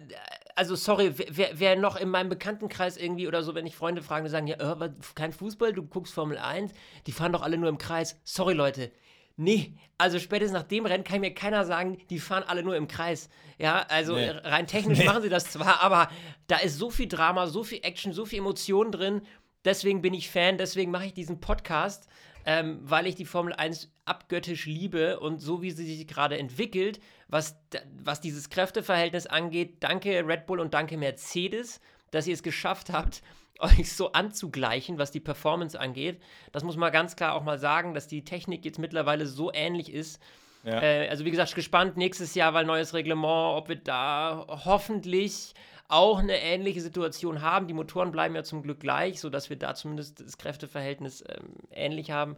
also 0.57 0.75
sorry, 0.75 1.13
wer, 1.29 1.51
wer 1.53 1.75
noch 1.75 1.95
in 1.95 2.09
meinem 2.09 2.29
Bekanntenkreis 2.29 2.97
irgendwie 2.97 3.27
oder 3.27 3.43
so, 3.43 3.55
wenn 3.55 3.65
ich 3.65 3.75
Freunde 3.75 4.01
frage, 4.01 4.25
die 4.25 4.31
sagen, 4.31 4.47
ja, 4.47 4.55
äh, 4.55 4.89
kein 5.15 5.31
Fußball, 5.31 5.71
du 5.71 5.83
guckst 5.83 6.13
Formel 6.13 6.37
1, 6.37 6.71
die 7.05 7.11
fahren 7.11 7.31
doch 7.31 7.43
alle 7.43 7.57
nur 7.57 7.69
im 7.69 7.77
Kreis. 7.77 8.19
Sorry, 8.23 8.53
Leute, 8.53 8.91
Nee, 9.39 9.75
also 9.99 10.17
spätestens 10.17 10.59
nach 10.59 10.67
dem 10.67 10.87
Rennen 10.87 11.03
kann 11.03 11.21
mir 11.21 11.31
keiner 11.31 11.63
sagen, 11.63 11.99
die 12.09 12.17
fahren 12.17 12.43
alle 12.47 12.63
nur 12.63 12.75
im 12.75 12.87
Kreis. 12.87 13.29
Ja, 13.59 13.85
also 13.87 14.15
nee. 14.15 14.29
rein 14.29 14.65
technisch 14.65 14.97
nee. 14.97 15.05
machen 15.05 15.21
sie 15.21 15.29
das 15.29 15.51
zwar, 15.51 15.83
aber 15.83 16.09
da 16.47 16.57
ist 16.57 16.79
so 16.79 16.89
viel 16.89 17.07
Drama, 17.07 17.45
so 17.45 17.63
viel 17.63 17.79
Action, 17.83 18.13
so 18.13 18.25
viel 18.25 18.39
Emotion 18.39 18.91
drin. 18.91 19.21
Deswegen 19.63 20.01
bin 20.01 20.15
ich 20.15 20.31
Fan, 20.31 20.57
deswegen 20.57 20.89
mache 20.89 21.05
ich 21.05 21.13
diesen 21.13 21.39
Podcast, 21.39 22.07
ähm, 22.45 22.79
weil 22.81 23.05
ich 23.05 23.13
die 23.13 23.25
Formel 23.25 23.53
1 23.53 23.91
abgöttisch 24.05 24.65
liebe 24.65 25.19
und 25.19 25.39
so 25.39 25.61
wie 25.61 25.69
sie 25.69 25.85
sich 25.85 26.07
gerade 26.07 26.39
entwickelt, 26.39 26.99
was, 27.29 27.57
was 28.03 28.21
dieses 28.21 28.49
Kräfteverhältnis 28.49 29.27
angeht, 29.27 29.77
danke 29.81 30.25
Red 30.25 30.45
Bull 30.45 30.59
und 30.59 30.73
danke 30.73 30.97
Mercedes, 30.97 31.81
dass 32.11 32.27
ihr 32.27 32.33
es 32.33 32.43
geschafft 32.43 32.91
habt, 32.91 33.21
euch 33.59 33.91
so 33.91 34.11
anzugleichen, 34.11 34.99
was 34.99 35.11
die 35.11 35.19
Performance 35.19 35.79
angeht. 35.79 36.21
Das 36.51 36.63
muss 36.63 36.77
man 36.77 36.91
ganz 36.91 37.15
klar 37.15 37.33
auch 37.33 37.43
mal 37.43 37.57
sagen, 37.57 37.93
dass 37.93 38.07
die 38.07 38.23
Technik 38.23 38.63
jetzt 38.65 38.79
mittlerweile 38.79 39.25
so 39.25 39.51
ähnlich 39.51 39.91
ist. 39.91 40.21
Ja. 40.63 40.81
Äh, 40.81 41.09
also 41.09 41.25
wie 41.25 41.31
gesagt, 41.31 41.55
gespannt 41.55 41.97
nächstes 41.97 42.35
Jahr, 42.35 42.53
weil 42.53 42.65
neues 42.65 42.93
Reglement, 42.93 43.57
ob 43.57 43.69
wir 43.69 43.77
da 43.77 44.45
hoffentlich 44.47 45.53
auch 45.87 46.19
eine 46.19 46.39
ähnliche 46.39 46.81
Situation 46.81 47.41
haben. 47.41 47.67
Die 47.67 47.73
Motoren 47.73 48.11
bleiben 48.11 48.35
ja 48.35 48.43
zum 48.43 48.61
Glück 48.61 48.79
gleich, 48.79 49.19
sodass 49.19 49.49
wir 49.49 49.57
da 49.57 49.73
zumindest 49.73 50.19
das 50.19 50.37
Kräfteverhältnis 50.37 51.23
ähm, 51.27 51.53
ähnlich 51.71 52.11
haben. 52.11 52.35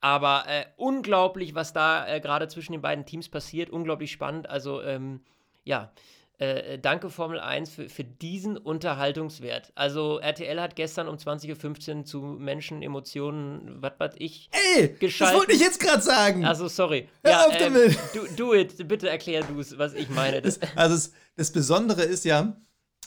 Aber 0.00 0.44
äh, 0.48 0.64
unglaublich, 0.76 1.54
was 1.54 1.72
da 1.72 2.06
äh, 2.06 2.20
gerade 2.20 2.48
zwischen 2.48 2.72
den 2.72 2.82
beiden 2.82 3.04
Teams 3.04 3.28
passiert. 3.28 3.70
Unglaublich 3.70 4.10
spannend. 4.10 4.48
Also 4.48 4.82
ähm, 4.82 5.20
ja, 5.64 5.92
äh, 6.40 6.78
danke 6.78 7.10
Formel 7.10 7.38
1 7.38 7.68
für, 7.68 7.88
für 7.90 8.02
diesen 8.02 8.56
Unterhaltungswert. 8.56 9.72
Also 9.74 10.18
RTL 10.20 10.58
hat 10.58 10.74
gestern 10.74 11.06
um 11.06 11.16
20.15 11.16 11.98
Uhr 11.98 12.04
zu 12.06 12.20
Menschen, 12.22 12.82
Emotionen, 12.82 13.82
was 13.82 13.92
weiß 13.98 14.14
ich, 14.16 14.48
Ey, 14.74 14.96
geschaltet. 14.98 15.34
das 15.34 15.38
wollte 15.38 15.52
ich 15.52 15.60
jetzt 15.60 15.80
gerade 15.80 16.02
sagen. 16.02 16.46
Also 16.46 16.66
sorry. 16.68 17.10
Hör 17.22 17.30
ja, 17.30 17.46
auf 17.46 17.60
ähm, 17.60 17.74
damit. 17.74 17.98
Do, 18.14 18.20
do 18.36 18.54
it, 18.54 18.88
bitte 18.88 19.10
erklär 19.10 19.42
du 19.42 19.60
es, 19.60 19.76
was 19.76 19.92
ich 19.92 20.08
meine. 20.08 20.40
Das, 20.40 20.58
also 20.76 20.94
das, 20.94 21.12
das 21.36 21.52
Besondere 21.52 22.04
ist 22.04 22.24
ja, 22.24 22.56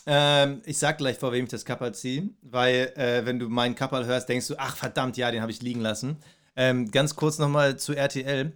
ähm, 0.06 0.62
ich 0.64 0.78
sag 0.78 0.98
gleich, 0.98 1.18
vor 1.18 1.32
wem 1.32 1.46
ich 1.46 1.50
das 1.50 1.64
Kapperl 1.64 1.92
ziehe, 1.92 2.30
weil 2.42 2.92
äh, 2.94 3.26
wenn 3.26 3.40
du 3.40 3.48
meinen 3.48 3.74
Kapperl 3.74 4.06
hörst, 4.06 4.28
denkst 4.28 4.46
du, 4.46 4.54
ach 4.58 4.76
verdammt, 4.76 5.16
ja, 5.16 5.32
den 5.32 5.42
habe 5.42 5.50
ich 5.50 5.60
liegen 5.60 5.80
lassen. 5.80 6.18
Ähm, 6.56 6.90
ganz 6.90 7.16
kurz 7.16 7.38
nochmal 7.38 7.78
zu 7.78 7.94
RTL. 7.94 8.52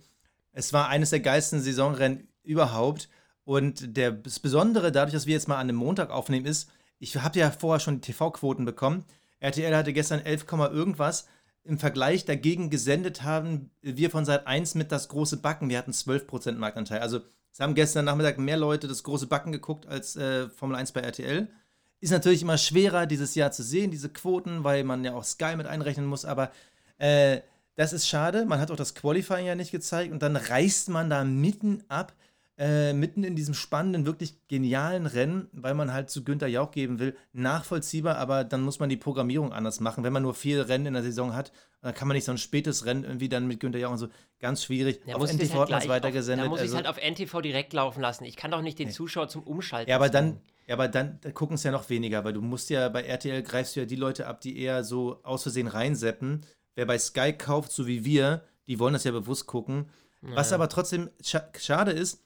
Es 0.53 0.72
war 0.72 0.88
eines 0.88 1.11
der 1.11 1.20
geilsten 1.20 1.61
Saisonrennen 1.61 2.28
überhaupt. 2.42 3.09
Und 3.44 3.96
der, 3.96 4.12
das 4.12 4.40
Besondere, 4.40 4.92
dadurch, 4.92 5.14
dass 5.14 5.26
wir 5.26 5.34
jetzt 5.34 5.49
mal 5.49 5.57
an 5.57 5.62
einem 5.62 5.76
Montag 5.76 6.11
aufnehmen, 6.11 6.46
ist, 6.46 6.70
ich 6.99 7.16
habe 7.16 7.38
ja 7.38 7.51
vorher 7.51 7.80
schon 7.80 8.01
die 8.01 8.12
TV-Quoten 8.12 8.64
bekommen. 8.64 9.05
RTL 9.40 9.74
hatte 9.74 9.92
gestern 9.92 10.20
11, 10.20 10.46
irgendwas. 10.72 11.26
Im 11.64 11.78
Vergleich 11.78 12.24
dagegen 12.24 12.70
gesendet 12.70 13.22
haben 13.22 13.70
wir 13.82 14.11
von 14.11 14.24
Seit 14.24 14.46
1 14.46 14.74
mit 14.74 14.90
das 14.90 15.09
große 15.09 15.38
Backen. 15.38 15.68
Wir 15.68 15.78
hatten 15.78 15.92
12% 15.92 16.53
Marktanteil. 16.53 17.01
Also 17.01 17.20
es 17.53 17.61
haben 17.61 17.74
gestern 17.74 18.05
Nachmittag 18.05 18.38
mehr 18.38 18.57
Leute 18.57 18.88
das 18.88 19.03
große 19.03 19.26
Backen 19.26 19.53
geguckt 19.53 19.86
als 19.86 20.16
äh, 20.16 20.49
Formel 20.49 20.76
1 20.76 20.92
bei 20.92 21.01
RTL. 21.01 21.49
Ist 22.01 22.11
natürlich 22.11 22.42
immer 22.42 22.59
schwerer, 22.59 23.07
dieses 23.07 23.34
Jahr 23.34 23.51
zu 23.51 23.62
sehen, 23.62 23.90
diese 23.90 24.09
Quoten, 24.09 24.64
weil 24.64 24.84
man 24.84 25.05
ja 25.05 25.14
auch 25.14 25.24
Sky 25.24 25.57
mit 25.57 25.66
einrechnen 25.66 26.07
muss. 26.07 26.24
Aber 26.24 26.53
äh, 26.99 27.40
das 27.79 27.93
ist 27.93 28.09
schade. 28.09 28.45
Man 28.45 28.61
hat 28.61 28.70
auch 28.70 28.76
das 28.76 28.95
Qualifying 28.95 29.47
ja 29.47 29.55
nicht 29.55 29.70
gezeigt 29.70 30.12
und 30.12 30.22
dann 30.22 30.37
reißt 30.37 30.89
man 30.89 31.09
da 31.09 31.24
mitten 31.24 31.85
ab 31.89 32.12
äh, 32.59 32.93
mitten 32.93 33.22
in 33.22 33.37
diesem 33.37 33.55
spannenden, 33.55 34.05
wirklich 34.05 34.35
genialen 34.49 35.07
Rennen, 35.07 35.49
weil 35.53 35.74
man 35.74 35.93
halt 35.93 36.11
zu 36.11 36.24
Günther 36.24 36.49
Jauch 36.49 36.72
geben 36.72 36.99
will, 36.99 37.16
nachvollziehbar, 37.33 38.18
aber 38.18 38.43
dann 38.43 38.62
muss 38.62 38.81
man 38.81 38.89
die 38.89 38.97
Programmierung 38.97 39.53
anders 39.53 39.79
machen. 39.79 40.03
Wenn 40.03 40.12
man 40.12 40.24
nur 40.24 40.35
vier 40.35 40.68
Rennen 40.68 40.87
in 40.87 40.95
der 40.95 41.05
Saison 41.05 41.37
hat, 41.37 41.53
dann 41.83 41.95
kann 41.95 42.09
man 42.09 42.16
nicht 42.16 42.24
so 42.24 42.33
ein 42.33 42.39
spätes 42.39 42.85
Rennen 42.85 43.05
irgendwie 43.05 43.29
dann 43.29 43.47
mit 43.47 43.61
Günther 43.61 43.79
Jauch 43.79 43.93
und 43.93 43.99
so. 43.99 44.09
Ganz 44.41 44.64
schwierig. 44.64 45.01
Ja, 45.07 45.14
auf 45.14 45.22
NTV 45.22 45.53
halt 45.53 45.61
hat 45.61 45.70
man 45.70 45.83
es 45.83 45.89
weitergesendet. 45.89 46.47
Da 46.47 46.51
muss 46.51 46.61
also, 46.61 46.72
ich 46.72 46.85
halt 46.85 46.89
auf 46.89 47.01
NTV 47.01 47.41
direkt 47.43 47.72
laufen 47.72 48.01
lassen. 48.01 48.24
Ich 48.24 48.35
kann 48.35 48.51
doch 48.51 48.62
nicht 48.62 48.81
den 48.81 48.89
nee. 48.89 48.93
Zuschauer 48.93 49.29
zum 49.29 49.45
Umschalten. 49.45 49.89
Ja, 49.89 49.95
aber 49.95 50.09
dann, 50.09 50.41
ja, 50.66 50.74
aber 50.74 50.89
dann 50.89 51.20
gucken 51.35 51.55
es 51.55 51.62
ja 51.62 51.70
noch 51.70 51.89
weniger, 51.91 52.24
weil 52.24 52.33
du 52.33 52.43
musst 52.43 52.70
ja 52.70 52.89
bei 52.89 53.03
RTL 53.03 53.43
greifst 53.45 53.76
du 53.76 53.81
ja 53.81 53.87
die 53.87 53.95
Leute 53.95 54.26
ab, 54.26 54.41
die 54.41 54.59
eher 54.59 54.83
so 54.83 55.20
aus 55.22 55.45
Versehen 55.45 55.68
reinseppen. 55.68 56.45
Wer 56.79 56.87
bei 56.87 56.99
Sky 56.99 57.33
kauft, 57.33 57.72
so 57.72 57.87
wie 57.89 58.05
wir, 58.05 58.43
die 58.68 58.79
wollen 58.79 58.93
das 58.93 59.05
ja 59.05 59.11
bewusst 59.11 59.47
gucken. 59.47 59.91
Naja. 60.20 60.37
Was 60.37 60.53
aber 60.53 60.68
trotzdem 60.68 61.11
scha 61.20 61.43
schade 61.59 61.91
ist, 61.91 62.22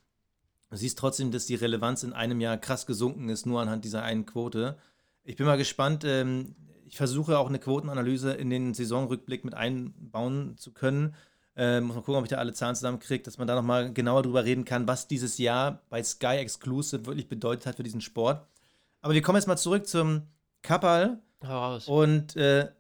Du 0.72 0.78
siehst 0.78 0.98
trotzdem, 0.98 1.30
dass 1.30 1.44
die 1.44 1.55
Relevanz 1.55 2.03
in 2.03 2.14
einem 2.14 2.40
Jahr 2.40 2.57
krass 2.57 2.86
gesunken 2.86 3.28
ist, 3.28 3.44
nur 3.44 3.61
anhand 3.61 3.84
dieser 3.84 4.05
einen 4.05 4.24
Quote. 4.24 4.78
Ich 5.22 5.36
bin 5.36 5.44
mal 5.44 5.59
gespannt. 5.59 6.03
Ähm, 6.03 6.57
ich 6.86 6.96
versuche 6.96 7.36
auch 7.36 7.50
eine 7.50 7.59
Quotenanalyse 7.59 8.32
in 8.32 8.48
den 8.48 8.72
Saisonrückblick 8.72 9.44
mit 9.44 9.53
einbauen 9.53 10.57
zu 10.57 10.72
können. 10.72 11.14
Ähm, 11.57 11.84
muss 11.84 11.96
mal 11.96 12.00
gucken, 12.00 12.20
ob 12.20 12.24
ich 12.24 12.30
da 12.30 12.36
alle 12.36 12.55
Zahlen 12.55 12.74
zusammenkriege, 12.74 13.22
dass 13.22 13.36
man 13.36 13.46
da 13.46 13.55
nochmal 13.55 13.92
genauer 13.92 14.22
drüber 14.22 14.46
reden 14.46 14.64
kann, 14.64 14.88
was 14.88 15.09
dieses 15.09 15.36
Jahr 15.36 15.82
bei 15.90 16.03
Sky 16.03 16.38
Exclusive 16.38 17.05
wirklich 17.05 17.28
bedeutet 17.28 17.66
hat 17.66 17.76
für 17.76 17.82
diesen 17.82 18.00
Sport. 18.00 18.46
Aber 19.03 19.12
wir 19.12 19.20
kommen 19.20 19.36
jetzt 19.36 19.48
mal 19.48 19.59
zurück 19.59 19.86
zum 19.86 20.22
Kappal. 20.62 21.20
Raus. 21.46 21.86
Und 21.86 22.34
äh, 22.36 22.70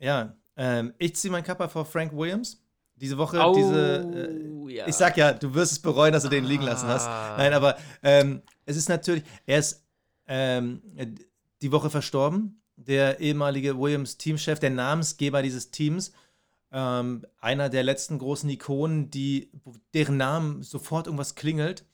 ja, 0.00 0.36
ähm, 0.58 0.92
ich 0.98 1.14
ziehe 1.16 1.30
mein 1.30 1.44
Kappal 1.44 1.68
vor 1.68 1.86
Frank 1.86 2.12
Williams. 2.12 2.60
Diese 2.96 3.16
Woche, 3.16 3.38
oh, 3.40 3.54
diese. 3.54 4.66
Äh, 4.68 4.74
ja. 4.74 4.88
Ich 4.88 4.96
sag 4.96 5.16
ja, 5.16 5.32
du 5.32 5.54
wirst 5.54 5.72
es 5.72 5.78
bereuen, 5.78 6.12
dass 6.12 6.24
du 6.24 6.28
den 6.28 6.44
liegen 6.44 6.64
lassen 6.64 6.88
hast. 6.88 7.06
Ah. 7.06 7.36
Nein, 7.38 7.54
aber 7.54 7.78
ähm, 8.02 8.42
es 8.66 8.76
ist 8.76 8.88
natürlich. 8.88 9.22
Er 9.46 9.60
ist 9.60 9.86
ähm, 10.26 10.82
die 11.62 11.72
Woche 11.72 11.90
verstorben. 11.90 12.60
Der 12.76 13.18
ehemalige 13.20 13.78
Williams-Teamchef, 13.78 14.58
der 14.58 14.70
Namensgeber 14.70 15.42
dieses 15.42 15.70
Teams. 15.70 16.12
Ähm, 16.70 17.24
einer 17.40 17.68
der 17.70 17.82
letzten 17.82 18.18
großen 18.18 18.50
Ikonen, 18.50 19.10
die, 19.10 19.50
deren 19.94 20.16
Namen 20.16 20.62
sofort 20.62 21.06
irgendwas 21.06 21.34
klingelt. 21.34 21.84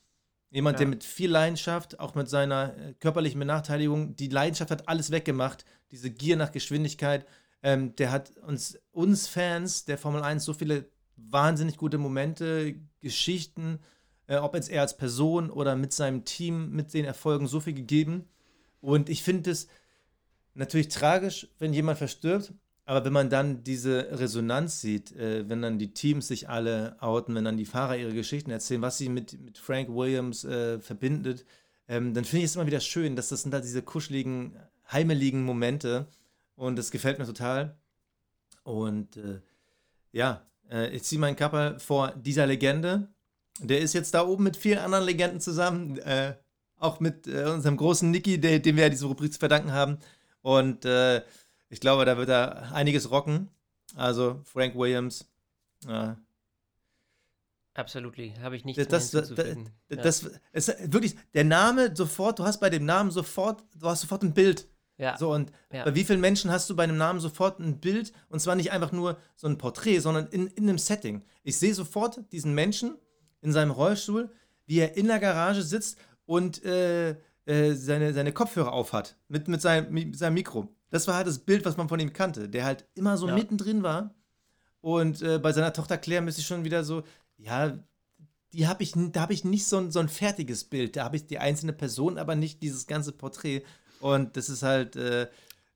Jemand, 0.50 0.76
ja. 0.76 0.78
der 0.80 0.88
mit 0.88 1.04
viel 1.04 1.30
Leidenschaft, 1.30 2.00
auch 2.00 2.14
mit 2.14 2.28
seiner 2.28 2.76
äh, 2.76 2.94
körperlichen 2.94 3.38
Benachteiligung, 3.38 4.16
die 4.16 4.28
Leidenschaft 4.28 4.70
hat 4.70 4.88
alles 4.88 5.10
weggemacht. 5.10 5.64
Diese 5.90 6.10
Gier 6.10 6.36
nach 6.36 6.52
Geschwindigkeit. 6.52 7.26
Ähm, 7.64 7.96
der 7.96 8.12
hat 8.12 8.36
uns, 8.46 8.78
uns 8.92 9.26
Fans 9.26 9.86
der 9.86 9.96
Formel 9.96 10.22
1 10.22 10.44
so 10.44 10.52
viele 10.52 10.84
wahnsinnig 11.16 11.78
gute 11.78 11.96
Momente, 11.96 12.74
Geschichten, 13.00 13.78
äh, 14.26 14.36
ob 14.36 14.54
jetzt 14.54 14.68
er 14.68 14.82
als 14.82 14.98
Person 14.98 15.48
oder 15.48 15.74
mit 15.74 15.94
seinem 15.94 16.26
Team, 16.26 16.72
mit 16.72 16.92
den 16.92 17.06
Erfolgen 17.06 17.46
so 17.46 17.60
viel 17.60 17.72
gegeben. 17.72 18.28
Und 18.82 19.08
ich 19.08 19.22
finde 19.22 19.50
es 19.50 19.66
natürlich 20.52 20.88
tragisch, 20.88 21.48
wenn 21.58 21.72
jemand 21.72 21.96
verstirbt. 21.96 22.52
Aber 22.84 23.02
wenn 23.06 23.14
man 23.14 23.30
dann 23.30 23.64
diese 23.64 24.08
Resonanz 24.10 24.82
sieht, 24.82 25.12
äh, 25.12 25.48
wenn 25.48 25.62
dann 25.62 25.78
die 25.78 25.94
Teams 25.94 26.28
sich 26.28 26.50
alle 26.50 26.96
outen, 27.00 27.34
wenn 27.34 27.44
dann 27.44 27.56
die 27.56 27.64
Fahrer 27.64 27.96
ihre 27.96 28.12
Geschichten 28.12 28.50
erzählen, 28.50 28.82
was 28.82 28.98
sie 28.98 29.08
mit, 29.08 29.40
mit 29.40 29.56
Frank 29.56 29.88
Williams 29.88 30.44
äh, 30.44 30.78
verbindet, 30.80 31.46
ähm, 31.88 32.12
dann 32.12 32.26
finde 32.26 32.44
ich 32.44 32.50
es 32.50 32.56
immer 32.56 32.66
wieder 32.66 32.80
schön, 32.80 33.16
dass 33.16 33.30
das 33.30 33.40
sind 33.40 33.52
da 33.52 33.60
diese 33.60 33.80
kuscheligen, 33.80 34.54
heimeligen 34.92 35.44
Momente 35.44 36.08
und 36.56 36.76
das 36.76 36.90
gefällt 36.90 37.18
mir 37.18 37.26
total. 37.26 37.76
Und 38.62 39.16
äh, 39.16 39.40
ja, 40.12 40.46
äh, 40.70 40.88
ich 40.90 41.04
ziehe 41.04 41.20
meinen 41.20 41.36
Kapper 41.36 41.78
vor 41.78 42.12
dieser 42.12 42.46
Legende. 42.46 43.08
Der 43.60 43.80
ist 43.80 43.92
jetzt 43.92 44.14
da 44.14 44.26
oben 44.26 44.44
mit 44.44 44.56
vielen 44.56 44.78
anderen 44.78 45.04
Legenden 45.04 45.40
zusammen, 45.40 45.98
äh, 45.98 46.36
auch 46.76 47.00
mit 47.00 47.26
äh, 47.26 47.44
unserem 47.44 47.76
großen 47.76 48.10
Nicky, 48.10 48.40
der, 48.40 48.58
dem 48.58 48.76
wir 48.76 48.84
ja 48.84 48.88
diese 48.88 49.06
Rubrik 49.06 49.32
zu 49.32 49.38
verdanken 49.38 49.72
haben. 49.72 49.98
Und 50.42 50.84
äh, 50.84 51.22
ich 51.68 51.80
glaube, 51.80 52.04
da 52.04 52.16
wird 52.16 52.28
er 52.28 52.72
einiges 52.72 53.10
rocken. 53.10 53.48
Also 53.94 54.40
Frank 54.44 54.74
Williams. 54.74 55.28
Ja. 55.86 56.16
Absolutely, 57.74 58.34
habe 58.40 58.56
ich 58.56 58.64
nicht 58.64 58.78
das, 58.78 59.10
das, 59.10 59.10
das, 59.10 59.32
das, 59.88 60.30
ist 60.52 60.92
wirklich 60.92 61.16
der 61.34 61.42
Name 61.42 61.94
sofort. 61.94 62.38
Du 62.38 62.44
hast 62.44 62.60
bei 62.60 62.70
dem 62.70 62.84
Namen 62.84 63.10
sofort, 63.10 63.64
du 63.74 63.88
hast 63.88 64.02
sofort 64.02 64.22
ein 64.22 64.32
Bild. 64.32 64.68
Ja. 64.96 65.18
So 65.18 65.32
und 65.32 65.50
ja. 65.72 65.84
bei 65.84 65.94
wie 65.94 66.04
vielen 66.04 66.20
Menschen 66.20 66.50
hast 66.50 66.70
du 66.70 66.76
bei 66.76 66.84
einem 66.84 66.96
Namen 66.96 67.20
sofort 67.20 67.58
ein 67.58 67.80
Bild 67.80 68.12
und 68.28 68.40
zwar 68.40 68.54
nicht 68.54 68.70
einfach 68.70 68.92
nur 68.92 69.16
so 69.34 69.48
ein 69.48 69.58
Porträt, 69.58 69.98
sondern 70.00 70.28
in, 70.28 70.46
in 70.48 70.68
einem 70.68 70.78
Setting. 70.78 71.22
Ich 71.42 71.58
sehe 71.58 71.74
sofort 71.74 72.20
diesen 72.32 72.54
Menschen 72.54 72.96
in 73.40 73.52
seinem 73.52 73.72
Rollstuhl, 73.72 74.30
wie 74.66 74.78
er 74.78 74.96
in 74.96 75.08
der 75.08 75.18
Garage 75.18 75.62
sitzt 75.62 75.98
und 76.26 76.64
äh, 76.64 77.16
äh, 77.46 77.74
seine, 77.74 78.14
seine 78.14 78.32
Kopfhörer 78.32 78.72
aufhat 78.72 79.16
mit, 79.28 79.48
mit, 79.48 79.60
seinem, 79.60 79.92
mit 79.92 80.16
seinem 80.16 80.34
Mikro. 80.34 80.68
Das 80.90 81.06
war 81.08 81.16
halt 81.16 81.26
das 81.26 81.40
Bild, 81.40 81.64
was 81.64 81.76
man 81.76 81.88
von 81.88 82.00
ihm 82.00 82.12
kannte, 82.12 82.48
der 82.48 82.64
halt 82.64 82.86
immer 82.94 83.16
so 83.16 83.28
ja. 83.28 83.34
mittendrin 83.34 83.82
war. 83.82 84.14
Und 84.80 85.22
äh, 85.22 85.38
bei 85.38 85.52
seiner 85.52 85.72
Tochter 85.72 85.98
Claire 85.98 86.22
müsste 86.22 86.40
ich 86.40 86.46
schon 86.46 86.64
wieder 86.64 86.84
so, 86.84 87.02
ja, 87.36 87.78
die 88.52 88.68
habe 88.68 88.82
ich, 88.82 88.92
da 88.94 89.22
habe 89.22 89.32
ich 89.32 89.44
nicht 89.44 89.66
so 89.66 89.78
ein, 89.78 89.90
so 89.90 89.98
ein 89.98 90.08
fertiges 90.08 90.64
Bild. 90.64 90.96
Da 90.96 91.04
habe 91.04 91.16
ich 91.16 91.26
die 91.26 91.38
einzelne 91.38 91.72
Person, 91.72 92.16
aber 92.16 92.34
nicht 92.36 92.62
dieses 92.62 92.86
ganze 92.86 93.12
Porträt. 93.12 93.62
Und 94.04 94.36
das 94.36 94.50
ist 94.50 94.62
halt, 94.62 94.96
äh, 94.96 95.28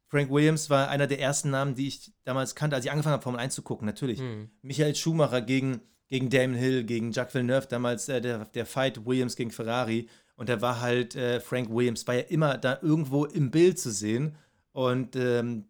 Frank 0.07 0.31
Williams 0.31 0.69
war 0.69 0.91
einer 0.91 1.07
der 1.07 1.19
ersten 1.19 1.49
Namen, 1.49 1.75
die 1.75 1.89
ich 1.89 2.13
damals 2.25 2.55
kannte, 2.55 2.77
als 2.77 2.85
ich 2.85 2.91
angefangen 2.91 3.15
habe, 3.15 3.23
Formel 3.23 3.41
1 3.41 3.55
zu 3.55 3.63
gucken, 3.63 3.87
natürlich. 3.87 4.21
Mhm. 4.21 4.51
Michael 4.61 4.95
Schumacher 4.95 5.41
gegen, 5.41 5.81
gegen 6.09 6.29
Damon 6.29 6.55
Hill, 6.55 6.85
gegen 6.85 7.11
Jacques 7.11 7.33
Villeneuve, 7.33 7.69
damals 7.71 8.07
äh, 8.11 8.21
der, 8.21 8.45
der 8.45 8.67
Fight 8.67 9.07
Williams 9.07 9.35
gegen 9.35 9.51
Ferrari. 9.51 10.11
Und 10.37 10.51
da 10.51 10.61
war 10.61 10.83
halt 10.83 11.17
äh, 11.17 11.41
Frank 11.41 11.71
Williams, 11.71 12.07
war 12.07 12.17
ja 12.17 12.21
immer 12.21 12.59
da 12.59 12.79
irgendwo 12.83 13.25
im 13.25 13.51
Bild 13.51 13.79
zu 13.79 13.91
sehen. 13.91 14.37
Und 14.73 15.17
ähm, 15.17 15.65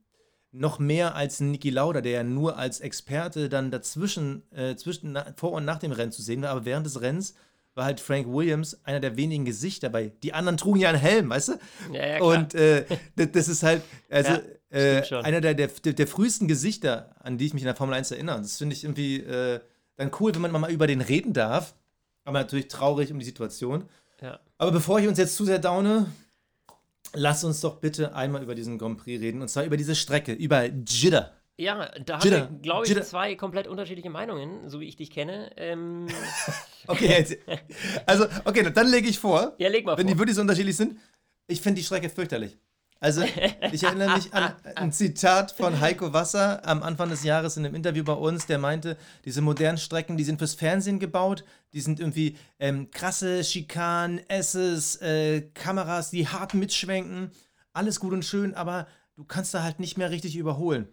noch 0.51 0.81
mehr 0.81 1.15
als 1.15 1.39
Niki 1.39 1.71
Lauda, 1.71 2.01
der 2.01 2.13
ja 2.13 2.25
nur 2.25 2.59
als 2.59 2.81
Experte 2.81 3.49
dann 3.49 3.71
dazwischen, 3.71 4.43
äh, 4.51 4.75
zwischen, 4.75 5.13
na, 5.13 5.33
vor 5.37 5.53
und 5.53 5.65
nach 5.65 5.79
dem 5.79 5.93
Rennen 5.93 6.11
zu 6.11 6.23
sehen 6.23 6.43
war. 6.43 6.51
Aber 6.51 6.65
während 6.65 6.87
des 6.87 7.01
Rennens 7.01 7.37
war 7.79 7.87
halt 7.87 8.01
Frank 8.01 8.27
Williams 8.27 8.79
einer 8.85 9.01
der 9.01 9.17
wenigen 9.17 9.47
Gesichter 9.47 9.89
bei. 9.89 10.13
Die 10.23 10.35
anderen 10.35 10.59
trugen 10.59 10.81
ja 10.81 10.91
einen 10.91 10.99
Helm, 10.99 11.31
weißt 11.31 11.49
du? 11.49 11.53
Ja, 11.93 12.07
ja, 12.07 12.17
klar. 12.17 12.29
Und 12.29 12.55
äh, 12.55 12.85
das 13.17 13.49
ist 13.49 13.63
halt, 13.63 13.83
also 14.11 14.33
ja, 14.33 14.41
äh, 14.71 15.03
einer 15.23 15.41
der, 15.41 15.55
der, 15.55 15.69
der, 15.69 16.07
frühesten 16.07 16.47
Gesichter, 16.49 17.15
an 17.21 17.39
die 17.39 17.47
ich 17.47 17.55
mich 17.55 17.63
in 17.63 17.67
der 17.67 17.77
Formel 17.77 17.95
1 17.95 18.11
erinnere. 18.11 18.43
Das 18.43 18.59
finde 18.59 18.75
ich 18.75 18.85
irgendwie 18.85 19.21
äh, 19.21 19.61
dann 19.97 20.11
cool, 20.21 20.35
wenn 20.35 20.43
man 20.43 20.61
mal 20.61 20.71
über 20.71 20.87
den 20.87 21.01
reden 21.01 21.33
darf. 21.33 21.75
Aber 22.25 22.41
natürlich 22.41 22.69
traurig 22.69 23.11
um 23.11 23.19
die 23.19 23.25
Situation. 23.25 23.89
Ja. 24.21 24.41
Aber 24.59 24.73
bevor 24.73 25.01
ich 25.01 25.09
uns 25.09 25.17
jetzt 25.17 25.37
zu 25.37 25.47
sehr 25.47 25.59
downe, 25.59 26.07
lass 27.15 27.45
uns 27.45 27.63
doch 27.63 27.77
bitte 27.77 28.15
einmal 28.15 28.43
über 28.43 28.55
diesen 28.55 28.77
Grand 28.77 28.99
Prix 28.99 29.23
reden. 29.23 29.41
Und 29.41 29.49
zwar 29.49 29.65
über 29.65 29.79
diese 29.79 29.95
Strecke, 29.95 30.33
über 30.33 30.65
Jeddah. 30.65 31.33
Ja, 31.59 31.91
da 32.05 32.21
haben 32.21 32.31
wir, 32.31 32.49
glaube 32.63 32.85
ich, 32.85 32.91
Jitter. 32.91 33.03
zwei 33.03 33.35
komplett 33.35 33.67
unterschiedliche 33.67 34.11
Meinungen, 34.11 34.69
so 34.69 34.79
wie 34.79 34.87
ich 34.87 34.95
dich 34.95 35.11
kenne. 35.11 35.51
Ähm. 35.57 36.07
okay, 36.87 37.37
also, 38.07 38.27
okay, 38.45 38.71
dann 38.73 38.87
lege 38.87 39.09
ich 39.09 39.19
vor. 39.19 39.55
Ja, 39.59 39.69
leg 39.69 39.85
mal 39.85 39.99
wenn 39.99 40.07
vor. 40.07 40.15
die 40.15 40.19
wirklich 40.19 40.37
so 40.37 40.41
unterschiedlich 40.41 40.77
sind. 40.77 40.99
Ich 41.49 41.61
finde 41.61 41.81
die 41.81 41.85
Strecke 41.85 42.11
fürchterlich. 42.11 42.57
Also, 43.01 43.23
ich 43.73 43.83
erinnere 43.83 44.15
mich 44.15 44.33
an 44.33 44.55
ein 44.77 44.93
Zitat 44.93 45.51
von 45.51 45.81
Heiko 45.81 46.13
Wasser 46.13 46.65
am 46.65 46.85
Anfang 46.85 47.11
des 47.11 47.25
Jahres 47.25 47.57
in 47.57 47.67
einem 47.67 47.75
Interview 47.75 48.05
bei 48.05 48.13
uns, 48.13 48.47
der 48.47 48.59
meinte, 48.59 48.97
diese 49.25 49.41
modernen 49.41 49.79
Strecken, 49.79 50.17
die 50.17 50.25
sind 50.25 50.39
fürs 50.39 50.55
Fernsehen 50.55 51.01
gebaut, 51.01 51.45
die 51.73 51.81
sind 51.81 51.99
irgendwie 51.99 52.37
ähm, 52.61 52.91
krasse 52.93 53.43
Schikanen, 53.43 54.21
Esses, 54.29 54.97
äh, 55.03 55.43
Kameras, 55.55 56.11
die 56.11 56.29
hart 56.29 56.55
mitschwenken, 56.55 57.33
alles 57.73 57.99
gut 57.99 58.13
und 58.13 58.25
schön, 58.25 58.55
aber 58.55 58.87
du 59.17 59.25
kannst 59.25 59.55
da 59.55 59.65
halt 59.65 59.81
nicht 59.81 59.99
mehr 59.99 60.11
richtig 60.11 60.37
überholen. 60.37 60.89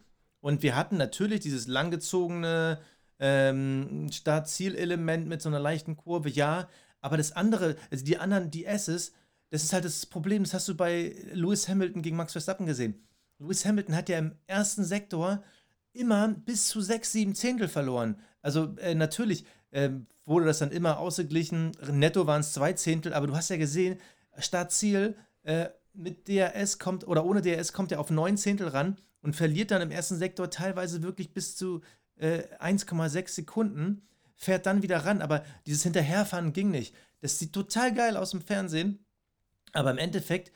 Und 0.45 0.61
wir 0.61 0.75
hatten 0.75 0.97
natürlich 0.97 1.39
dieses 1.39 1.65
langgezogene 1.65 2.79
ähm, 3.17 4.09
Start-Ziel-Element 4.11 5.25
mit 5.25 5.41
so 5.41 5.49
einer 5.49 5.59
leichten 5.59 5.97
Kurve, 5.97 6.29
ja, 6.29 6.69
aber 7.01 7.17
das 7.17 7.31
andere, 7.31 7.75
also 7.89 8.05
die 8.05 8.19
anderen, 8.19 8.51
die 8.51 8.65
S's, 8.65 9.11
das 9.49 9.63
ist 9.63 9.73
halt 9.73 9.85
das 9.85 10.05
Problem, 10.05 10.43
das 10.43 10.53
hast 10.53 10.67
du 10.67 10.75
bei 10.75 11.15
Lewis 11.33 11.67
Hamilton 11.67 12.03
gegen 12.03 12.15
Max 12.15 12.33
Verstappen 12.33 12.67
gesehen. 12.67 13.07
Lewis 13.39 13.65
Hamilton 13.65 13.95
hat 13.95 14.07
ja 14.07 14.19
im 14.19 14.35
ersten 14.45 14.83
Sektor 14.83 15.41
immer 15.93 16.27
bis 16.27 16.67
zu 16.67 16.79
sechs, 16.79 17.11
sieben 17.11 17.33
Zehntel 17.33 17.67
verloren. 17.67 18.19
Also 18.43 18.75
äh, 18.77 18.93
natürlich 18.93 19.47
äh, 19.71 19.89
wurde 20.25 20.45
das 20.45 20.59
dann 20.59 20.69
immer 20.69 20.99
ausgeglichen. 20.99 21.71
Netto 21.91 22.27
waren 22.27 22.41
es 22.41 22.53
zwei 22.53 22.73
Zehntel, 22.73 23.15
aber 23.15 23.25
du 23.25 23.35
hast 23.35 23.49
ja 23.49 23.57
gesehen, 23.57 23.97
Startziel 24.37 25.15
äh, 25.41 25.69
mit 25.95 26.27
DRS 26.27 26.77
kommt 26.77 27.07
oder 27.07 27.25
ohne 27.25 27.41
DRS 27.41 27.73
kommt 27.73 27.91
er 27.91 27.99
auf 27.99 28.11
neun 28.11 28.37
Zehntel 28.37 28.67
ran 28.67 28.97
und 29.25 29.35
verliert 29.35 29.71
dann 29.71 29.81
im 29.81 29.91
ersten 29.91 30.17
Sektor 30.17 30.49
teilweise 30.49 31.03
wirklich 31.03 31.33
bis 31.33 31.55
zu 31.55 31.81
äh, 32.17 32.43
1,6 32.59 33.29
Sekunden, 33.29 34.07
fährt 34.35 34.65
dann 34.65 34.83
wieder 34.83 34.99
ran. 34.99 35.21
Aber 35.21 35.43
dieses 35.65 35.83
Hinterherfahren 35.83 36.53
ging 36.53 36.71
nicht. 36.71 36.95
Das 37.21 37.39
sieht 37.39 37.51
total 37.51 37.93
geil 37.93 38.17
aus 38.17 38.33
im 38.33 38.41
Fernsehen. 38.41 39.03
Aber 39.73 39.91
im 39.91 39.97
Endeffekt 39.97 40.51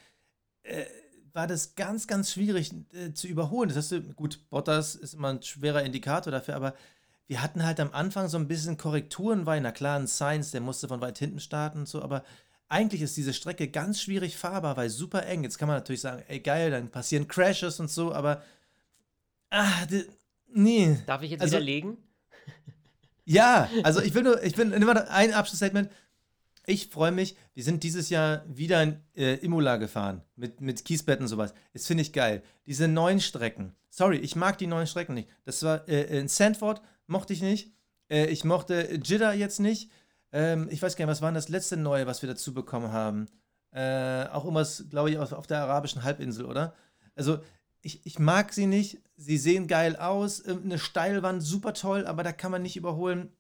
äh, 0.64 0.86
war 1.34 1.48
das 1.48 1.76
ganz, 1.76 2.08
ganz 2.08 2.32
schwierig 2.32 2.74
äh, 2.94 3.14
zu 3.14 3.28
überholen. 3.28 3.70
Das 3.70 3.92
heißt, 3.92 4.16
gut, 4.16 4.50
Bottas 4.50 4.96
ist 4.96 5.16
immer 5.16 5.30
ein 5.30 5.42
schwerer 5.42 5.84
Indikator 5.84 6.32
dafür, 6.32 6.56
aber 6.56 6.76
wir 7.28 7.42
hatten 7.42 7.64
halt 7.64 7.80
am 7.80 7.92
Anfang 7.92 8.28
so 8.28 8.38
ein 8.38 8.48
bisschen 8.48 8.78
Korrekturen, 8.78 9.46
weil, 9.46 9.62
na 9.62 9.72
klar, 9.72 10.00
ein 10.00 10.08
Science, 10.08 10.52
der 10.52 10.62
musste 10.62 10.88
von 10.88 11.02
weit 11.02 11.20
hinten 11.20 11.40
starten 11.40 11.80
und 11.80 11.88
so, 11.88 12.02
aber 12.02 12.24
eigentlich 12.70 13.02
ist 13.02 13.18
diese 13.18 13.34
Strecke 13.34 13.68
ganz 13.68 14.02
schwierig 14.02 14.38
fahrbar, 14.38 14.78
weil 14.78 14.90
super 14.90 15.26
eng. 15.26 15.44
Jetzt 15.44 15.58
kann 15.58 15.68
man 15.68 15.78
natürlich 15.78 16.02
sagen, 16.02 16.24
ey 16.28 16.40
geil, 16.40 16.72
dann 16.72 16.90
passieren 16.90 17.28
Crashes 17.28 17.80
und 17.80 17.90
so, 17.90 18.14
aber 18.14 18.44
ah, 19.52 19.86
nee. 20.48 20.98
Darf 21.06 21.24
ich 21.24 21.32
jetzt 21.32 21.42
also, 21.42 21.54
widerlegen? 21.54 21.98
Ja, 23.26 23.70
also 23.84 24.02
ich 24.02 24.16
will 24.16 24.24
nur, 24.24 24.42
ich 24.44 24.58
will 24.58 24.74
immer 24.74 25.08
ein 25.12 25.36
Abschlussstatement. 25.36 25.92
Ich 26.66 26.88
freue 26.88 27.12
mich, 27.12 27.36
wir 27.54 27.64
sind 27.64 27.84
dieses 27.84 28.10
Jahr 28.10 28.44
wieder 28.48 28.82
in 28.82 29.00
äh, 29.16 29.36
Imola 29.36 29.78
gefahren 29.78 30.24
mit, 30.36 30.62
mit 30.62 30.84
Kiesbetten 30.84 31.26
und 31.26 31.28
sowas. 31.28 31.54
Das 31.74 31.86
finde 31.86 32.02
ich 32.02 32.12
geil. 32.12 32.42
Diese 32.66 32.88
neuen 32.88 33.20
Strecken. 33.20 33.76
Sorry, 33.92 34.18
ich 34.18 34.36
mag 34.36 34.58
die 34.58 34.66
neuen 34.66 34.88
Strecken 34.88 35.14
nicht. 35.14 35.30
Das 35.46 35.62
war 35.62 35.88
äh, 35.88 36.20
in 36.20 36.28
Sandford, 36.28 36.82
mochte 37.06 37.34
ich 37.34 37.42
nicht. 37.44 37.72
Äh, 38.10 38.28
ich 38.28 38.44
mochte 38.44 39.00
Jidda 39.04 39.34
jetzt 39.34 39.60
nicht. 39.60 39.92
Ähm, 40.32 40.68
ich 40.72 40.82
weiß 40.82 40.96
gar 40.96 41.06
nicht, 41.06 41.12
was 41.12 41.22
war 41.22 41.32
das 41.32 41.50
letzte 41.50 41.78
Neue, 41.78 42.08
was 42.08 42.22
wir 42.22 42.30
dazu 42.30 42.54
bekommen 42.54 42.92
haben? 42.92 43.28
Äh, 43.72 44.26
auch 44.28 44.44
irgendwas, 44.44 44.86
glaube 44.90 45.12
ich, 45.12 45.18
auf, 45.18 45.32
auf 45.34 45.48
der 45.48 45.62
arabischen 45.62 46.04
Halbinsel, 46.04 46.46
oder? 46.46 46.74
Also, 47.16 47.40
ich, 47.82 48.06
ich 48.06 48.20
mag 48.20 48.54
sie 48.54 48.68
nicht. 48.68 49.00
Sie 49.16 49.38
sehen 49.38 49.68
geil 49.68 49.96
aus. 49.96 50.46
Eine 50.46 50.80
Steilwand, 50.80 51.42
super 51.42 51.74
toll, 51.74 52.06
aber 52.06 52.24
da 52.24 52.32
kann 52.32 52.52
man 52.52 52.62
nicht 52.62 52.78
überholen. 52.78 53.32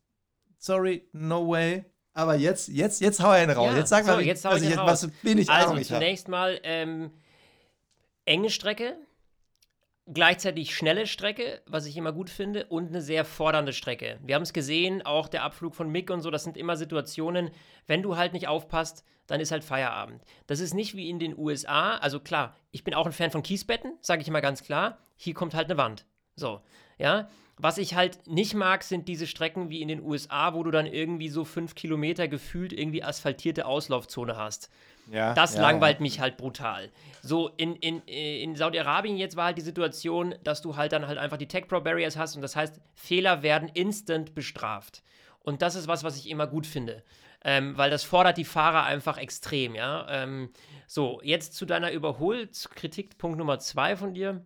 Sorry, 0.57 1.07
no 1.13 1.47
way. 1.47 1.85
Aber 2.13 2.35
jetzt, 2.35 2.67
jetzt, 2.69 3.01
jetzt 3.01 3.21
hau 3.21 3.29
einen 3.29 3.51
raus. 3.51 3.71
Ja, 3.71 3.77
jetzt 3.77 3.89
sag 3.89 4.05
so, 4.05 4.11
mal, 4.11 4.21
jetzt 4.21 4.43
hau 4.43 4.55
ich 4.55 4.63
jetzt, 4.63 4.77
raus. 4.77 5.03
was 5.03 5.09
wenig 5.23 5.49
also 5.49 5.71
Ahnung 5.71 5.83
zunächst 5.83 6.25
hab. 6.25 6.31
mal 6.31 6.59
ähm, 6.63 7.11
enge 8.25 8.49
Strecke, 8.49 8.97
gleichzeitig 10.13 10.75
schnelle 10.75 11.07
Strecke, 11.07 11.61
was 11.65 11.85
ich 11.85 11.95
immer 11.97 12.11
gut 12.11 12.29
finde, 12.29 12.65
und 12.65 12.89
eine 12.89 13.01
sehr 13.01 13.25
fordernde 13.25 13.73
Strecke. 13.73 14.19
Wir 14.23 14.35
haben 14.35 14.43
es 14.43 14.53
gesehen, 14.53 15.05
auch 15.05 15.27
der 15.27 15.43
Abflug 15.43 15.75
von 15.75 15.89
Mick 15.89 16.09
und 16.09 16.21
so, 16.21 16.31
das 16.31 16.43
sind 16.43 16.57
immer 16.57 16.77
Situationen, 16.77 17.51
wenn 17.87 18.01
du 18.01 18.17
halt 18.17 18.33
nicht 18.33 18.47
aufpasst, 18.47 19.05
dann 19.27 19.39
ist 19.39 19.51
halt 19.51 19.63
Feierabend. 19.63 20.23
Das 20.47 20.59
ist 20.59 20.73
nicht 20.73 20.95
wie 20.95 21.09
in 21.09 21.19
den 21.19 21.37
USA, 21.37 21.97
also 21.97 22.19
klar, 22.19 22.55
ich 22.71 22.83
bin 22.83 22.93
auch 22.93 23.05
ein 23.05 23.11
Fan 23.11 23.31
von 23.31 23.43
Kiesbetten, 23.43 23.97
sage 24.01 24.21
ich 24.21 24.27
immer 24.27 24.41
ganz 24.41 24.63
klar, 24.63 24.97
hier 25.15 25.33
kommt 25.33 25.53
halt 25.53 25.69
eine 25.69 25.77
Wand. 25.77 26.05
So, 26.35 26.61
ja, 26.97 27.29
was 27.61 27.77
ich 27.77 27.93
halt 27.93 28.25
nicht 28.25 28.53
mag, 28.53 28.83
sind 28.83 29.09
diese 29.09 29.27
Strecken 29.27 29.69
wie 29.69 29.81
in 29.81 29.89
den 29.89 30.01
USA, 30.01 30.53
wo 30.53 30.63
du 30.63 30.71
dann 30.71 30.85
irgendwie 30.85 31.27
so 31.27 31.43
fünf 31.43 31.75
Kilometer 31.75 32.29
gefühlt 32.29 32.71
irgendwie 32.71 33.03
asphaltierte 33.03 33.65
Auslaufzone 33.65 34.37
hast. 34.37 34.69
Ja, 35.11 35.33
das 35.33 35.55
ja, 35.55 35.61
langweilt 35.61 35.97
ja. 35.97 36.03
mich 36.03 36.21
halt 36.21 36.37
brutal. 36.37 36.89
So, 37.21 37.49
in, 37.57 37.75
in, 37.75 38.01
in 38.03 38.55
Saudi-Arabien 38.55 39.17
jetzt 39.17 39.35
war 39.35 39.47
halt 39.47 39.57
die 39.57 39.61
Situation, 39.61 40.35
dass 40.43 40.61
du 40.61 40.77
halt 40.77 40.93
dann 40.93 41.05
halt 41.05 41.17
einfach 41.17 41.37
die 41.37 41.47
Tech 41.47 41.67
Pro 41.67 41.81
Barriers 41.81 42.15
hast 42.15 42.37
und 42.37 42.41
das 42.41 42.55
heißt, 42.55 42.79
Fehler 42.93 43.43
werden 43.43 43.69
instant 43.73 44.33
bestraft. 44.35 45.03
Und 45.39 45.61
das 45.61 45.75
ist 45.75 45.87
was, 45.87 46.03
was 46.03 46.17
ich 46.17 46.29
immer 46.29 46.47
gut 46.47 46.65
finde. 46.65 47.03
Ähm, 47.43 47.77
weil 47.77 47.89
das 47.89 48.03
fordert 48.03 48.37
die 48.37 48.45
Fahrer 48.45 48.83
einfach 48.83 49.17
extrem, 49.17 49.75
ja. 49.75 50.05
Ähm, 50.09 50.49
so, 50.87 51.19
jetzt 51.23 51.55
zu 51.55 51.65
deiner 51.65 51.91
Überholkritik, 51.91 53.17
Punkt 53.17 53.37
Nummer 53.37 53.59
zwei 53.59 53.95
von 53.95 54.13
dir. 54.13 54.45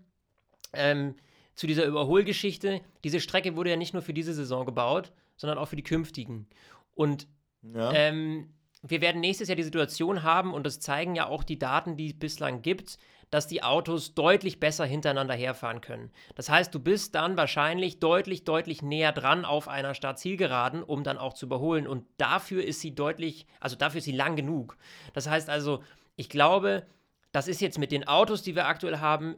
Ähm, 0.74 1.16
zu 1.56 1.68
dieser 1.68 1.86
Überholgeschichte. 1.86 2.82
Diese 3.04 3.20
Strecke 3.20 3.56
wurde 3.56 3.70
ja 3.70 3.76
nicht 3.76 3.94
nur 3.94 4.02
für 4.02 4.14
diese 4.14 4.34
Saison 4.34 4.66
gebaut, 4.66 5.12
sondern 5.38 5.58
auch 5.58 5.68
für 5.68 5.76
die 5.76 5.84
künftigen. 5.84 6.48
Und 6.96 7.28
Ja. 7.62 7.92
ähm, 7.94 8.54
wir 8.82 9.00
werden 9.02 9.22
nächstes 9.22 9.48
Jahr 9.48 9.56
die 9.56 9.64
Situation 9.64 10.24
haben, 10.24 10.54
und 10.54 10.66
das 10.66 10.80
zeigen 10.80 11.16
ja 11.16 11.28
auch 11.28 11.44
die 11.44 11.58
Daten, 11.58 11.96
die 11.96 12.08
es 12.08 12.20
bislang 12.20 12.62
gibt, 12.62 12.98
dass 13.30 13.48
die 13.48 13.64
Autos 13.64 14.14
deutlich 14.14 14.60
besser 14.60 14.86
hintereinander 14.86 15.34
herfahren 15.34 15.82
können. 15.82 16.12
Das 16.36 16.50
heißt, 16.50 16.76
du 16.76 16.80
bist 16.80 17.16
dann 17.16 17.36
wahrscheinlich 17.38 18.00
deutlich, 18.00 18.44
deutlich 18.44 18.84
näher 18.84 19.12
dran 19.12 19.44
auf 19.46 19.68
einer 19.68 19.96
Startzielgeraden, 19.96 20.84
um 20.84 21.04
dann 21.04 21.18
auch 21.18 21.34
zu 21.34 21.48
überholen. 21.48 21.88
Und 21.88 22.06
dafür 22.18 22.64
ist 22.64 22.82
sie 22.82 22.94
deutlich, 22.94 23.48
also 23.60 23.76
dafür 23.76 24.00
ist 24.00 24.04
sie 24.04 24.12
lang 24.12 24.36
genug. 24.36 24.78
Das 25.14 25.28
heißt 25.28 25.50
also, 25.50 25.82
ich 26.16 26.30
glaube, 26.30 26.86
das 27.32 27.48
ist 27.48 27.62
jetzt 27.62 27.80
mit 27.80 27.92
den 27.92 28.08
Autos, 28.08 28.44
die 28.44 28.54
wir 28.56 28.68
aktuell 28.68 29.00
haben, 29.00 29.36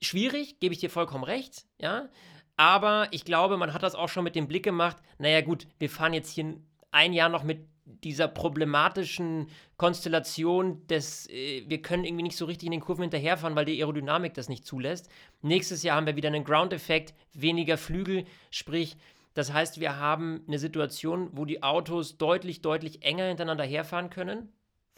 schwierig, 0.00 0.60
gebe 0.60 0.74
ich 0.74 0.80
dir 0.80 0.90
vollkommen 0.90 1.24
recht, 1.24 1.66
ja. 1.78 2.08
Aber 2.56 3.08
ich 3.10 3.24
glaube, 3.24 3.56
man 3.56 3.72
hat 3.72 3.82
das 3.82 3.94
auch 3.94 4.08
schon 4.08 4.24
mit 4.24 4.34
dem 4.34 4.46
Blick 4.46 4.62
gemacht, 4.62 4.96
naja 5.18 5.40
gut, 5.40 5.66
wir 5.78 5.90
fahren 5.90 6.12
jetzt 6.12 6.30
hier 6.30 6.56
ein 6.90 7.12
Jahr 7.12 7.28
noch 7.28 7.42
mit 7.42 7.66
dieser 7.84 8.28
problematischen 8.28 9.48
Konstellation 9.76 10.86
des, 10.86 11.28
äh, 11.28 11.64
wir 11.66 11.82
können 11.82 12.04
irgendwie 12.04 12.22
nicht 12.22 12.36
so 12.36 12.44
richtig 12.44 12.66
in 12.66 12.72
den 12.72 12.80
Kurven 12.80 13.02
hinterherfahren, 13.02 13.56
weil 13.56 13.64
die 13.64 13.80
Aerodynamik 13.80 14.34
das 14.34 14.48
nicht 14.48 14.64
zulässt. 14.64 15.08
Nächstes 15.40 15.82
Jahr 15.82 15.96
haben 15.96 16.06
wir 16.06 16.16
wieder 16.16 16.28
einen 16.28 16.44
Ground-Effekt, 16.44 17.14
weniger 17.32 17.76
Flügel, 17.78 18.24
sprich, 18.50 18.96
das 19.34 19.52
heißt, 19.52 19.80
wir 19.80 19.96
haben 19.98 20.44
eine 20.46 20.58
Situation, 20.58 21.30
wo 21.32 21.44
die 21.44 21.62
Autos 21.62 22.18
deutlich, 22.18 22.60
deutlich 22.60 23.02
enger 23.02 23.28
hintereinander 23.28 23.64
herfahren 23.64 24.10
können, 24.10 24.52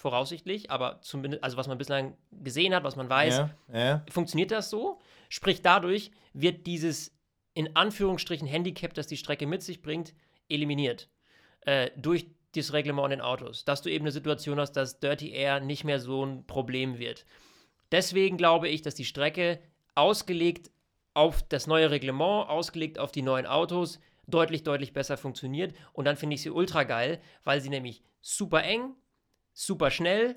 voraussichtlich, 0.05 0.71
aber 0.71 1.01
zumindest, 1.01 1.43
also 1.43 1.57
was 1.57 1.67
man 1.67 1.79
bislang 1.79 2.15
gesehen 2.31 2.75
hat, 2.75 2.85
was 2.85 2.95
man 2.95 3.09
weiß, 3.09 3.39
ja, 3.39 3.51
ja. 3.73 4.05
funktioniert 4.11 4.51
das 4.51 4.69
so. 4.69 5.01
Sprich, 5.31 5.63
dadurch 5.63 6.11
wird 6.35 6.67
dieses 6.67 7.17
in 7.55 7.75
Anführungsstrichen 7.75 8.47
Handicap, 8.47 8.93
das 8.93 9.07
die 9.07 9.17
Strecke 9.17 9.47
mit 9.47 9.63
sich 9.63 9.81
bringt, 9.81 10.13
eliminiert. 10.51 11.09
Äh, 11.63 11.91
durch 11.97 12.27
das 12.55 12.75
Reglement 12.75 13.07
in 13.07 13.19
den 13.19 13.21
Autos. 13.23 13.65
Dass 13.65 13.81
du 13.81 13.89
eben 13.89 14.05
eine 14.05 14.13
Situation 14.13 14.61
hast, 14.61 14.73
dass 14.73 15.01
Dirty 15.01 15.31
Air 15.31 15.61
nicht 15.61 15.85
mehr 15.85 15.99
so 15.99 16.23
ein 16.23 16.47
Problem 16.47 16.99
wird. 16.99 17.25
Deswegen 17.91 18.37
glaube 18.37 18.69
ich, 18.69 18.83
dass 18.83 18.95
die 18.95 19.07
Strecke 19.07 19.59
ausgelegt 19.95 20.71
auf 21.15 21.43
das 21.49 21.67
neue 21.67 21.91
Reglement, 21.91 22.51
ausgelegt 22.51 22.99
auf 22.99 23.11
die 23.11 23.23
neuen 23.23 23.47
Autos, 23.47 24.01
deutlich, 24.27 24.65
deutlich 24.65 24.93
besser 24.93 25.17
funktioniert. 25.17 25.75
Und 25.95 26.05
dann 26.05 26.17
finde 26.17 26.35
ich 26.35 26.43
sie 26.43 26.51
ultra 26.51 26.83
geil, 26.83 27.23
weil 27.43 27.63
sie 27.63 27.71
nämlich 27.71 28.03
super 28.21 28.63
eng, 28.65 28.97
super 29.55 29.91
schnell 29.91 30.37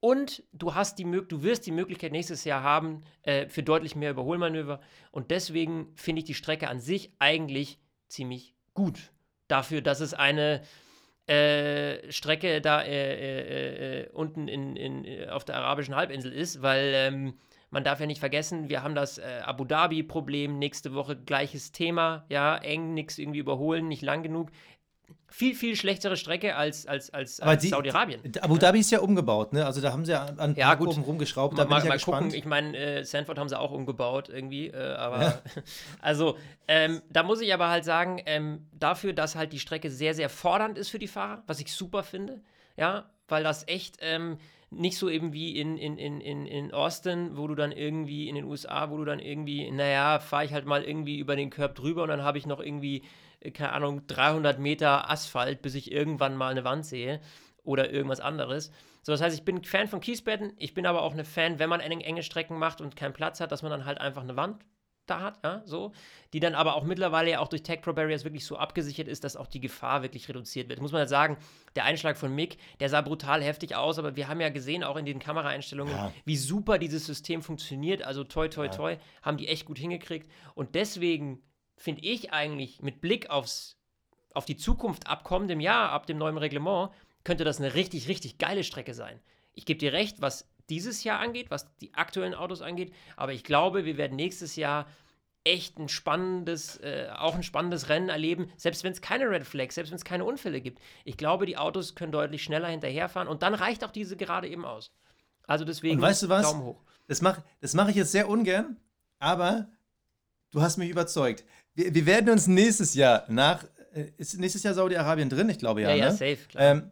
und 0.00 0.44
du 0.52 0.74
hast 0.74 0.98
die 0.98 1.04
du 1.04 1.42
wirst 1.42 1.66
die 1.66 1.72
Möglichkeit 1.72 2.12
nächstes 2.12 2.44
Jahr 2.44 2.62
haben 2.62 3.02
äh, 3.22 3.48
für 3.48 3.64
deutlich 3.64 3.96
mehr 3.96 4.12
Überholmanöver. 4.12 4.80
Und 5.10 5.32
deswegen 5.32 5.92
finde 5.96 6.20
ich 6.20 6.24
die 6.26 6.34
Strecke 6.34 6.68
an 6.68 6.78
sich 6.78 7.12
eigentlich 7.18 7.80
ziemlich 8.08 8.54
gut. 8.74 9.12
Dafür, 9.48 9.80
dass 9.80 10.00
es 10.00 10.14
eine 10.14 10.62
äh, 11.28 12.10
Strecke 12.12 12.60
da 12.60 12.80
äh, 12.82 12.90
äh, 12.90 14.02
äh, 14.02 14.08
unten 14.12 14.46
in, 14.46 14.76
in, 14.76 15.04
äh, 15.04 15.28
auf 15.28 15.44
der 15.44 15.56
arabischen 15.56 15.96
Halbinsel 15.96 16.32
ist, 16.32 16.62
weil 16.62 16.92
ähm, 16.94 17.34
man 17.70 17.84
darf 17.84 18.00
ja 18.00 18.06
nicht 18.06 18.20
vergessen, 18.20 18.70
wir 18.70 18.82
haben 18.82 18.94
das 18.94 19.20
Abu 19.20 19.66
Dhabi-Problem, 19.66 20.58
nächste 20.58 20.94
Woche 20.94 21.16
gleiches 21.16 21.70
Thema, 21.70 22.24
ja, 22.30 22.56
eng, 22.56 22.94
nichts 22.94 23.18
irgendwie 23.18 23.40
überholen, 23.40 23.88
nicht 23.88 24.00
lang 24.00 24.22
genug. 24.22 24.50
Viel, 25.30 25.54
viel 25.54 25.76
schlechtere 25.76 26.16
Strecke 26.16 26.56
als, 26.56 26.86
als, 26.86 27.10
als, 27.10 27.38
als 27.40 27.68
Saudi-Arabien. 27.68 28.20
Abu 28.40 28.56
Dhabi 28.56 28.80
ist 28.80 28.90
ja 28.90 29.00
umgebaut, 29.00 29.52
ne? 29.52 29.66
Also 29.66 29.80
da 29.80 29.92
haben 29.92 30.04
sie 30.04 30.12
ja 30.12 30.24
an 30.24 30.54
Ja, 30.56 30.74
gut. 30.74 30.86
Kurven 30.86 31.04
rumgeschraubt. 31.04 31.56
Da 31.56 31.64
Mal, 31.64 31.68
bin 31.68 31.76
ich 31.76 31.84
ja 31.84 31.88
mal 31.90 31.94
gespannt. 31.94 32.22
gucken, 32.24 32.38
ich 32.38 32.44
meine, 32.46 32.76
äh, 32.76 33.04
Sanford 33.04 33.38
haben 33.38 33.48
sie 33.48 33.58
auch 33.58 33.70
umgebaut 33.70 34.30
irgendwie, 34.30 34.68
äh, 34.68 34.94
aber 34.94 35.42
also 36.00 36.36
ähm, 36.66 37.02
da 37.10 37.22
muss 37.22 37.40
ich 37.40 37.52
aber 37.52 37.68
halt 37.68 37.84
sagen, 37.84 38.22
ähm, 38.26 38.66
dafür, 38.72 39.12
dass 39.12 39.36
halt 39.36 39.52
die 39.52 39.58
Strecke 39.58 39.90
sehr, 39.90 40.14
sehr 40.14 40.28
fordernd 40.30 40.78
ist 40.78 40.88
für 40.88 40.98
die 40.98 41.08
Fahrer, 41.08 41.42
was 41.46 41.60
ich 41.60 41.72
super 41.72 42.02
finde, 42.02 42.40
ja, 42.76 43.08
weil 43.28 43.44
das 43.44 43.68
echt 43.68 43.98
ähm, 44.00 44.38
nicht 44.70 44.98
so 44.98 45.08
eben 45.08 45.32
wie 45.32 45.58
in, 45.58 45.76
in, 45.76 45.98
in, 45.98 46.20
in, 46.20 46.46
in 46.46 46.72
Austin, 46.72 47.36
wo 47.36 47.46
du 47.46 47.54
dann 47.54 47.72
irgendwie 47.72 48.28
in 48.28 48.34
den 48.34 48.44
USA, 48.44 48.90
wo 48.90 48.96
du 48.96 49.04
dann 49.04 49.18
irgendwie, 49.18 49.70
naja, 49.70 50.18
fahre 50.18 50.44
ich 50.44 50.52
halt 50.52 50.66
mal 50.66 50.82
irgendwie 50.82 51.18
über 51.18 51.36
den 51.36 51.50
Curb 51.50 51.74
drüber 51.74 52.02
und 52.02 52.08
dann 52.08 52.22
habe 52.22 52.38
ich 52.38 52.46
noch 52.46 52.60
irgendwie, 52.60 53.02
keine 53.54 53.72
Ahnung, 53.72 54.06
300 54.06 54.58
Meter 54.58 55.10
Asphalt, 55.10 55.62
bis 55.62 55.74
ich 55.74 55.92
irgendwann 55.92 56.36
mal 56.36 56.50
eine 56.50 56.64
Wand 56.64 56.86
sehe 56.86 57.20
oder 57.62 57.90
irgendwas 57.90 58.20
anderes. 58.20 58.70
So, 59.02 59.12
das 59.12 59.20
heißt, 59.20 59.36
ich 59.36 59.44
bin 59.44 59.64
Fan 59.64 59.88
von 59.88 60.00
Kiesbetten, 60.00 60.52
ich 60.56 60.74
bin 60.74 60.86
aber 60.86 61.02
auch 61.02 61.12
eine 61.12 61.24
Fan, 61.24 61.58
wenn 61.58 61.70
man 61.70 61.80
enge, 61.80 62.22
Strecken 62.22 62.58
macht 62.58 62.80
und 62.80 62.96
keinen 62.96 63.12
Platz 63.12 63.40
hat, 63.40 63.52
dass 63.52 63.62
man 63.62 63.70
dann 63.70 63.84
halt 63.84 64.00
einfach 64.00 64.22
eine 64.22 64.36
Wand 64.36 64.64
da 65.06 65.20
hat, 65.22 65.38
ja, 65.42 65.62
so, 65.64 65.92
die 66.34 66.40
dann 66.40 66.54
aber 66.54 66.74
auch 66.74 66.84
mittlerweile 66.84 67.30
ja 67.30 67.38
auch 67.40 67.48
durch 67.48 67.62
Tech 67.62 67.80
Pro 67.80 67.94
Barriers 67.94 68.24
wirklich 68.24 68.44
so 68.44 68.58
abgesichert 68.58 69.08
ist, 69.08 69.24
dass 69.24 69.36
auch 69.36 69.46
die 69.46 69.60
Gefahr 69.60 70.02
wirklich 70.02 70.28
reduziert 70.28 70.68
wird. 70.68 70.82
Muss 70.82 70.92
man 70.92 70.98
halt 71.00 71.08
sagen, 71.08 71.38
der 71.76 71.84
Einschlag 71.84 72.18
von 72.18 72.34
Mick, 72.34 72.58
der 72.80 72.90
sah 72.90 73.00
brutal 73.00 73.42
heftig 73.42 73.74
aus, 73.74 73.98
aber 73.98 74.16
wir 74.16 74.28
haben 74.28 74.40
ja 74.40 74.50
gesehen, 74.50 74.84
auch 74.84 74.96
in 74.96 75.06
den 75.06 75.18
Kameraeinstellungen, 75.18 75.94
Ja. 75.94 76.12
wie 76.26 76.36
super 76.36 76.78
dieses 76.78 77.06
System 77.06 77.40
funktioniert. 77.40 78.02
Also 78.02 78.24
toi, 78.24 78.48
toi, 78.48 78.68
toi, 78.68 78.96
haben 79.22 79.38
die 79.38 79.48
echt 79.48 79.64
gut 79.64 79.78
hingekriegt. 79.78 80.30
Und 80.54 80.74
deswegen 80.74 81.40
finde 81.78 82.02
ich 82.02 82.32
eigentlich 82.32 82.82
mit 82.82 83.00
Blick 83.00 83.30
aufs, 83.30 83.76
auf 84.34 84.44
die 84.44 84.56
Zukunft 84.56 85.06
ab 85.06 85.24
kommendem 85.24 85.60
Jahr, 85.60 85.90
ab 85.90 86.06
dem 86.06 86.18
neuen 86.18 86.38
Reglement, 86.38 86.90
könnte 87.24 87.44
das 87.44 87.58
eine 87.58 87.74
richtig, 87.74 88.08
richtig 88.08 88.38
geile 88.38 88.64
Strecke 88.64 88.94
sein. 88.94 89.20
Ich 89.54 89.64
gebe 89.66 89.78
dir 89.78 89.92
recht, 89.92 90.20
was 90.20 90.48
dieses 90.68 91.04
Jahr 91.04 91.20
angeht, 91.20 91.50
was 91.50 91.74
die 91.78 91.94
aktuellen 91.94 92.34
Autos 92.34 92.62
angeht, 92.62 92.92
aber 93.16 93.32
ich 93.32 93.44
glaube, 93.44 93.84
wir 93.84 93.96
werden 93.96 94.16
nächstes 94.16 94.56
Jahr 94.56 94.86
echt 95.44 95.78
ein 95.78 95.88
spannendes, 95.88 96.76
äh, 96.78 97.08
auch 97.16 97.34
ein 97.34 97.42
spannendes 97.42 97.88
Rennen 97.88 98.08
erleben, 98.08 98.50
selbst 98.56 98.84
wenn 98.84 98.92
es 98.92 99.00
keine 99.00 99.30
Red 99.30 99.46
Flags, 99.46 99.76
selbst 99.76 99.90
wenn 99.90 99.96
es 99.96 100.04
keine 100.04 100.24
Unfälle 100.24 100.60
gibt. 100.60 100.80
Ich 101.04 101.16
glaube, 101.16 101.46
die 101.46 101.56
Autos 101.56 101.94
können 101.94 102.12
deutlich 102.12 102.42
schneller 102.42 102.68
hinterherfahren 102.68 103.28
und 103.28 103.42
dann 103.42 103.54
reicht 103.54 103.84
auch 103.84 103.90
diese 103.90 104.16
gerade 104.16 104.48
eben 104.48 104.64
aus. 104.64 104.92
Also 105.46 105.64
deswegen 105.64 105.96
Und 105.96 106.02
weißt 106.02 106.24
du 106.24 106.28
was? 106.28 106.42
Daumen 106.42 106.62
hoch. 106.62 106.82
Das 107.06 107.22
mache 107.22 107.42
das 107.60 107.72
mach 107.72 107.88
ich 107.88 107.96
jetzt 107.96 108.12
sehr 108.12 108.28
ungern, 108.28 108.76
aber 109.18 109.68
du 110.50 110.60
hast 110.60 110.76
mich 110.76 110.90
überzeugt. 110.90 111.44
Wir, 111.78 111.94
wir 111.94 112.06
werden 112.06 112.28
uns 112.30 112.48
nächstes 112.48 112.94
Jahr 112.94 113.24
nach. 113.28 113.62
äh, 113.94 114.06
Ist 114.16 114.36
nächstes 114.36 114.64
Jahr 114.64 114.74
Saudi-Arabien 114.74 115.30
drin? 115.30 115.48
Ich 115.48 115.58
glaube 115.60 115.80
ja. 115.82 115.90
Ja, 115.90 115.94
ja, 115.96 116.04
ne? 116.06 116.10
safe, 116.10 116.38
klar. 116.48 116.64
Ähm, 116.64 116.90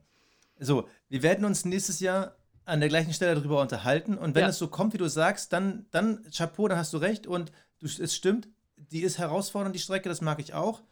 so, 0.61 0.89
wir 1.09 1.25
werden 1.25 1.45
uns 1.45 1.65
nächstes 1.65 1.99
Jahr 1.99 2.37
an 2.65 2.79
der 2.79 2.89
gleichen 2.89 3.13
Stelle 3.13 3.35
darüber 3.35 3.61
unterhalten. 3.61 4.17
Und 4.17 4.37
wenn 4.37 4.43
Ja. 4.43 4.49
es 4.51 4.59
so 4.59 4.69
kommt, 4.69 4.95
wie 4.95 4.99
du 4.99 5.09
sagst, 5.09 5.53
dann, 5.53 5.87
dann 5.91 6.25
Chapeau, 6.31 6.69
dann 6.69 6.79
hast 6.79 6.93
du 6.93 6.99
recht. 6.99 7.27
Und 7.27 7.51
du, 7.81 7.87
es 7.87 8.15
stimmt, 8.15 8.47
die 8.77 9.03
ist 9.03 9.19
herausfordernd, 9.19 9.75
die 9.75 9.81
Strecke, 9.81 10.09
das 10.09 10.21
mag 10.21 10.39
ich 10.39 10.55
auch. 10.55 10.83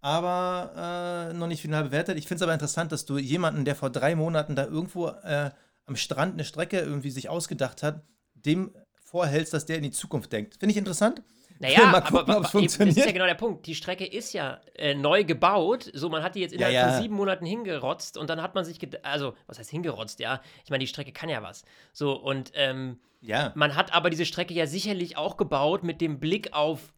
Aber 0.00 1.28
äh, 1.30 1.34
noch 1.34 1.48
nicht 1.48 1.60
final 1.60 1.82
bewertet. 1.82 2.18
Ich 2.18 2.28
finde 2.28 2.36
es 2.36 2.42
aber 2.42 2.54
interessant, 2.54 2.92
dass 2.92 3.04
du 3.04 3.18
jemanden, 3.18 3.64
der 3.64 3.74
vor 3.74 3.90
drei 3.90 4.14
Monaten 4.14 4.54
da 4.54 4.64
irgendwo 4.64 5.08
äh, 5.08 5.50
am 5.86 5.96
Strand 5.96 6.34
eine 6.34 6.44
Strecke 6.44 6.78
irgendwie 6.78 7.10
sich 7.10 7.28
ausgedacht 7.28 7.82
hat, 7.82 8.04
dem 8.34 8.70
vorhältst, 9.02 9.52
dass 9.52 9.66
der 9.66 9.76
in 9.76 9.82
die 9.82 9.90
Zukunft 9.90 10.32
denkt. 10.32 10.54
Finde 10.60 10.70
ich 10.70 10.76
interessant. 10.78 11.20
Naja, 11.62 11.78
Mal 11.80 11.88
aber, 11.88 12.00
gucken, 12.00 12.18
aber, 12.18 12.32
aber 12.32 12.36
eben, 12.36 12.42
das 12.42 12.46
ist 12.48 12.76
funktioniert. 12.76 13.06
ja 13.06 13.12
genau 13.12 13.26
der 13.26 13.34
Punkt. 13.34 13.66
Die 13.66 13.74
Strecke 13.74 14.06
ist 14.06 14.32
ja 14.32 14.60
äh, 14.74 14.94
neu 14.94 15.24
gebaut. 15.24 15.90
So, 15.94 16.08
man 16.08 16.22
hat 16.22 16.34
die 16.34 16.40
jetzt 16.40 16.52
innerhalb 16.52 16.74
ja. 16.74 16.90
von 16.92 17.02
sieben 17.02 17.14
Monaten 17.14 17.44
hingerotzt 17.44 18.16
und 18.16 18.30
dann 18.30 18.40
hat 18.42 18.54
man 18.54 18.64
sich, 18.64 18.78
also, 19.04 19.34
was 19.46 19.58
heißt 19.58 19.70
hingerotzt, 19.70 20.20
ja? 20.20 20.40
Ich 20.64 20.70
meine, 20.70 20.80
die 20.80 20.86
Strecke 20.88 21.12
kann 21.12 21.28
ja 21.28 21.42
was. 21.42 21.64
So, 21.92 22.12
und 22.18 22.50
ähm, 22.54 22.98
Ja. 23.20 23.52
man 23.54 23.76
hat 23.76 23.92
aber 23.94 24.08
diese 24.08 24.24
Strecke 24.24 24.54
ja 24.54 24.66
sicherlich 24.66 25.16
auch 25.18 25.36
gebaut 25.36 25.84
mit 25.84 26.00
dem 26.00 26.18
Blick 26.18 26.54
auf 26.54 26.94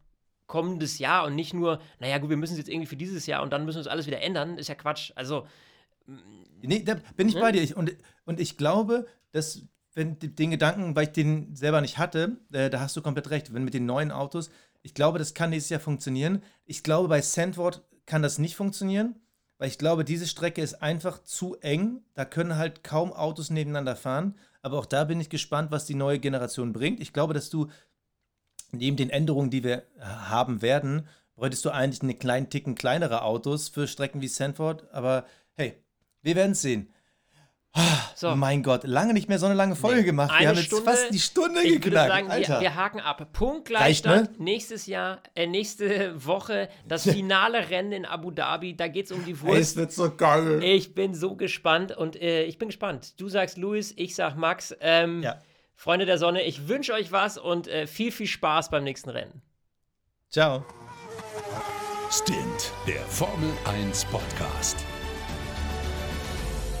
kommendes 0.47 0.97
Jahr 0.97 1.25
und 1.25 1.35
nicht 1.35 1.53
nur, 1.53 1.81
naja, 1.99 2.17
gut, 2.19 2.29
wir 2.29 2.37
müssen 2.37 2.53
es 2.53 2.59
jetzt 2.59 2.69
irgendwie 2.69 2.87
für 2.87 2.95
dieses 2.95 3.25
Jahr 3.25 3.43
und 3.43 3.51
dann 3.51 3.65
müssen 3.65 3.77
wir 3.77 3.81
es 3.81 3.87
alles 3.87 4.07
wieder 4.07 4.21
ändern. 4.21 4.57
Ist 4.57 4.69
ja 4.69 4.75
Quatsch. 4.75 5.11
Also, 5.15 5.45
Nee, 6.61 6.83
da 6.83 6.95
bin 7.15 7.27
ich 7.27 7.35
bei 7.35 7.51
dir. 7.51 7.61
Ich, 7.61 7.75
und, 7.75 7.93
und 8.25 8.39
ich 8.39 8.57
glaube, 8.57 9.05
dass, 9.31 9.63
wenn 9.95 10.17
den 10.19 10.51
Gedanken, 10.51 10.95
weil 10.95 11.05
ich 11.05 11.11
den 11.11 11.55
selber 11.55 11.81
nicht 11.81 11.97
hatte, 11.97 12.37
äh, 12.51 12.69
da 12.69 12.79
hast 12.79 12.95
du 12.95 13.01
komplett 13.01 13.29
recht. 13.29 13.53
Wenn 13.53 13.63
mit 13.63 13.73
den 13.73 13.85
neuen 13.85 14.11
Autos, 14.11 14.49
ich 14.81 14.93
glaube, 14.93 15.19
das 15.19 15.33
kann 15.33 15.51
nächstes 15.51 15.69
Jahr 15.69 15.79
funktionieren. 15.79 16.43
Ich 16.65 16.83
glaube, 16.83 17.07
bei 17.07 17.21
Sandward 17.21 17.83
kann 18.05 18.21
das 18.21 18.37
nicht 18.37 18.55
funktionieren, 18.55 19.15
weil 19.57 19.69
ich 19.69 19.77
glaube, 19.77 20.03
diese 20.03 20.27
Strecke 20.27 20.61
ist 20.61 20.81
einfach 20.81 21.23
zu 21.23 21.55
eng. 21.61 22.01
Da 22.15 22.25
können 22.25 22.57
halt 22.57 22.83
kaum 22.83 23.13
Autos 23.13 23.49
nebeneinander 23.49 23.95
fahren. 23.95 24.35
Aber 24.61 24.79
auch 24.79 24.85
da 24.85 25.03
bin 25.05 25.19
ich 25.19 25.29
gespannt, 25.29 25.71
was 25.71 25.85
die 25.85 25.95
neue 25.95 26.19
Generation 26.19 26.73
bringt. 26.73 26.99
Ich 26.99 27.13
glaube, 27.13 27.33
dass 27.33 27.49
du 27.49 27.67
neben 28.71 28.97
den 28.97 29.09
Änderungen, 29.09 29.51
die 29.51 29.63
wir 29.63 29.83
äh, 29.97 30.01
haben 30.01 30.61
werden, 30.61 31.07
bräuchtest 31.35 31.65
du 31.65 31.69
eigentlich 31.69 32.01
einen 32.01 32.19
kleinen 32.19 32.49
Ticken 32.49 32.75
kleinere 32.75 33.23
Autos 33.23 33.69
für 33.69 33.87
Strecken 33.87 34.21
wie 34.21 34.27
Sanford. 34.27 34.91
Aber 34.91 35.25
hey, 35.53 35.81
wir 36.21 36.35
werden 36.35 36.53
es 36.53 36.61
sehen. 36.61 36.92
So. 38.15 38.35
Mein 38.35 38.61
Gott, 38.61 38.83
lange 38.83 39.13
nicht 39.13 39.27
mehr 39.29 39.39
so 39.39 39.47
eine 39.47 39.55
lange 39.55 39.75
Folge 39.75 40.01
Nee, 40.01 40.05
gemacht. 40.05 40.31
eine 40.31 40.39
Wir 40.41 40.47
haben 40.49 40.55
jetzt 40.57 40.65
Stunde. 40.67 40.85
fast 40.91 41.13
die 41.13 41.19
Stunde 41.19 41.61
Ich 41.61 41.69
würde 41.71 41.79
geknackt. 41.79 42.09
sagen, 42.09 42.27
wir, 42.27 42.33
Alter. 42.33 42.61
wir 42.61 42.75
haken 42.75 42.99
ab. 42.99 43.19
Reicht, 43.19 43.33
Punktgleichstand. 43.33 44.37
ne? 44.39 44.43
Nächstes 44.43 44.85
Jahr, 44.85 45.19
äh, 45.35 45.47
nächste 45.47 46.13
Woche, 46.25 46.69
das 46.87 47.03
finale 47.09 47.69
Rennen 47.69 47.91
in 47.91 48.05
Abu 48.05 48.29
Dhabi. 48.31 48.75
Da 48.75 48.87
geht 48.87 49.07
es 49.07 49.11
um 49.11 49.25
die 49.25 49.39
Wurst. 49.41 49.59
es 49.59 49.75
wird 49.75 49.91
so 49.91 50.15
geil. 50.15 50.61
Ich 50.63 50.93
bin 50.93 51.15
so 51.15 51.35
gespannt 51.35 51.95
und 51.97 52.15
äh, 52.21 52.43
ich 52.43 52.57
bin 52.59 52.69
gespannt. 52.69 53.19
Du 53.19 53.27
sagst 53.29 53.57
Luis, 53.57 53.93
ich 53.97 54.13
sag 54.15 54.35
Max. 54.35 54.75
Ähm, 54.79 55.23
Ja. 55.23 55.39
Freunde 55.75 56.05
der 56.05 56.19
Sonne, 56.19 56.43
ich 56.43 56.67
wünsche 56.67 56.93
euch 56.93 57.11
was 57.11 57.39
und 57.39 57.67
äh, 57.67 57.87
viel, 57.87 58.11
viel 58.11 58.27
Spaß 58.27 58.69
beim 58.69 58.83
nächsten 58.83 59.09
Rennen. 59.09 59.41
Ciao. 60.29 60.63
Stint, 62.11 62.71
der 62.87 63.01
Formel 63.01 63.49
1 63.65 64.05
Podcast. 64.05 64.77